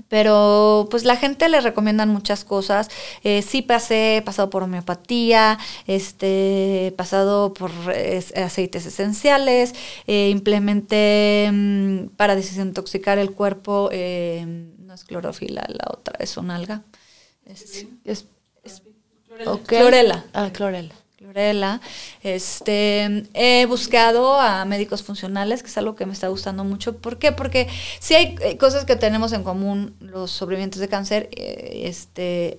pero 0.09 0.87
pues 0.89 1.03
la 1.03 1.15
gente 1.15 1.49
le 1.49 1.61
recomiendan 1.61 2.09
muchas 2.09 2.43
cosas. 2.43 2.89
Eh, 3.23 3.41
sí 3.41 3.61
pasé, 3.61 4.17
he 4.17 4.21
pasado 4.21 4.49
por 4.49 4.63
homeopatía, 4.63 5.57
este, 5.85 6.87
he 6.87 6.91
pasado 6.91 7.53
por 7.53 7.71
aceites 8.35 8.85
esenciales, 8.85 9.73
eh, 10.07 10.29
implementé 10.29 11.49
mm, 11.51 12.07
para 12.17 12.35
desintoxicar 12.35 13.17
el 13.17 13.31
cuerpo, 13.31 13.89
eh, 13.91 14.45
no 14.79 14.93
es 14.93 15.03
clorofila, 15.03 15.65
la 15.67 15.91
otra 15.91 16.15
es 16.19 16.37
un 16.37 16.51
alga. 16.51 16.83
Es, 17.45 17.85
Es. 18.03 18.25
Clorela. 19.67 20.25
Ah, 20.33 20.49
clorela. 20.51 20.93
Este, 22.23 23.23
he 23.33 23.65
buscado 23.67 24.39
a 24.39 24.65
médicos 24.65 25.03
funcionales, 25.03 25.61
que 25.63 25.69
es 25.69 25.77
algo 25.77 25.95
que 25.95 26.05
me 26.05 26.13
está 26.13 26.27
gustando 26.27 26.63
mucho. 26.63 26.97
¿Por 26.97 27.19
qué? 27.19 27.31
Porque 27.31 27.67
sí 27.99 28.15
hay 28.15 28.35
eh, 28.41 28.57
cosas 28.57 28.85
que 28.85 28.95
tenemos 28.95 29.33
en 29.33 29.43
común 29.43 29.95
los 29.99 30.31
sobrevivientes 30.31 30.79
de 30.79 30.87
cáncer. 30.89 31.29
eh, 31.35 31.83
este, 31.85 32.57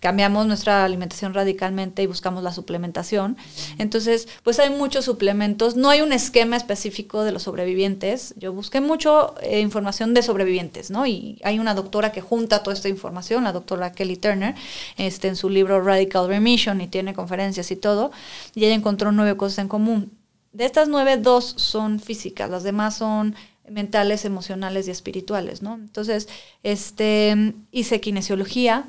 cambiamos 0.00 0.46
nuestra 0.46 0.84
alimentación 0.84 1.34
radicalmente 1.34 2.02
y 2.02 2.06
buscamos 2.06 2.42
la 2.42 2.52
suplementación. 2.52 3.36
Entonces, 3.78 4.28
pues 4.42 4.58
hay 4.58 4.70
muchos 4.70 5.04
suplementos. 5.04 5.76
No 5.76 5.88
hay 5.90 6.00
un 6.02 6.12
esquema 6.12 6.56
específico 6.56 7.24
de 7.24 7.32
los 7.32 7.44
sobrevivientes. 7.44 8.34
Yo 8.36 8.52
busqué 8.52 8.80
mucho 8.80 9.34
eh, 9.40 9.60
información 9.60 10.14
de 10.14 10.22
sobrevivientes, 10.22 10.90
¿no? 10.90 11.06
Y 11.06 11.40
hay 11.44 11.58
una 11.58 11.74
doctora 11.74 12.12
que 12.12 12.20
junta 12.20 12.62
toda 12.62 12.74
esta 12.74 12.88
información, 12.88 13.44
la 13.44 13.52
doctora 13.52 13.92
Kelly 13.92 14.16
Turner, 14.16 14.54
este, 14.96 15.28
en 15.28 15.36
su 15.36 15.48
libro 15.48 15.82
Radical 15.82 16.28
Remission 16.28 16.80
y 16.80 16.88
tiene 16.88 17.14
conferencias 17.14 17.70
y 17.70 17.76
todo. 17.76 18.10
Y 18.54 18.64
ella 18.64 18.74
encontró 18.74 19.12
nueve 19.12 19.36
cosas 19.36 19.58
en 19.58 19.68
común. 19.68 20.12
De 20.52 20.64
estas 20.64 20.88
nueve, 20.88 21.18
dos 21.18 21.54
son 21.56 22.00
físicas, 22.00 22.48
las 22.48 22.62
demás 22.62 22.96
son 22.96 23.34
mentales, 23.68 24.24
emocionales 24.24 24.88
y 24.88 24.90
espirituales, 24.90 25.60
¿no? 25.60 25.74
Entonces, 25.74 26.28
este, 26.62 27.54
hice 27.72 28.00
kinesiología, 28.00 28.86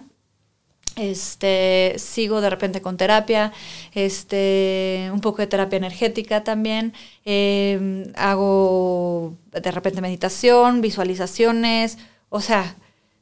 este, 0.97 1.95
sigo 1.97 2.41
de 2.41 2.49
repente 2.49 2.81
con 2.81 2.97
terapia, 2.97 3.53
este, 3.93 5.09
un 5.13 5.21
poco 5.21 5.37
de 5.37 5.47
terapia 5.47 5.77
energética 5.77 6.43
también, 6.43 6.93
eh, 7.25 8.11
hago 8.15 9.35
de 9.51 9.71
repente 9.71 10.01
meditación, 10.01 10.81
visualizaciones, 10.81 11.97
o 12.29 12.41
sea, 12.41 12.75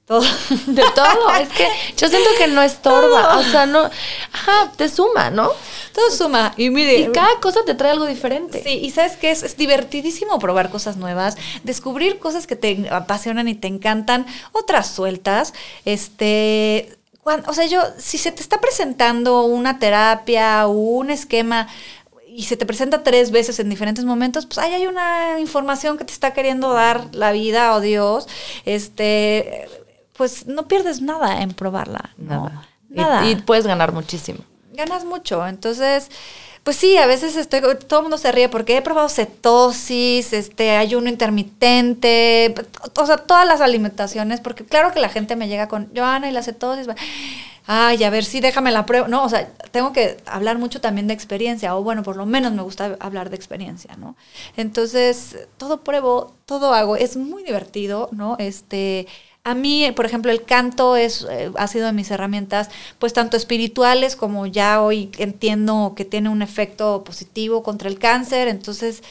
todo. 0.06 0.22
De 0.68 0.84
todo. 0.94 1.36
es 1.42 1.50
que 1.50 1.68
yo 1.98 2.08
siento 2.08 2.30
que 2.38 2.48
no 2.48 2.62
estorba. 2.62 3.38
O 3.38 3.44
sea, 3.44 3.66
no. 3.66 3.90
Ajá, 4.32 4.72
te 4.76 4.88
suma, 4.88 5.32
¿no? 5.32 5.50
Todo 5.94 6.12
suma. 6.12 6.54
Y 6.58 6.70
mire, 6.70 7.00
Y 7.00 7.12
cada 7.12 7.40
cosa 7.42 7.62
te 7.66 7.74
trae 7.74 7.92
algo 7.92 8.06
diferente. 8.06 8.62
Sí, 8.64 8.80
y 8.84 8.92
sabes 8.92 9.14
que 9.18 9.32
es, 9.32 9.42
es 9.42 9.58
divertidísimo 9.58 10.38
probar 10.38 10.70
cosas 10.70 10.98
nuevas, 10.98 11.38
descubrir 11.64 12.20
cosas 12.20 12.46
que 12.46 12.56
te 12.56 12.88
apasionan 12.92 13.48
y 13.48 13.56
te 13.56 13.68
encantan, 13.68 14.28
otras 14.52 14.88
sueltas. 14.88 15.54
Este, 15.86 16.98
o 17.26 17.54
sea, 17.54 17.66
yo, 17.66 17.82
si 17.98 18.18
se 18.18 18.32
te 18.32 18.42
está 18.42 18.62
presentando 18.62 19.44
una 19.46 19.80
terapia 19.80 20.68
o 20.68 20.72
un 20.72 21.10
esquema 21.10 21.68
y 22.28 22.44
se 22.44 22.56
te 22.58 22.66
presenta 22.66 23.02
tres 23.04 23.32
veces 23.32 23.60
en 23.60 23.70
diferentes 23.70 24.06
momentos, 24.06 24.46
pues 24.46 24.60
ahí 24.60 24.74
hay 24.74 24.88
una 24.88 25.40
información 25.40 25.98
que 25.98 26.06
te 26.06 26.14
está 26.14 26.34
queriendo 26.34 26.74
dar 26.74 27.16
la 27.16 27.32
vida 27.32 27.74
o 27.74 27.82
Dios. 27.82 28.28
Este, 28.66 29.68
pues 30.14 30.46
no 30.46 30.68
pierdes 30.68 31.02
nada 31.02 31.42
en 31.42 31.54
probarla. 31.54 32.14
¿no? 32.18 32.44
Nada. 32.46 32.68
Y- 32.90 32.96
Nada 32.96 33.30
Y, 33.30 33.36
puedes 33.38 33.66
ganar 33.66 33.92
muchísimo. 33.92 34.40
ganas 34.74 35.04
mucho. 35.06 35.46
Entonces, 35.48 36.10
pues 36.66 36.78
sí, 36.78 36.98
a 36.98 37.06
veces 37.06 37.36
estoy, 37.36 37.62
todo 37.88 38.00
el 38.00 38.04
mundo 38.06 38.18
se 38.18 38.32
ríe 38.32 38.50
porque 38.50 38.76
he 38.76 38.82
probado 38.82 39.08
cetosis, 39.08 40.34
este, 40.34 40.72
ayuno 40.72 41.10
intermitente, 41.10 42.56
o 42.98 43.06
sea, 43.06 43.18
todas 43.18 43.48
las 43.48 43.62
alimentaciones, 43.62 44.42
porque 44.42 44.66
claro 44.66 44.92
que 44.92 45.00
la 45.00 45.10
gente 45.10 45.36
me 45.36 45.48
llega 45.48 45.68
con, 45.68 45.92
Joana, 45.96 46.28
y 46.28 46.32
la 46.32 46.42
cetosis, 46.42 46.88
ay, 47.68 48.04
a 48.04 48.10
ver, 48.10 48.26
sí, 48.26 48.40
déjame 48.40 48.72
la 48.72 48.88
prueba. 48.88 49.08
No, 49.08 49.24
o 49.24 49.30
sea, 49.30 49.48
tengo 49.70 49.94
que 49.94 50.18
hablar 50.26 50.58
mucho 50.58 50.82
también 50.82 51.06
de 51.06 51.14
experiencia, 51.14 51.76
o 51.76 51.84
bueno, 51.84 52.02
por 52.02 52.16
lo 52.16 52.26
menos 52.26 52.52
me 52.52 52.64
gusta 52.64 52.98
hablar 53.00 53.30
de 53.30 53.36
experiencia, 53.36 53.96
¿no? 53.98 54.16
Entonces, 54.58 55.38
todo 55.58 55.82
pruebo, 55.82 56.34
todo 56.48 56.74
hago, 56.74 56.96
es 56.96 57.16
muy 57.16 57.44
divertido, 57.44 58.10
¿no? 58.12 58.38
Este, 58.40 59.06
a 59.46 59.54
mí, 59.54 59.90
por 59.96 60.08
ejemplo, 60.08 60.32
el 60.32 60.44
canto 60.44 60.96
es, 60.96 61.26
eh, 61.30 61.52
ha 61.56 61.68
sido 61.68 61.86
de 61.86 61.94
mis 61.94 62.10
herramientas, 62.10 62.70
pues 62.98 63.14
tanto 63.14 63.38
espirituales 63.38 64.16
como 64.16 64.48
ya 64.48 64.82
hoy 64.82 65.12
entiendo 65.20 65.94
que 65.96 66.04
tiene 66.04 66.30
un 66.30 66.42
efecto 66.42 67.04
positivo 67.04 67.62
contra 67.62 67.88
el 67.88 68.00
cáncer, 68.00 68.48
entonces, 68.48 69.04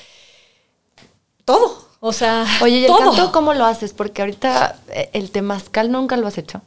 todo, 1.45 1.89
o 2.01 2.13
sea, 2.13 2.45
Oye, 2.63 2.79
¿y 2.79 2.85
el 2.85 2.89
todo. 2.89 2.99
canto 2.99 3.31
cómo 3.31 3.55
lo 3.55 3.65
haces? 3.65 3.93
Porque 3.93 4.23
ahorita 4.23 4.77
eh, 4.89 5.09
el 5.13 5.31
temazcal 5.31 5.93
nunca 5.93 6.17
lo 6.17 6.27
has 6.27 6.37
hecho. 6.37 6.63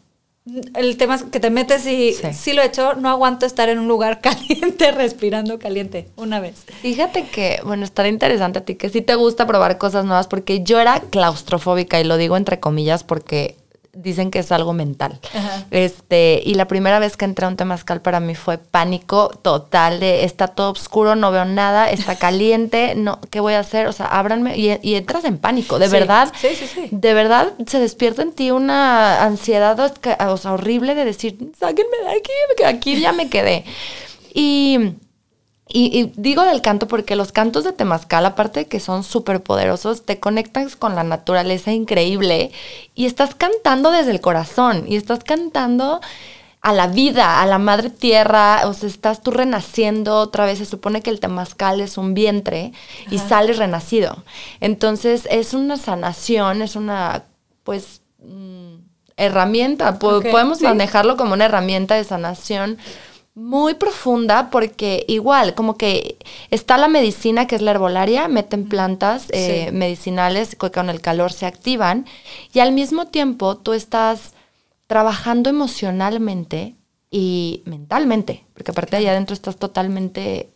El 0.76 0.96
tema 0.98 1.16
es 1.16 1.24
que 1.24 1.40
te 1.40 1.50
metes 1.50 1.86
y 1.86 2.14
Sí. 2.14 2.34
sí. 2.34 2.54
lo 2.54 2.62
he 2.62 2.66
hecho, 2.66 2.94
no 2.96 3.10
aguanto 3.10 3.46
estar 3.46 3.68
en 3.70 3.80
un 3.80 3.88
lugar 3.88 4.22
caliente, 4.22 4.92
respirando 4.92 5.60
caliente, 5.60 6.08
una 6.16 6.40
vez. 6.40 6.56
Fíjate 6.82 7.24
que, 7.28 7.60
bueno, 7.66 7.84
estará 7.84 8.08
interesante 8.10 8.60
a 8.60 8.66
ti 8.66 8.76
que 8.76 8.90
sí 8.90 9.02
te 9.02 9.16
gusta 9.16 9.46
probar 9.46 9.78
cosas 9.78 10.06
nuevas 10.06 10.28
porque 10.28 10.64
yo 10.64 10.80
era 10.80 11.00
claustrofóbica 11.02 12.00
y 12.00 12.04
lo 12.04 12.18
digo 12.18 12.38
entre 12.38 12.60
comillas 12.60 13.04
porque 13.04 13.56
dicen 14.02 14.32
que 14.32 14.40
es 14.40 14.52
algo 14.52 14.74
mental. 14.74 15.20
Ajá. 15.34 15.66
Este, 15.72 16.42
y 16.46 16.54
la 16.56 16.68
primera 16.68 17.00
vez 17.00 17.18
que 17.18 17.26
entré 17.26 17.46
a 17.46 17.50
un 17.50 17.56
temazcal 17.58 18.02
para 18.02 18.20
mí 18.20 18.36
fue 18.36 18.58
pánico 18.58 19.30
total 19.42 20.00
de 20.00 20.24
está 20.24 20.48
todo 20.48 20.72
oscuro, 20.72 21.16
no 21.16 21.32
veo 21.32 21.46
nada, 21.46 21.90
está 21.90 22.16
caliente, 22.20 22.94
no, 22.96 23.20
¿qué 23.30 23.40
voy 23.40 23.54
a 23.54 23.60
hacer? 23.60 23.88
O 23.88 23.92
sea, 23.94 24.06
ábranme 24.06 24.58
y, 24.58 24.78
y 24.82 24.96
entras 24.96 25.26
en 25.26 25.38
pánico, 25.38 25.80
de 25.80 25.88
Sí. 25.88 25.92
verdad. 25.92 26.32
Sí, 26.40 26.50
sí, 26.56 26.68
sí. 26.68 26.88
De 26.92 27.14
verdad 27.14 27.54
se 27.66 27.80
despierta 27.80 28.22
en 28.22 28.34
ti 28.34 28.52
una 28.52 29.24
ansiedad 29.24 29.80
o 30.30 30.38
sea, 30.38 30.54
horrible 30.54 30.96
de 30.96 31.06
decir, 31.06 31.38
sáquenme 31.60 31.98
de 32.06 32.12
aquí, 32.18 32.32
que 32.58 32.66
aquí 32.66 33.00
ya 33.00 33.12
me 33.12 33.30
quedé. 33.30 33.66
Y 34.34 34.94
y, 35.70 35.98
y 36.00 36.12
digo 36.16 36.44
del 36.44 36.62
canto 36.62 36.88
porque 36.88 37.16
los 37.16 37.32
cantos 37.32 37.64
de 37.64 37.74
Temazcal, 37.74 38.26
aparte 38.26 38.62
de 38.62 38.66
que 38.68 38.80
son 38.80 39.04
súper 39.04 39.42
poderosos, 39.42 40.04
te 40.06 40.20
conectas 40.20 40.76
con 40.76 40.96
la 40.96 41.04
naturaleza 41.04 41.72
increíble 41.72 42.52
y 42.96 43.06
estás 43.06 43.36
cantando 43.36 43.92
desde 43.92 44.12
el 44.12 44.22
corazón 44.22 44.86
y 44.88 44.96
estás 44.96 45.24
cantando 45.24 46.02
a 46.62 46.74
la 46.74 46.88
vida, 46.88 47.42
a 47.42 47.46
la 47.46 47.60
madre 47.60 47.90
tierra, 47.90 48.62
o 48.66 48.74
sea, 48.74 48.90
estás 48.90 49.22
tú 49.22 49.32
renaciendo 49.32 50.18
otra 50.18 50.46
vez, 50.46 50.58
se 50.58 50.66
supone 50.66 51.02
que 51.02 51.10
el 51.12 51.20
temazcal 51.20 51.80
es 51.82 51.98
un 51.98 52.14
vientre 52.14 52.74
y 53.12 53.20
sales 53.20 53.58
renacido. 53.58 54.24
Entonces 54.60 55.28
es 55.32 55.54
una 55.54 55.78
sanación, 55.78 56.62
es 56.62 56.76
una, 56.76 57.24
pues, 57.64 58.02
mm, 58.20 58.76
herramienta, 59.18 59.98
po- 60.00 60.22
podemos 60.32 60.58
sí. 60.60 60.64
manejarlo 60.66 61.16
como 61.18 61.34
una 61.34 61.46
herramienta 61.46 61.96
de 61.96 62.04
sanación 62.04 62.78
muy 63.38 63.76
profunda 63.76 64.50
porque 64.50 65.06
igual, 65.08 65.54
como 65.54 65.78
que 65.78 66.18
está 66.50 66.76
la 66.80 66.88
medicina 66.88 67.46
que 67.46 67.56
es 67.56 67.62
la 67.62 67.70
herbolaria, 67.70 68.28
meten 68.28 68.68
plantas 68.68 69.28
eh, 69.30 69.70
medicinales 69.72 70.56
que 70.56 70.72
con 70.72 70.90
el 70.90 71.02
calor 71.02 71.32
se 71.32 71.46
activan 71.46 72.08
y 72.52 72.62
al 72.62 72.72
mismo 72.72 73.06
tiempo 73.06 73.56
tú 73.56 73.74
estás 73.74 74.34
trabajando 74.88 75.52
emocionalmente 75.52 76.74
y 77.12 77.62
mentalmente, 77.66 78.44
porque 78.56 78.72
aparte 78.72 78.98
allá 78.98 79.12
adentro 79.12 79.36
estás 79.36 79.58
totalmente 79.58 80.50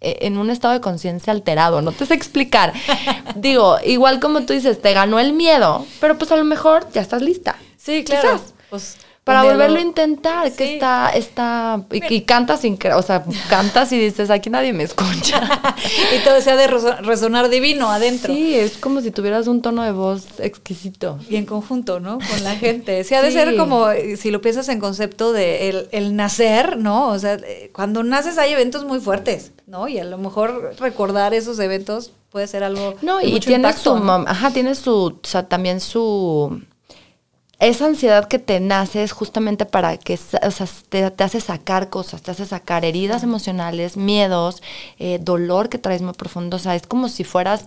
eh, 0.00 0.18
en 0.20 0.38
un 0.38 0.48
estado 0.48 0.74
de 0.74 0.80
conciencia 0.80 1.32
alterado, 1.32 1.82
no 1.82 1.90
te 1.90 2.06
sé 2.06 2.14
explicar. 2.14 2.72
Digo, 3.34 3.78
igual 3.84 4.20
como 4.20 4.42
tú 4.42 4.52
dices, 4.52 4.80
te 4.80 4.92
ganó 4.92 5.18
el 5.18 5.32
miedo, 5.32 5.84
pero 6.00 6.16
pues 6.18 6.30
a 6.30 6.36
lo 6.36 6.44
mejor 6.44 6.86
ya 6.92 7.00
estás 7.00 7.20
lista. 7.20 7.56
Sí, 7.76 8.04
claro. 8.04 8.34
Quizás. 8.34 8.54
Pues, 8.70 8.96
Para 9.24 9.44
volverlo 9.44 9.76
lo- 9.76 9.80
a 9.80 9.84
intentar, 9.84 10.50
que 10.52 10.74
está, 10.74 11.10
está, 11.10 11.84
y, 11.92 12.12
y 12.12 12.20
cantas 12.22 12.62
sin 12.62 12.76
o 12.92 13.02
sea, 13.02 13.24
cantas 13.48 13.92
y 13.92 13.98
dices, 13.98 14.30
aquí 14.30 14.50
nadie 14.50 14.72
me 14.72 14.82
escucha. 14.82 15.74
y 16.16 16.24
todo 16.24 16.40
se 16.40 16.50
ha 16.50 16.56
de 16.56 16.68
reso- 16.68 16.98
resonar 17.02 17.48
divino 17.48 17.88
adentro. 17.88 18.34
Sí, 18.34 18.56
es 18.56 18.78
como 18.78 19.00
si 19.00 19.12
tuvieras 19.12 19.46
un 19.46 19.62
tono 19.62 19.84
de 19.84 19.92
voz 19.92 20.40
exquisito. 20.40 21.20
Y 21.30 21.36
en 21.36 21.46
conjunto, 21.46 22.00
¿no? 22.00 22.18
Con 22.18 22.42
la 22.42 22.56
gente. 22.56 23.04
Sí, 23.04 23.14
ha 23.14 23.22
de 23.22 23.28
Sí. 23.28 23.34
ser 23.34 23.56
como, 23.56 23.90
eh, 23.90 24.16
si 24.16 24.32
lo 24.32 24.40
piensas 24.40 24.68
en 24.68 24.80
concepto 24.80 25.32
de 25.32 25.68
el, 25.68 25.88
el 25.92 26.16
nacer, 26.16 26.76
¿no? 26.76 27.06
O 27.10 27.18
sea, 27.20 27.34
eh, 27.34 27.70
cuando 27.72 28.02
naces 28.02 28.38
hay 28.38 28.52
eventos 28.52 28.84
muy 28.84 28.98
fuertes, 28.98 29.52
¿no? 29.68 29.86
Y 29.86 29.98
a 30.00 30.04
lo 30.04 30.18
mejor 30.18 30.74
recordar 30.80 31.32
esos 31.32 31.60
eventos 31.60 32.12
puede 32.30 32.48
ser 32.48 32.64
algo. 32.64 32.96
No, 33.02 33.20
y 33.20 33.38
tiene 33.38 33.68
impacto, 33.68 33.96
su, 33.98 34.02
¿no? 34.04 34.12
ajá, 34.26 34.50
tiene 34.50 34.74
su, 34.74 34.92
o 34.92 35.18
sea, 35.22 35.46
también 35.46 35.78
su, 35.78 36.60
esa 37.68 37.86
ansiedad 37.86 38.26
que 38.28 38.38
te 38.38 38.60
nace 38.60 39.02
es 39.02 39.12
justamente 39.12 39.66
para 39.66 39.96
que, 39.96 40.14
o 40.14 40.50
sea, 40.50 40.66
te, 40.88 41.10
te 41.10 41.24
hace 41.24 41.40
sacar 41.40 41.88
cosas, 41.90 42.20
te 42.22 42.30
hace 42.30 42.44
sacar 42.44 42.84
heridas 42.84 43.22
emocionales, 43.22 43.96
miedos, 43.96 44.62
eh, 44.98 45.18
dolor 45.20 45.68
que 45.68 45.78
traes 45.78 46.02
muy 46.02 46.14
profundo, 46.14 46.56
o 46.56 46.60
sea, 46.60 46.74
es 46.74 46.86
como 46.86 47.08
si 47.08 47.24
fueras, 47.24 47.64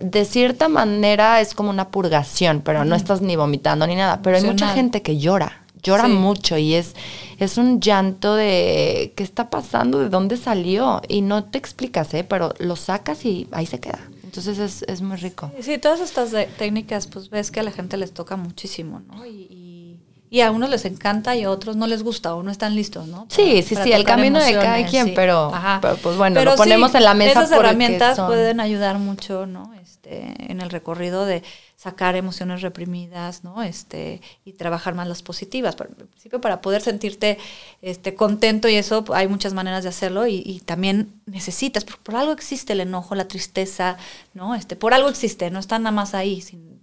de 0.00 0.24
cierta 0.24 0.68
manera 0.68 1.40
es 1.40 1.54
como 1.54 1.70
una 1.70 1.88
purgación, 1.88 2.60
pero 2.64 2.84
no 2.84 2.94
estás 2.96 3.20
ni 3.22 3.36
vomitando 3.36 3.86
ni 3.86 3.94
nada, 3.94 4.20
pero 4.22 4.36
hay 4.36 4.42
mucha 4.44 4.68
gente 4.74 5.02
que 5.02 5.18
llora. 5.18 5.62
Llora 5.82 6.06
Sí. 6.06 6.12
mucho 6.12 6.56
y 6.56 6.74
es, 6.74 6.94
es 7.38 7.58
un 7.58 7.80
llanto 7.80 8.34
de 8.34 9.12
qué 9.14 9.22
está 9.22 9.50
pasando, 9.50 10.00
de 10.00 10.08
dónde 10.08 10.36
salió. 10.36 11.00
Y 11.06 11.20
no 11.20 11.44
te 11.44 11.58
explicas, 11.58 12.12
¿eh? 12.14 12.24
pero 12.24 12.54
lo 12.58 12.74
sacas 12.74 13.24
y 13.24 13.46
ahí 13.52 13.66
se 13.66 13.78
queda. 13.78 14.00
Entonces 14.36 14.82
es, 14.82 14.82
es 14.88 15.00
muy 15.00 15.16
rico. 15.16 15.50
Sí, 15.60 15.78
todas 15.78 16.00
estas 16.00 16.30
técnicas, 16.58 17.06
pues 17.06 17.30
ves 17.30 17.50
que 17.50 17.60
a 17.60 17.62
la 17.62 17.70
gente 17.70 17.96
les 17.96 18.12
toca 18.12 18.36
muchísimo, 18.36 19.00
¿no? 19.08 19.24
Y, 19.24 19.30
y, 19.30 19.96
y 20.28 20.40
a 20.42 20.50
unos 20.50 20.68
les 20.70 20.84
encanta 20.84 21.34
y 21.36 21.44
a 21.44 21.50
otros 21.50 21.76
no 21.76 21.86
les 21.86 22.02
gusta 22.02 22.34
o 22.34 22.42
no 22.42 22.50
están 22.50 22.74
listos, 22.74 23.06
¿no? 23.06 23.26
Sí, 23.30 23.42
Para- 23.54 23.62
sí, 23.62 23.74
para 23.74 23.84
sí, 23.86 23.92
el 23.92 24.04
camino 24.04 24.38
de 24.42 24.52
cada 24.54 24.84
quien, 24.86 25.06
sí. 25.06 25.12
pero- 25.16 25.52
pero, 25.80 25.96
pues, 25.96 26.16
bueno, 26.16 26.44
lo 26.44 26.52
sí, 26.52 26.56
ponemos 26.58 26.94
en 26.94 27.04
la 27.04 27.14
mesa 27.14 27.44
Esas 27.44 27.52
herramientas 27.52 28.16
son- 28.16 28.26
pueden 28.26 28.60
ayudar 28.60 28.98
mucho, 28.98 29.46
¿no? 29.46 29.72
Este, 30.08 30.52
en 30.52 30.60
el 30.60 30.70
recorrido 30.70 31.26
de 31.26 31.42
sacar 31.76 32.14
emociones 32.16 32.62
reprimidas, 32.62 33.42
¿no? 33.42 33.62
Este, 33.62 34.20
y 34.44 34.52
trabajar 34.52 34.94
más 34.94 35.08
las 35.08 35.22
positivas. 35.22 35.74
Por- 35.74 35.88
Al 35.88 36.06
principio, 36.06 36.40
para 36.40 36.60
poder 36.60 36.80
sentirte 36.80 37.38
este, 37.82 38.14
contento 38.14 38.68
y 38.68 38.76
eso, 38.76 39.04
hay 39.12 39.26
muchas 39.28 39.52
maneras 39.52 39.82
de 39.82 39.88
hacerlo 39.88 40.26
y, 40.26 40.42
y 40.46 40.60
también 40.60 41.20
necesitas, 41.26 41.84
por, 41.84 41.98
por 41.98 42.14
algo 42.16 42.32
existe 42.32 42.72
el 42.72 42.80
enojo, 42.80 43.14
la 43.16 43.26
tristeza, 43.28 43.96
¿no? 44.32 44.54
Este, 44.54 44.76
por 44.76 44.94
algo 44.94 45.08
existe, 45.08 45.50
no 45.50 45.58
están 45.58 45.82
nada 45.82 45.94
más 45.94 46.14
ahí, 46.14 46.40
sin- 46.40 46.80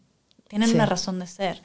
tienen 0.49 0.69
Sí. 0.69 0.76
una 0.76 0.86
razón 0.86 1.17
de 1.19 1.28
ser, 1.28 1.61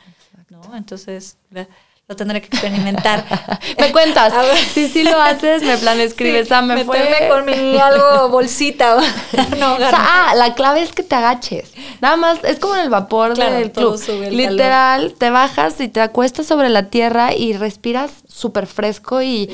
¿no? 0.50 0.76
Entonces, 0.76 1.36
le- 1.50 1.68
lo 2.09 2.16
tendré 2.16 2.40
que 2.40 2.46
experimentar. 2.46 3.22
Me 3.78 3.92
cuentas, 3.92 4.32
A 4.32 4.40
ver. 4.40 4.56
si 4.56 4.88
sí 4.88 5.02
lo 5.04 5.20
haces, 5.20 5.62
me 5.62 5.76
plan 5.76 6.00
escribes, 6.00 6.48
Sí, 6.48 6.54
ah, 6.54 6.62
me 6.62 6.82
fue. 6.86 7.28
con 7.28 7.44
mi 7.44 7.76
algo 7.78 8.28
bolsita. 8.30 8.96
no, 9.59 9.74
O 9.74 9.76
sea, 9.76 9.90
ah, 10.30 10.34
la 10.34 10.54
clave 10.54 10.80
es 10.80 10.92
que 10.92 11.02
te 11.02 11.14
agaches. 11.14 11.70
Nada 12.00 12.16
más, 12.16 12.38
es 12.44 12.59
como 12.61 12.76
en 12.76 12.80
el 12.80 12.88
vapor 12.88 13.34
Claro, 13.34 13.56
del 13.56 13.70
todo 13.70 13.98
club. 13.98 14.22
Literal, 14.30 15.14
te 15.18 15.28
bajas 15.28 15.78
y 15.82 15.88
te 15.88 16.00
acuestas 16.00 16.46
sobre 16.46 16.70
la 16.70 16.88
tierra 16.88 17.34
y 17.34 17.52
respiras 17.52 18.11
súper 18.26 18.66
fresco 18.66 19.20
y 19.20 19.50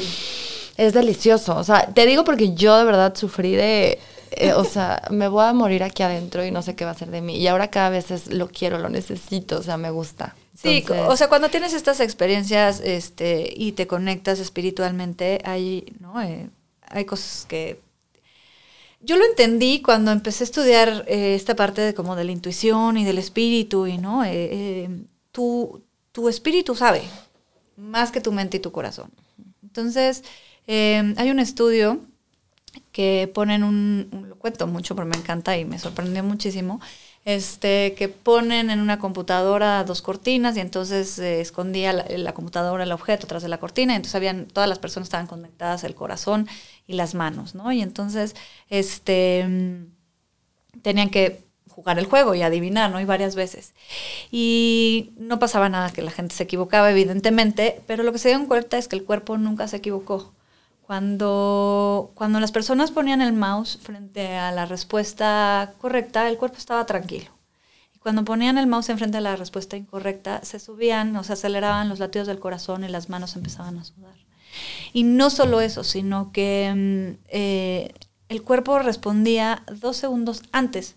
es 0.76 0.92
delicioso. 0.94 1.56
O 1.56 1.64
sea, 1.64 1.86
te 1.92 2.06
digo 2.06 2.22
porque 2.22 2.54
yo 2.54 2.78
de 2.78 2.84
verdad 2.84 3.16
sufrí 3.16 3.56
de. 3.56 3.98
eh, 4.30 4.52
o 4.52 4.62
sea, 4.64 5.02
me 5.10 5.26
voy 5.26 5.44
a 5.44 5.52
morir 5.54 5.82
aquí 5.82 6.04
adentro 6.04 6.44
y 6.44 6.52
no 6.52 6.62
sé 6.62 6.76
qué 6.76 6.84
va 6.84 6.92
a 6.92 6.94
ser 6.94 7.10
de 7.10 7.20
mí. 7.20 7.36
Y 7.36 7.48
ahora 7.48 7.66
cada 7.68 7.88
vez 7.88 8.12
es, 8.12 8.28
lo 8.32 8.46
quiero, 8.46 8.78
lo 8.78 8.90
necesito, 8.90 9.58
o 9.58 9.62
sea, 9.64 9.76
me 9.76 9.90
gusta. 9.90 10.36
Sí, 10.64 10.78
Entonces- 10.78 11.06
o 11.08 11.16
sea, 11.16 11.28
cuando 11.28 11.50
tienes 11.50 11.74
estas 11.74 12.00
experiencias 12.00 12.80
este, 12.84 13.52
y 13.56 13.72
te 13.72 13.86
conectas 13.86 14.40
espiritualmente, 14.40 15.40
hay, 15.44 15.94
¿no? 16.00 16.20
Eh, 16.22 16.50
hay 16.88 17.04
cosas 17.04 17.46
que... 17.48 17.80
Yo 19.00 19.16
lo 19.18 19.24
entendí 19.26 19.82
cuando 19.82 20.12
empecé 20.12 20.44
a 20.44 20.46
estudiar 20.46 21.04
eh, 21.06 21.34
esta 21.34 21.54
parte 21.54 21.82
de 21.82 21.94
como 21.94 22.16
de 22.16 22.24
la 22.24 22.32
intuición 22.32 22.96
y 22.96 23.04
del 23.04 23.18
espíritu, 23.18 23.86
y 23.86 23.98
no, 23.98 24.24
Eh, 24.24 24.30
eh, 24.32 24.90
tu, 25.32 25.82
tu 26.12 26.28
espíritu 26.28 26.74
sabe 26.74 27.02
más 27.76 28.10
que 28.10 28.20
tu 28.22 28.32
mente 28.32 28.56
y 28.56 28.60
tu 28.60 28.72
corazón. 28.72 29.10
Entonces, 29.62 30.22
eh, 30.66 31.14
hay 31.18 31.30
un 31.30 31.38
estudio 31.40 32.00
que 32.92 33.30
ponen 33.34 33.64
un, 33.64 34.08
un- 34.12 34.28
lo 34.30 34.36
cuento 34.36 34.66
mucho 34.66 34.94
porque 34.96 35.10
me 35.10 35.16
encanta 35.16 35.56
y 35.58 35.64
me 35.64 35.78
sorprendió 35.78 36.24
muchísimo, 36.24 36.80
este, 37.24 37.94
que 37.94 38.08
ponen 38.08 38.70
en 38.70 38.80
una 38.80 38.98
computadora 38.98 39.82
dos 39.84 40.02
cortinas 40.02 40.56
y 40.56 40.60
entonces 40.60 41.08
se 41.08 41.40
escondía 41.40 41.92
la, 41.92 42.34
computadora, 42.34 42.84
el 42.84 42.92
objeto 42.92 43.26
atrás 43.26 43.42
de 43.42 43.48
la 43.48 43.58
cortina 43.58 43.94
y 43.94 43.96
entonces 43.96 44.14
habían, 44.14 44.46
todas 44.46 44.68
las 44.68 44.78
personas 44.78 45.06
estaban 45.06 45.26
conectadas 45.26 45.84
el 45.84 45.94
corazón 45.94 46.48
y 46.86 46.94
las 46.94 47.14
manos, 47.14 47.54
¿no? 47.54 47.72
Y 47.72 47.80
entonces, 47.80 48.36
este, 48.68 49.46
mm, 49.48 49.86
tenían 50.82 51.10
que 51.10 51.44
jugar 51.68 51.98
el 51.98 52.06
juego 52.06 52.34
y 52.34 52.42
adivinar, 52.42 52.90
¿no? 52.90 53.00
Y 53.00 53.04
varias 53.04 53.34
veces. 53.34 53.74
Y 54.30 55.12
no 55.16 55.38
pasaba 55.38 55.68
nada, 55.68 55.90
que 55.92 56.02
la 56.02 56.10
gente 56.10 56.34
se 56.34 56.44
equivocaba, 56.44 56.90
evidentemente, 56.90 57.82
pero 57.86 58.02
lo 58.04 58.12
que 58.12 58.18
se 58.18 58.28
dieron 58.28 58.46
cuenta 58.46 58.78
es 58.78 58.88
que 58.88 58.96
el 58.96 59.04
cuerpo 59.04 59.38
nunca 59.38 59.66
se 59.68 59.78
equivocó. 59.78 60.32
Cuando, 60.86 62.12
cuando 62.14 62.40
las 62.40 62.52
personas 62.52 62.90
ponían 62.90 63.22
el 63.22 63.32
mouse 63.32 63.78
frente 63.82 64.36
a 64.36 64.52
la 64.52 64.66
respuesta 64.66 65.72
correcta, 65.78 66.28
el 66.28 66.36
cuerpo 66.36 66.58
estaba 66.58 66.84
tranquilo. 66.84 67.30
Y 67.94 67.98
cuando 67.98 68.24
ponían 68.24 68.58
el 68.58 68.66
mouse 68.66 68.90
enfrente 68.90 69.18
a 69.18 69.22
la 69.22 69.36
respuesta 69.36 69.76
incorrecta, 69.76 70.44
se 70.44 70.58
subían 70.58 71.16
o 71.16 71.24
se 71.24 71.32
aceleraban 71.32 71.88
los 71.88 72.00
latidos 72.00 72.26
del 72.26 72.38
corazón 72.38 72.84
y 72.84 72.88
las 72.88 73.08
manos 73.08 73.34
empezaban 73.34 73.78
a 73.78 73.84
sudar. 73.84 74.14
Y 74.92 75.04
no 75.04 75.30
solo 75.30 75.60
eso, 75.60 75.84
sino 75.84 76.32
que 76.32 76.72
mm, 76.74 77.24
eh, 77.28 77.94
el 78.28 78.42
cuerpo 78.42 78.78
respondía 78.78 79.64
dos 79.80 79.96
segundos 79.96 80.42
antes 80.52 80.96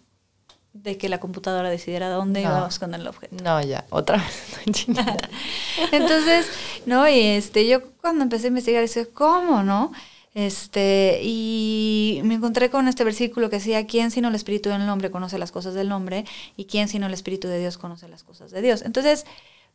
de 0.83 0.97
que 0.97 1.09
la 1.09 1.19
computadora 1.19 1.69
decidiera 1.69 2.09
dónde 2.09 2.41
No. 2.43 2.49
íbamos 2.49 2.79
con 2.79 2.93
el 2.93 3.07
objeto. 3.07 3.35
No, 3.43 3.61
ya, 3.61 3.85
otra 3.89 4.17
vez. 4.17 4.57
Entonces, 5.91 6.47
no, 6.85 7.07
y 7.07 7.19
este, 7.19 7.67
yo 7.67 7.81
cuando 8.01 8.23
empecé 8.23 8.47
a 8.47 8.49
investigar, 8.49 8.81
dije, 8.83 9.07
¿cómo, 9.07 9.63
no? 9.63 9.91
Este, 10.33 11.19
y 11.23 12.21
me 12.23 12.35
encontré 12.35 12.69
con 12.69 12.87
este 12.87 13.03
versículo 13.03 13.49
que 13.49 13.55
decía, 13.57 13.87
¿quién 13.87 14.11
sino 14.11 14.27
el 14.27 14.35
Espíritu 14.35 14.69
del 14.69 14.87
hombre 14.87 15.09
conoce 15.09 15.39
las 15.39 15.51
cosas 15.51 15.73
del 15.73 15.91
hombre? 15.91 16.25
Y 16.55 16.65
¿quién 16.65 16.87
sino 16.87 17.07
el 17.07 17.13
Espíritu 17.13 17.47
de 17.47 17.59
Dios 17.59 17.77
conoce 17.77 18.07
las 18.07 18.23
cosas 18.23 18.51
de 18.51 18.61
Dios? 18.61 18.83
Entonces, 18.83 19.25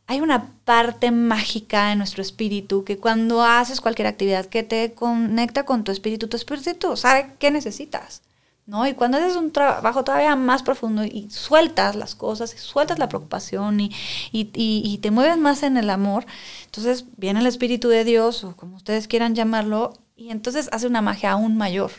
hay 0.07 0.21
una 0.21 0.51
parte 0.65 1.11
mágica 1.11 1.91
en 1.91 1.97
nuestro 1.97 2.21
espíritu 2.21 2.83
que 2.83 2.97
cuando 2.97 3.43
haces 3.43 3.81
cualquier 3.81 4.07
actividad 4.07 4.45
que 4.45 4.63
te 4.63 4.93
conecta 4.93 5.63
con 5.65 5.83
tu 5.83 5.91
espíritu, 5.91 6.27
tu 6.27 6.37
espíritu 6.37 6.97
sabe 6.97 7.33
qué 7.39 7.51
necesitas. 7.51 8.21
¿No? 8.65 8.87
Y 8.87 8.93
cuando 8.93 9.17
haces 9.17 9.35
un 9.35 9.51
trabajo 9.51 10.03
todavía 10.03 10.35
más 10.35 10.63
profundo 10.63 11.03
y 11.03 11.29
sueltas 11.29 11.95
las 11.95 12.15
cosas, 12.15 12.53
y 12.53 12.57
sueltas 12.57 12.99
la 12.99 13.09
preocupación 13.09 13.79
y, 13.79 13.91
y, 14.31 14.49
y, 14.53 14.81
y 14.85 14.97
te 14.99 15.11
mueves 15.11 15.37
más 15.37 15.63
en 15.63 15.77
el 15.77 15.89
amor, 15.89 16.25
entonces 16.65 17.05
viene 17.17 17.41
el 17.41 17.47
Espíritu 17.47 17.89
de 17.89 18.03
Dios, 18.03 18.43
o 18.43 18.55
como 18.55 18.77
ustedes 18.77 19.07
quieran 19.07 19.35
llamarlo, 19.35 19.93
y 20.15 20.29
entonces 20.29 20.69
hace 20.71 20.87
una 20.87 21.01
magia 21.01 21.31
aún 21.31 21.57
mayor, 21.57 21.91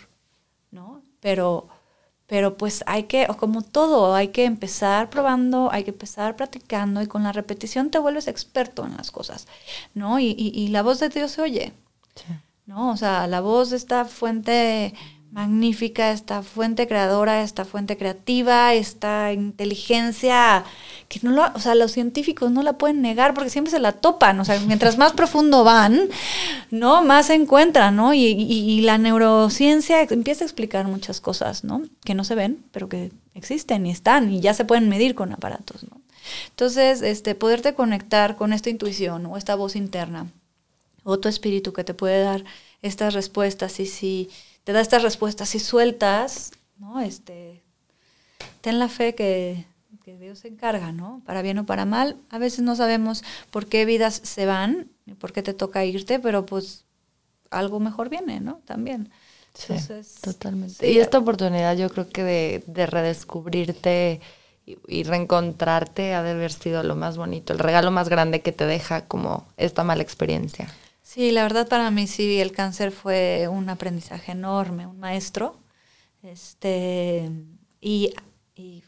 ¿no? 0.70 1.02
Pero, 1.20 1.68
pero 2.26 2.56
pues 2.56 2.82
hay 2.86 3.04
que, 3.04 3.26
o 3.28 3.36
como 3.36 3.62
todo, 3.62 4.14
hay 4.14 4.28
que 4.28 4.44
empezar 4.44 5.10
probando, 5.10 5.70
hay 5.70 5.84
que 5.84 5.90
empezar 5.90 6.36
practicando 6.36 7.02
y 7.02 7.06
con 7.06 7.22
la 7.22 7.32
repetición 7.32 7.90
te 7.90 7.98
vuelves 7.98 8.28
experto 8.28 8.86
en 8.86 8.96
las 8.96 9.10
cosas, 9.10 9.46
¿no? 9.94 10.18
Y, 10.18 10.68
la 10.68 10.82
voz 10.82 11.00
de 11.00 11.10
Dios 11.10 11.32
se 11.32 11.42
oye, 11.42 11.72
Sí. 12.14 12.32
¿no? 12.66 12.92
O 12.92 12.96
sea, 12.96 13.26
la 13.26 13.40
voz 13.40 13.70
de 13.70 13.76
esta 13.76 14.04
fuente 14.04 14.94
magnífica, 15.34 16.12
esta 16.12 16.42
fuente 16.44 16.86
creadora, 16.86 17.42
esta 17.42 17.64
fuente 17.64 17.96
creativa, 17.96 18.72
esta 18.72 19.32
inteligencia 19.32 20.64
que 21.08 21.18
no 21.24 21.32
lo, 21.32 21.42
o 21.54 21.58
sea, 21.58 21.74
los 21.74 21.90
científicos 21.90 22.52
no 22.52 22.62
la 22.62 22.74
pueden 22.78 23.02
negar 23.02 23.34
porque 23.34 23.50
siempre 23.50 23.72
se 23.72 23.80
la 23.80 23.90
topan, 23.90 24.38
o 24.38 24.44
sea, 24.44 24.60
mientras 24.60 24.96
más 24.96 25.12
profundo 25.12 25.64
van, 25.64 26.08
¿no? 26.70 27.02
Más 27.02 27.26
se 27.26 27.34
encuentran, 27.34 27.96
¿no? 27.96 28.14
Y, 28.14 28.20
y, 28.20 28.80
la 28.82 28.96
neurociencia 28.96 30.02
empieza 30.02 30.44
a 30.44 30.46
explicar 30.46 30.86
muchas 30.86 31.20
cosas, 31.20 31.64
¿no? 31.64 31.82
Que 32.04 32.14
no 32.14 32.22
se 32.22 32.36
ven, 32.36 32.64
pero 32.70 32.88
que 32.88 33.10
existen 33.34 33.86
y 33.86 33.90
están 33.90 34.32
y 34.32 34.40
ya 34.40 34.54
se 34.54 34.64
pueden 34.64 34.88
medir 34.88 35.16
con 35.16 35.32
aparatos, 35.32 35.82
¿no? 35.82 36.00
Entonces, 36.50 37.02
este, 37.02 37.34
poderte 37.34 37.74
conectar 37.74 38.36
con 38.36 38.52
esta 38.52 38.70
intuición 38.70 39.26
o 39.26 39.36
esta 39.36 39.56
voz 39.56 39.74
interna 39.74 40.28
o 41.02 41.18
tu 41.18 41.28
espíritu 41.28 41.72
que 41.72 41.82
te 41.82 41.92
puede 41.92 42.22
dar 42.22 42.44
estas 42.82 43.14
respuestas 43.14 43.80
y 43.80 43.86
si 43.86 44.30
te 44.64 44.72
da 44.72 44.80
estas 44.80 45.02
respuestas 45.02 45.54
y 45.54 45.60
sueltas, 45.60 46.52
¿no? 46.78 47.00
Este, 47.00 47.62
ten 48.60 48.78
la 48.78 48.88
fe 48.88 49.14
que, 49.14 49.66
que 50.04 50.18
Dios 50.18 50.40
se 50.40 50.48
encarga, 50.48 50.92
¿no? 50.92 51.22
Para 51.24 51.42
bien 51.42 51.58
o 51.58 51.66
para 51.66 51.84
mal. 51.84 52.16
A 52.30 52.38
veces 52.38 52.60
no 52.60 52.74
sabemos 52.74 53.22
por 53.50 53.66
qué 53.66 53.84
vidas 53.84 54.20
se 54.24 54.46
van, 54.46 54.90
y 55.06 55.14
por 55.14 55.32
qué 55.32 55.42
te 55.42 55.54
toca 55.54 55.84
irte, 55.84 56.18
pero 56.18 56.46
pues 56.46 56.84
algo 57.50 57.80
mejor 57.80 58.08
viene, 58.08 58.40
¿no? 58.40 58.60
También. 58.64 59.10
Sí, 59.54 59.74
totalmente. 60.20 60.90
y 60.90 60.98
esta 60.98 61.18
oportunidad 61.18 61.76
yo 61.76 61.88
creo 61.88 62.08
que 62.08 62.24
de, 62.24 62.64
de 62.66 62.86
redescubrirte 62.86 64.20
y, 64.66 64.78
y, 64.88 65.04
reencontrarte 65.04 66.12
ha 66.12 66.24
de 66.24 66.32
haber 66.32 66.50
sido 66.50 66.82
lo 66.82 66.96
más 66.96 67.16
bonito, 67.16 67.52
el 67.52 67.60
regalo 67.60 67.92
más 67.92 68.08
grande 68.08 68.40
que 68.40 68.50
te 68.50 68.66
deja 68.66 69.06
como 69.06 69.46
esta 69.56 69.84
mala 69.84 70.02
experiencia. 70.02 70.68
Sí, 71.14 71.30
la 71.30 71.42
verdad 71.44 71.68
para 71.68 71.90
mí 71.92 72.06
sí, 72.08 72.40
el 72.40 72.50
cáncer 72.52 72.90
fue 72.90 73.46
un 73.48 73.68
aprendizaje 73.68 74.32
enorme, 74.32 74.86
un 74.86 74.98
maestro. 74.98 75.60
Este, 76.22 77.30
y, 77.80 78.14
y 78.56 78.82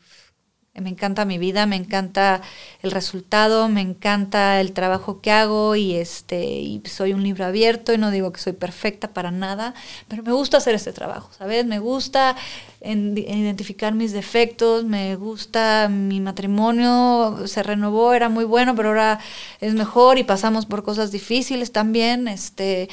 me 0.81 0.91
encanta 0.91 1.25
mi 1.25 1.39
vida, 1.39 1.67
me 1.67 1.77
encanta 1.77 2.43
el 2.83 2.91
resultado, 2.91 3.69
me 3.69 3.81
encanta 3.81 4.61
el 4.61 4.73
trabajo 4.73 5.21
que 5.21 5.31
hago 5.31 5.77
y 5.77 5.95
este 5.95 6.45
y 6.45 6.83
soy 6.87 7.13
un 7.13 7.23
libro 7.23 7.45
abierto 7.45 7.93
y 7.93 7.99
no 7.99 8.11
digo 8.11 8.33
que 8.33 8.41
soy 8.41 8.53
perfecta 8.53 9.09
para 9.09 9.31
nada, 9.31 9.75
pero 10.09 10.23
me 10.23 10.33
gusta 10.33 10.59
hacer 10.59 10.75
este 10.75 10.93
trabajo, 10.93 11.31
¿sabes? 11.37 11.67
Me 11.67 11.79
gusta 11.79 12.37
identificar 12.83 13.95
mis 13.95 14.13
defectos, 14.13 14.85
me 14.85 15.17
gusta 15.17 15.89
mi 15.91 16.21
matrimonio, 16.21 17.47
se 17.47 17.63
renovó, 17.63 18.13
era 18.13 18.29
muy 18.29 18.45
bueno, 18.45 18.75
pero 18.75 18.91
ahora 18.91 19.19
es 19.61 19.75
mejor 19.75 20.19
y 20.19 20.25
pasamos 20.25 20.67
por 20.67 20.83
cosas 20.83 21.11
difíciles 21.11 21.73
también, 21.73 22.29
este 22.29 22.89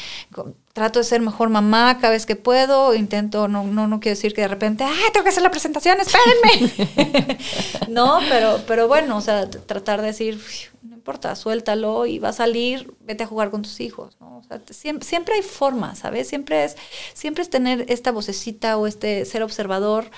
trato 0.74 1.00
de 1.00 1.06
ser 1.06 1.22
mejor 1.22 1.50
mamá 1.50 1.98
cada 2.00 2.12
vez 2.14 2.26
que 2.26 2.36
puedo, 2.36 2.96
intento, 2.96 3.48
no, 3.48 3.64
no, 3.64 3.88
no 3.88 4.00
quiero 4.00 4.16
decir 4.16 4.34
que 4.34 4.42
de 4.42 4.48
repente, 4.48 4.84
¡ah, 4.84 5.12
tengo 5.14 5.24
que 5.24 5.30
hacer 5.30 5.44
la 5.44 5.52
presentación, 5.52 5.98
espérenme! 6.02 7.38
no, 7.90 8.20
pero, 8.28 8.60
pero 8.68 8.88
bueno, 8.88 9.18
o 9.18 9.22
sea, 9.22 9.48
tratar 9.50 10.02
de 10.02 10.08
decir, 10.08 10.42
no 10.82 10.96
importa, 10.96 11.36
suéltalo 11.36 12.08
y 12.08 12.18
va 12.18 12.30
a 12.30 12.34
salir, 12.34 12.92
vete 13.02 13.24
a 13.24 13.28
jugar 13.28 13.52
con 13.52 13.62
tus 13.62 13.80
hijos, 13.82 14.18
¿no? 14.20 14.40
O 14.40 14.44
sea, 14.44 14.62
siempre, 14.72 15.08
siempre 15.08 15.36
hay 15.36 15.44
formas, 15.44 16.00
¿sabes? 16.00 16.28
Siempre 16.28 16.64
es, 16.64 16.76
siempre 17.14 17.44
es 17.44 17.52
tener 17.52 17.86
esta 17.88 18.12
vocecita 18.12 18.76
o 18.78 18.88
este 18.88 19.26
ser 19.26 19.44
observador 19.44 20.10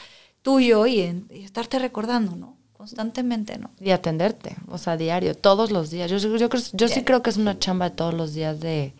tuyo 0.42 0.88
y, 0.88 1.26
estarte 1.32 1.80
recordando, 1.80 2.38
¿no? 2.38 2.56
Constantemente, 2.72 3.58
¿no? 3.58 3.72
Y 3.82 3.92
atenderte, 3.92 4.56
o 4.70 4.78
sea, 4.78 4.96
diario, 4.96 5.36
todos 5.36 5.72
los 5.72 5.90
días. 5.90 6.10
Yo, 6.10 6.18
yo, 6.18 6.48
yo 6.74 6.88
sí 6.88 7.04
creo 7.04 7.22
que 7.22 7.30
es 7.30 7.38
una 7.38 7.60
chamba 7.60 7.90
de 7.90 7.96
todos 7.96 8.14
los 8.14 8.34
días 8.34 8.62
de 8.62 8.94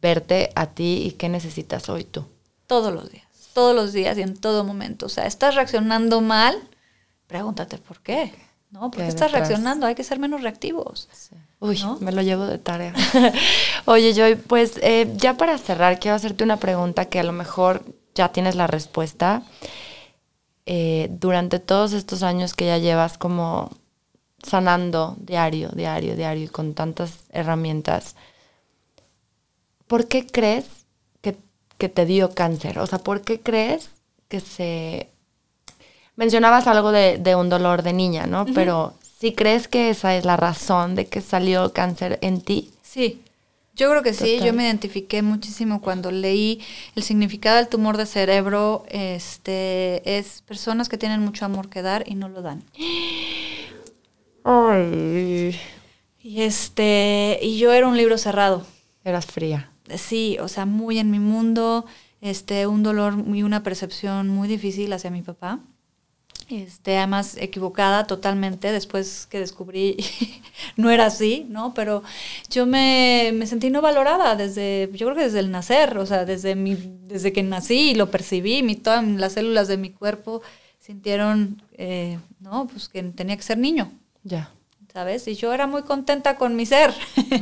verte 0.00 0.50
a 0.54 0.66
ti 0.66 1.02
y 1.04 1.12
qué 1.12 1.28
necesitas 1.28 1.88
hoy 1.88 2.04
tú. 2.04 2.24
Todos 2.66 2.92
los 2.92 3.10
días, 3.10 3.26
todos 3.52 3.74
los 3.74 3.92
días 3.92 4.16
y 4.18 4.22
en 4.22 4.36
todo 4.36 4.64
momento. 4.64 5.06
O 5.06 5.08
sea, 5.08 5.26
estás 5.26 5.54
reaccionando 5.54 6.20
mal, 6.20 6.56
pregúntate 7.26 7.78
por 7.78 8.00
qué. 8.00 8.32
¿No? 8.70 8.90
¿Por 8.92 9.00
qué 9.00 9.08
estás 9.08 9.32
reaccionando? 9.32 9.86
Hay 9.86 9.96
que 9.96 10.04
ser 10.04 10.20
menos 10.20 10.42
reactivos. 10.42 11.08
Uy, 11.58 11.82
me 11.98 12.12
lo 12.12 12.22
llevo 12.22 12.46
de 12.46 12.58
tarea. 12.58 12.94
Oye, 13.84 14.14
Joy, 14.14 14.36
pues 14.36 14.78
eh, 14.80 15.12
ya 15.16 15.36
para 15.36 15.58
cerrar, 15.58 15.98
quiero 15.98 16.14
hacerte 16.14 16.44
una 16.44 16.58
pregunta 16.58 17.06
que 17.06 17.18
a 17.18 17.24
lo 17.24 17.32
mejor 17.32 17.84
ya 18.14 18.30
tienes 18.30 18.54
la 18.54 18.68
respuesta. 18.68 19.42
Eh, 20.66 21.08
durante 21.10 21.58
todos 21.58 21.92
estos 21.92 22.22
años 22.22 22.54
que 22.54 22.66
ya 22.66 22.78
llevas 22.78 23.18
como 23.18 23.70
sanando 24.42 25.16
diario, 25.18 25.70
diario, 25.70 26.14
diario 26.14 26.44
y 26.44 26.48
con 26.48 26.74
tantas 26.74 27.24
herramientas, 27.30 28.14
¿por 29.90 30.06
qué 30.06 30.24
crees 30.24 30.66
que, 31.78 31.88
te 31.88 32.06
dio 32.06 32.32
cáncer? 32.34 32.78
O 32.78 32.86
sea, 32.86 32.98
¿por 33.00 33.22
qué 33.22 33.40
crees 33.40 33.88
que 34.28 34.38
se... 34.38 35.08
Mencionabas 36.14 36.66
algo 36.66 36.92
de, 36.92 37.34
un 37.34 37.48
dolor 37.48 37.82
de 37.82 37.92
niña, 37.92 38.26
¿no? 38.26 38.44
Pero 38.54 38.94
¿sí 39.18 39.32
crees 39.32 39.66
que 39.66 39.90
esa 39.90 40.14
es 40.14 40.24
la 40.24 40.36
razón 40.36 40.94
de 40.94 41.06
que 41.06 41.20
salió 41.22 41.72
cáncer 41.72 42.18
en 42.20 42.42
ti? 42.42 42.70
Sí, 42.82 43.22
yo 43.74 43.90
creo 43.90 44.02
que 44.02 44.12
sí, 44.12 44.38
yo 44.44 44.52
me 44.52 44.64
identifiqué 44.64 45.22
muchísimo 45.22 45.80
cuando 45.80 46.12
leí 46.12 46.60
el 46.94 47.02
significado 47.02 47.56
del 47.56 47.68
tumor 47.68 47.96
de 47.96 48.06
cerebro, 48.06 48.84
este, 48.90 50.18
es 50.18 50.42
personas 50.42 50.88
que 50.88 50.98
tienen 50.98 51.20
mucho 51.20 51.46
amor 51.46 51.68
que 51.68 51.82
dar 51.82 52.04
y 52.06 52.14
no 52.14 52.28
lo 52.28 52.42
dan. 52.42 52.62
Ay. 54.44 55.58
Y 56.22 56.42
este, 56.42 57.40
y 57.42 57.58
yo 57.58 57.72
era 57.72 57.88
un 57.88 57.96
libro 57.96 58.18
cerrado. 58.18 58.66
Eras 59.02 59.24
fría 59.24 59.69
sí, 59.96 60.38
o 60.40 60.48
sea, 60.48 60.66
muy 60.66 60.98
en 60.98 61.10
mi 61.10 61.18
mundo, 61.18 61.86
este, 62.20 62.66
un 62.66 62.82
dolor 62.82 63.14
y 63.32 63.42
una 63.42 63.62
percepción 63.62 64.28
muy 64.28 64.48
difícil 64.48 64.92
hacia 64.92 65.10
mi 65.10 65.22
papá. 65.22 65.60
Este, 66.48 66.96
además 66.96 67.36
equivocada 67.38 68.08
totalmente 68.08 68.72
después 68.72 69.28
que 69.30 69.38
descubrí 69.38 69.96
no 70.76 70.90
era 70.90 71.06
así, 71.06 71.46
¿no? 71.48 71.74
Pero 71.74 72.02
yo 72.50 72.66
me, 72.66 73.30
me, 73.34 73.46
sentí 73.46 73.70
no 73.70 73.80
valorada 73.80 74.34
desde, 74.34 74.90
yo 74.92 75.06
creo 75.06 75.16
que 75.16 75.24
desde 75.24 75.38
el 75.38 75.52
nacer, 75.52 75.96
o 75.96 76.06
sea, 76.06 76.24
desde 76.24 76.56
mi, 76.56 76.76
desde 77.06 77.32
que 77.32 77.44
nací 77.44 77.90
y 77.90 77.94
lo 77.94 78.10
percibí, 78.10 78.64
mi, 78.64 78.74
todas 78.74 79.06
las 79.06 79.34
células 79.34 79.68
de 79.68 79.76
mi 79.76 79.90
cuerpo 79.90 80.42
sintieron, 80.80 81.62
eh, 81.74 82.18
no, 82.40 82.66
pues 82.66 82.88
que 82.88 83.02
tenía 83.02 83.36
que 83.36 83.42
ser 83.42 83.58
niño. 83.58 83.92
Ya. 84.24 84.50
¿Sabes? 84.92 85.28
Y 85.28 85.34
yo 85.34 85.52
era 85.52 85.66
muy 85.66 85.82
contenta 85.82 86.36
con 86.36 86.56
mi 86.56 86.66
ser, 86.66 86.92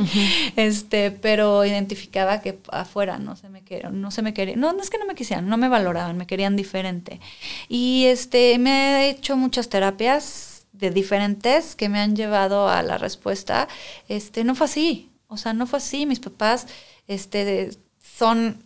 este, 0.57 1.11
pero 1.11 1.65
identificaba 1.65 2.41
que 2.41 2.59
afuera 2.71 3.19
no 3.19 3.37
se 3.37 3.49
me 3.49 3.63
querían, 3.63 4.01
no 4.01 4.11
se 4.11 4.23
me 4.23 4.35
querían, 4.35 4.61
no, 4.61 4.73
no 4.73 4.83
es 4.83 4.91
que 4.91 4.99
no 4.99 5.07
me 5.07 5.15
quisieran, 5.15 5.49
no 5.49 5.57
me 5.57 5.69
valoraban, 5.69 6.17
me 6.17 6.27
querían 6.27 6.57
diferente. 6.57 7.21
Y 7.69 8.05
este, 8.07 8.59
me 8.59 9.07
he 9.07 9.11
hecho 9.11 9.37
muchas 9.37 9.69
terapias 9.69 10.67
de 10.73 10.91
diferentes 10.91 11.75
que 11.75 11.89
me 11.89 12.01
han 12.01 12.15
llevado 12.15 12.69
a 12.69 12.83
la 12.83 12.99
respuesta, 12.99 13.69
este, 14.09 14.45
no 14.45 14.55
fue 14.55 14.67
así, 14.67 15.11
o 15.27 15.37
sea, 15.37 15.53
no 15.53 15.67
fue 15.67 15.79
así, 15.79 16.07
mis 16.07 16.21
papás, 16.21 16.67
este, 17.07 17.71
son, 18.19 18.65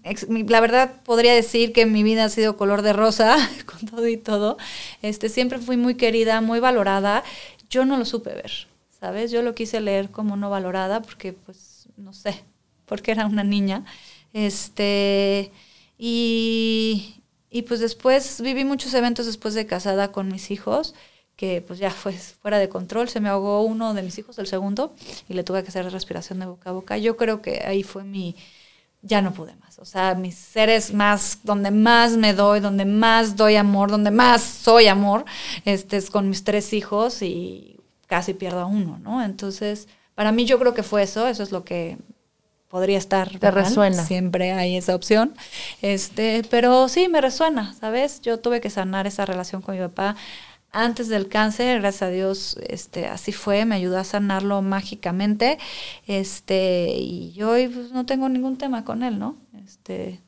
la 0.49 0.61
verdad 0.61 1.03
podría 1.05 1.35
decir 1.35 1.73
que 1.73 1.85
mi 1.85 2.03
vida 2.03 2.25
ha 2.25 2.29
sido 2.31 2.57
color 2.57 2.83
de 2.83 2.93
rosa, 2.93 3.37
con 3.67 3.87
todo 3.87 4.09
y 4.09 4.17
todo. 4.17 4.57
Este, 5.03 5.29
siempre 5.29 5.59
fui 5.59 5.77
muy 5.77 5.95
querida, 5.95 6.41
muy 6.41 6.59
valorada. 6.59 7.23
Yo 7.69 7.85
no 7.85 7.99
lo 7.99 8.07
supe 8.07 8.31
ver. 8.31 8.72
¿Sabes? 9.03 9.33
Yo 9.33 9.43
lo 9.43 9.53
quise 9.57 9.81
leer 9.81 10.11
como 10.13 10.37
no 10.37 10.49
valorada 10.49 11.03
porque, 11.03 11.33
pues, 11.33 11.89
no 11.97 12.13
sé, 12.13 12.45
porque 12.87 13.11
era 13.11 13.27
una 13.27 13.43
niña. 13.43 13.85
Este, 14.33 15.51
y, 15.99 17.17
y 17.51 17.63
pues 17.63 17.81
después 17.81 18.41
viví 18.41 18.65
muchos 18.65 18.95
eventos 18.95 19.27
después 19.27 19.55
de 19.55 19.67
casada 19.67 20.13
con 20.13 20.29
mis 20.29 20.53
hijos 20.53 20.95
que 21.35 21.63
pues 21.67 21.81
ya 21.81 21.91
fue 21.91 22.13
fuera 22.13 22.59
de 22.61 22.69
control, 22.69 23.09
se 23.09 23.19
me 23.19 23.29
ahogó 23.29 23.63
uno 23.63 23.95
de 23.95 24.03
mis 24.03 24.17
hijos, 24.19 24.39
el 24.39 24.47
segundo, 24.47 24.95
y 25.29 25.35
le 25.35 25.43
tuve 25.43 25.65
que 25.65 25.71
hacer 25.71 25.91
respiración 25.91 26.39
de 26.39 26.47
boca 26.47 26.71
a 26.71 26.73
boca. 26.73 26.97
Yo 26.99 27.17
creo 27.17 27.43
que 27.43 27.65
ahí 27.67 27.83
fue 27.83 28.05
mi, 28.05 28.37
ya 29.01 29.21
no 29.21 29.35
pude 29.35 29.57
más. 29.57 29.81
O 29.81 29.85
sea, 29.85 30.15
mis 30.15 30.37
seres 30.37 30.95
más, 30.95 31.41
donde 31.43 31.73
más 31.73 32.17
me 32.17 32.35
doy, 32.35 32.61
donde 32.61 32.85
más 32.85 33.35
doy 33.35 33.57
amor, 33.57 33.91
donde 33.91 34.13
más 34.13 34.43
soy 34.43 34.87
amor, 34.87 35.25
este 35.65 35.97
es 35.97 36.11
con 36.11 36.29
mis 36.29 36.45
tres 36.45 36.73
hijos 36.73 37.23
y 37.23 37.72
casi 38.13 38.35
pierdo 38.35 38.61
a 38.61 38.67
uno, 38.67 38.99
¿no? 38.99 39.25
Entonces, 39.25 39.89
para 40.15 40.33
mí 40.33 40.45
yo 40.45 40.59
creo 40.59 40.75
que 40.75 40.83
fue 40.83 41.03
eso, 41.03 41.27
eso 41.29 41.43
es 41.43 41.51
lo 41.51 41.65
que 41.65 41.97
podría 42.69 42.99
estar. 42.99 43.39
Te 43.39 43.51
resuena. 43.51 44.05
Siempre 44.05 44.53
hay 44.53 44.77
esa 44.77 44.95
opción. 44.95 45.33
Este, 45.81 46.43
pero 46.51 46.91
sí, 46.91 47.09
me 47.09 47.23
resuena, 47.23 47.73
¿sabes? 47.73 48.21
Yo 48.21 48.39
tuve 48.39 48.61
que 48.61 48.69
sanar 48.69 49.07
esa 49.07 49.25
relación 49.25 49.63
con 49.63 49.77
mi 49.77 49.81
papá 49.81 50.15
antes 50.73 51.09
del 51.09 51.29
cáncer, 51.29 51.81
gracias 51.81 52.03
a 52.03 52.09
Dios, 52.11 52.59
este, 52.69 53.07
así 53.07 53.33
fue, 53.33 53.65
me 53.65 53.77
ayudó 53.77 53.99
a 53.99 54.05
sanarlo 54.05 54.61
mágicamente, 54.61 55.59
este, 56.07 56.95
y 56.97 57.33
yo 57.33 57.51
hoy 57.51 57.69
pues, 57.69 57.93
no 57.93 58.05
tengo 58.05 58.29
ningún 58.29 58.59
tema 58.59 58.85
con 58.85 59.03
él, 59.03 59.19
¿no? 59.19 59.37
Este, 59.65 60.21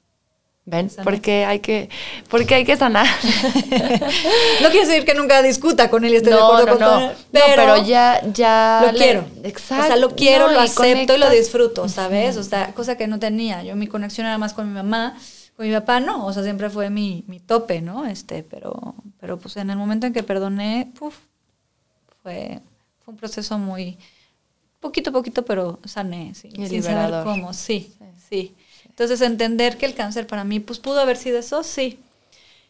¿Ven? 0.67 0.91
Porque 1.03 1.45
hay 1.45 1.61
que, 1.61 1.91
porque 2.31 2.55
hay 2.55 2.65
que 2.65 2.77
sanar. 2.77 3.07
no 4.63 4.71
quiere 4.71 4.87
decir 4.87 5.05
que 5.05 5.15
nunca 5.15 5.43
discuta 5.43 5.91
con 5.91 6.05
él 6.07 6.15
y 6.15 6.17
esté 6.17 6.31
de 6.31 6.37
acuerdo 6.37 6.67
con 6.67 6.81
no. 6.81 7.11
Él, 7.11 7.17
pero, 7.33 7.85
ya, 7.85 8.23
ya. 8.33 8.83
Lo 8.91 8.97
quiero. 8.97 9.27
Exacto. 9.43 9.85
O 9.85 9.87
sea, 9.87 9.97
lo 9.97 10.11
quiero, 10.17 10.51
lo 10.51 10.61
acepto 10.61 11.15
y 11.15 11.19
lo 11.19 11.29
disfruto, 11.29 11.87
¿sabes? 11.91 12.39
O 12.39 12.43
sea, 12.43 12.73
cosa 12.73 12.97
que 12.97 13.07
no 13.07 13.19
tenía. 13.19 13.63
Yo 13.63 13.77
mi 13.77 13.87
conexión 13.87 14.27
era 14.27 14.39
más 14.39 14.55
con 14.55 14.67
mi 14.67 14.73
mamá, 14.75 15.19
con 15.55 15.67
mi 15.67 15.73
papá 15.73 16.01
no. 16.01 16.25
O 16.25 16.33
sea, 16.33 16.43
siempre 16.43 16.71
fue 16.71 16.89
mi, 16.89 17.25
mi 17.27 17.41
tope, 17.41 17.83
¿no? 17.83 18.07
Este, 18.07 18.43
pero, 18.43 18.95
pero 19.21 19.39
pues 19.39 19.59
en 19.59 19.69
el 19.69 19.77
momento 19.77 20.07
en 20.07 20.15
que 20.15 20.23
perdoné, 20.23 20.91
puf, 20.99 21.15
fue, 22.23 22.63
fue 23.05 23.13
un 23.13 23.19
proceso 23.19 23.59
muy, 23.59 23.99
poquito 24.81 25.11
a 25.11 25.13
poquito, 25.13 25.45
pero 25.45 25.79
sané, 25.85 26.35
sí. 26.35 26.49
Y 26.55 26.69
sin 26.69 26.83
saber 26.83 27.23
cómo, 27.23 27.53
sí. 27.53 27.95
sí. 28.31 28.55
Entonces, 28.95 29.21
entender 29.21 29.77
que 29.77 29.87
el 29.87 29.95
cáncer 29.95 30.27
para 30.27 30.45
mí, 30.45 30.61
pues 30.61 30.79
pudo 30.79 31.01
haber 31.01 31.17
sido 31.17 31.39
eso, 31.39 31.63
sí. 31.65 31.99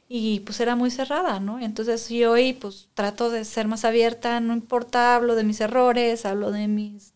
y 0.08 0.40
pues 0.40 0.60
era 0.60 0.76
muy 0.76 0.90
cerrada, 0.90 1.40
¿no? 1.40 1.58
Entonces 1.60 2.08
yo 2.08 2.32
hoy 2.32 2.52
pues 2.52 2.88
trato 2.94 3.30
de 3.30 3.44
ser 3.44 3.66
más 3.68 3.84
abierta, 3.84 4.38
no 4.40 4.52
importa, 4.52 5.14
hablo 5.16 5.34
de 5.34 5.44
mis 5.44 5.60
errores, 5.60 6.24
hablo 6.26 6.50
de 6.52 6.68
mis... 6.68 7.12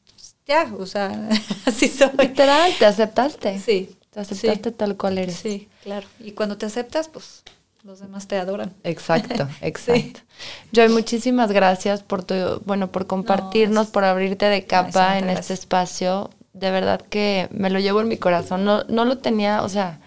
Ya, 0.46 0.72
o 0.78 0.86
sea, 0.86 1.28
así 1.66 1.88
soy. 1.88 2.10
Literal, 2.18 2.72
te 2.78 2.86
aceptaste. 2.86 3.58
Sí. 3.58 3.90
Te 4.10 4.20
aceptaste 4.20 4.72
tal 4.72 4.96
cual 4.96 5.18
eres. 5.18 5.36
Sí, 5.36 5.68
claro. 5.82 6.06
Y 6.18 6.32
cuando 6.32 6.56
te 6.56 6.64
aceptas, 6.66 7.08
pues 7.08 7.42
los 7.82 8.00
demás 8.00 8.26
te 8.26 8.36
adoran. 8.38 8.74
Exacto, 8.84 9.46
exacto. 9.60 10.20
Joy, 10.72 10.88
muchísimas 10.88 11.52
gracias 11.52 12.02
por 12.02 12.24
tu, 12.24 12.34
bueno, 12.64 12.90
por 12.90 13.06
compartirnos, 13.06 13.88
por 13.88 14.04
abrirte 14.04 14.46
de 14.46 14.64
capa 14.64 15.18
en 15.18 15.28
este 15.28 15.52
espacio. 15.52 16.30
De 16.58 16.70
verdad 16.70 17.00
que 17.00 17.48
me 17.52 17.70
lo 17.70 17.78
llevo 17.78 18.00
en 18.00 18.08
mi 18.08 18.16
corazón. 18.16 18.64
No, 18.64 18.82
no 18.84 19.04
lo 19.04 19.18
tenía, 19.18 19.62
o 19.62 19.68
sea, 19.68 20.00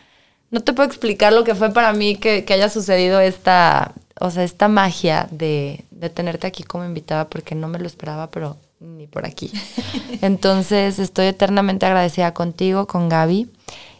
no 0.49 0.59
te 0.59 0.73
puedo 0.73 0.87
explicar 0.87 1.31
lo 1.31 1.45
que 1.45 1.55
fue 1.55 1.71
para 1.71 1.93
mí 1.93 2.17
que, 2.17 2.45
haya 2.49 2.67
sucedido 2.67 3.21
esta, 3.21 3.93
o 4.19 4.29
sea, 4.31 4.43
esta 4.43 4.67
magia 4.67 5.29
de, 5.31 5.85
de, 5.91 6.09
tenerte 6.09 6.47
aquí 6.47 6.63
como 6.63 6.83
invitada 6.83 7.29
porque 7.29 7.55
no 7.55 7.69
me 7.69 7.79
lo 7.79 7.87
esperaba, 7.87 8.29
pero 8.31 8.57
ni 8.79 9.07
por 9.07 9.25
aquí. 9.25 9.49
Entonces 10.21 10.99
estoy 10.99 11.27
eternamente 11.27 11.85
agradecida 11.85 12.33
contigo, 12.33 12.85
con 12.85 13.07
Gaby 13.07 13.49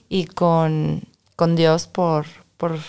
y 0.10 0.26
con, 0.26 1.04
con 1.38 1.56
Dios 1.56 1.88
por, 1.88 2.26
por 2.58 2.80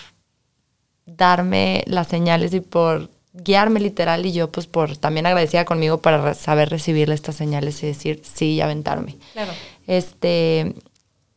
darme 1.07 1.85
las 1.87 2.09
señales 2.09 2.53
y 2.55 2.61
por 2.61 3.11
guiarme 3.33 3.81
literal 3.81 4.27
y 4.27 4.33
yo 4.33 4.51
pues 4.51 4.67
por 4.67 4.97
también 4.97 5.27
agradecida 5.27 5.65
conmigo 5.65 5.99
para 5.99 6.35
saber 6.35 6.69
recibirle 6.69 7.15
estas 7.15 7.37
señales 7.37 7.83
y 7.83 7.87
decir 7.87 8.23
sí 8.23 8.55
y 8.55 8.61
aventarme. 8.61 9.17
Claro. 9.33 9.53
Este, 9.87 10.75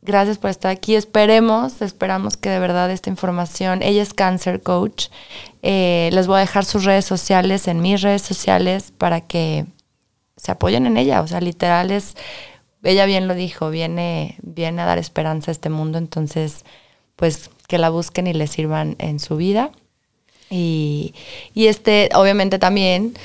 Gracias 0.05 0.37
por 0.37 0.51
estar 0.51 0.69
aquí. 0.69 0.93
Esperemos, 0.93 1.81
esperamos 1.81 2.37
que 2.37 2.51
de 2.51 2.59
verdad 2.59 2.91
esta 2.91 3.09
información, 3.09 3.81
ella 3.81 4.03
es 4.03 4.13
Cancer 4.13 4.61
Coach. 4.61 5.07
Eh, 5.63 6.11
les 6.13 6.27
voy 6.27 6.37
a 6.37 6.41
dejar 6.41 6.63
sus 6.63 6.85
redes 6.85 7.05
sociales 7.05 7.67
en 7.67 7.81
mis 7.81 8.03
redes 8.03 8.21
sociales 8.21 8.93
para 8.95 9.21
que 9.21 9.65
se 10.37 10.51
apoyen 10.51 10.85
en 10.85 10.97
ella. 10.97 11.21
O 11.21 11.27
sea, 11.27 11.41
literal 11.41 11.89
es, 11.89 12.15
ella 12.83 13.07
bien 13.07 13.27
lo 13.27 13.33
dijo, 13.33 13.71
viene, 13.71 14.37
viene 14.43 14.83
a 14.83 14.85
dar 14.85 14.99
esperanza 14.99 15.49
a 15.49 15.53
este 15.53 15.71
mundo. 15.71 15.97
Entonces, 15.97 16.65
pues 17.15 17.49
que 17.67 17.79
la 17.79 17.89
busquen 17.89 18.27
y 18.27 18.33
le 18.33 18.45
sirvan 18.45 18.95
en 18.99 19.19
su 19.19 19.37
vida. 19.37 19.71
Y, 20.49 21.13
y 21.53 21.67
este, 21.67 22.09
obviamente 22.13 22.59
también 22.59 23.15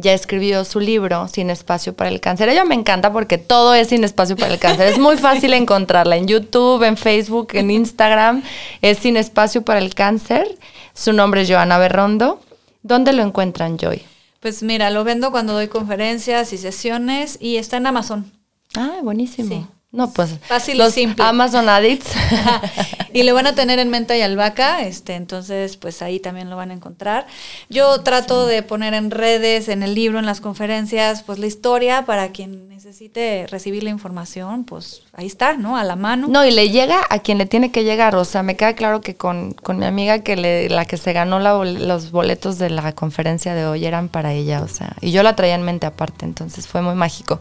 ya 0.00 0.12
escribió 0.12 0.64
su 0.64 0.80
libro 0.80 1.28
Sin 1.28 1.50
Espacio 1.50 1.94
para 1.94 2.10
el 2.10 2.20
Cáncer. 2.20 2.48
Ella 2.48 2.64
me 2.64 2.74
encanta 2.74 3.12
porque 3.12 3.38
todo 3.38 3.74
es 3.74 3.88
Sin 3.88 4.04
Espacio 4.04 4.36
para 4.36 4.52
el 4.52 4.58
Cáncer. 4.58 4.88
Es 4.88 4.98
muy 4.98 5.16
fácil 5.16 5.52
encontrarla 5.54 6.16
en 6.16 6.26
YouTube, 6.26 6.82
en 6.82 6.96
Facebook, 6.96 7.48
en 7.52 7.70
Instagram. 7.70 8.42
Es 8.82 8.98
Sin 8.98 9.16
Espacio 9.16 9.62
para 9.62 9.78
el 9.78 9.94
Cáncer. 9.94 10.58
Su 10.94 11.12
nombre 11.12 11.42
es 11.42 11.50
Joana 11.50 11.78
Berrondo. 11.78 12.40
¿Dónde 12.82 13.12
lo 13.12 13.22
encuentran, 13.22 13.78
Joy? 13.78 14.02
Pues 14.40 14.62
mira, 14.62 14.90
lo 14.90 15.04
vendo 15.04 15.30
cuando 15.30 15.52
doy 15.52 15.68
conferencias 15.68 16.52
y 16.52 16.58
sesiones 16.58 17.36
y 17.40 17.56
está 17.56 17.76
en 17.76 17.86
Amazon. 17.86 18.32
Ah, 18.74 19.00
buenísimo. 19.02 19.68
No, 19.92 20.12
pues 20.12 20.38
fácil 20.46 20.78
los 20.78 20.96
y 20.96 21.00
simple. 21.00 21.24
Amazon 21.24 21.68
Addicts. 21.68 22.12
y 23.12 23.24
lo 23.24 23.34
van 23.34 23.48
a 23.48 23.54
tener 23.56 23.80
en 23.80 23.90
menta 23.90 24.16
y 24.16 24.22
albahaca, 24.22 24.82
este, 24.82 25.14
entonces 25.14 25.76
pues 25.76 26.00
ahí 26.00 26.20
también 26.20 26.48
lo 26.48 26.56
van 26.56 26.70
a 26.70 26.74
encontrar. 26.74 27.26
Yo 27.68 28.00
trato 28.02 28.46
de 28.46 28.62
poner 28.62 28.94
en 28.94 29.10
redes, 29.10 29.68
en 29.68 29.82
el 29.82 29.94
libro, 29.94 30.20
en 30.20 30.26
las 30.26 30.40
conferencias, 30.40 31.22
pues 31.24 31.40
la 31.40 31.46
historia 31.46 32.04
para 32.04 32.30
quien 32.30 32.68
necesite 32.68 33.46
recibir 33.50 33.82
la 33.82 33.90
información, 33.90 34.64
pues 34.64 35.02
ahí 35.12 35.26
está, 35.26 35.54
¿no? 35.54 35.76
A 35.76 35.82
la 35.82 35.96
mano. 35.96 36.28
No, 36.28 36.44
y 36.44 36.52
le 36.52 36.70
llega 36.70 37.04
a 37.10 37.18
quien 37.18 37.38
le 37.38 37.46
tiene 37.46 37.72
que 37.72 37.82
llegar, 37.82 38.14
o 38.14 38.24
sea, 38.24 38.44
me 38.44 38.56
queda 38.56 38.74
claro 38.74 39.00
que 39.00 39.16
con, 39.16 39.52
con 39.54 39.78
mi 39.78 39.86
amiga 39.86 40.20
que 40.20 40.36
le, 40.36 40.68
la 40.68 40.84
que 40.84 40.96
se 40.98 41.12
ganó 41.12 41.40
los 41.40 42.10
boletos 42.12 42.58
de 42.58 42.70
la 42.70 42.92
conferencia 42.92 43.54
de 43.54 43.66
hoy 43.66 43.84
eran 43.84 44.08
para 44.08 44.32
ella, 44.32 44.62
o 44.62 44.68
sea, 44.68 44.94
y 45.00 45.10
yo 45.10 45.24
la 45.24 45.34
traía 45.34 45.56
en 45.56 45.62
mente 45.62 45.86
aparte, 45.86 46.24
entonces 46.24 46.68
fue 46.68 46.80
muy 46.80 46.94
mágico. 46.94 47.40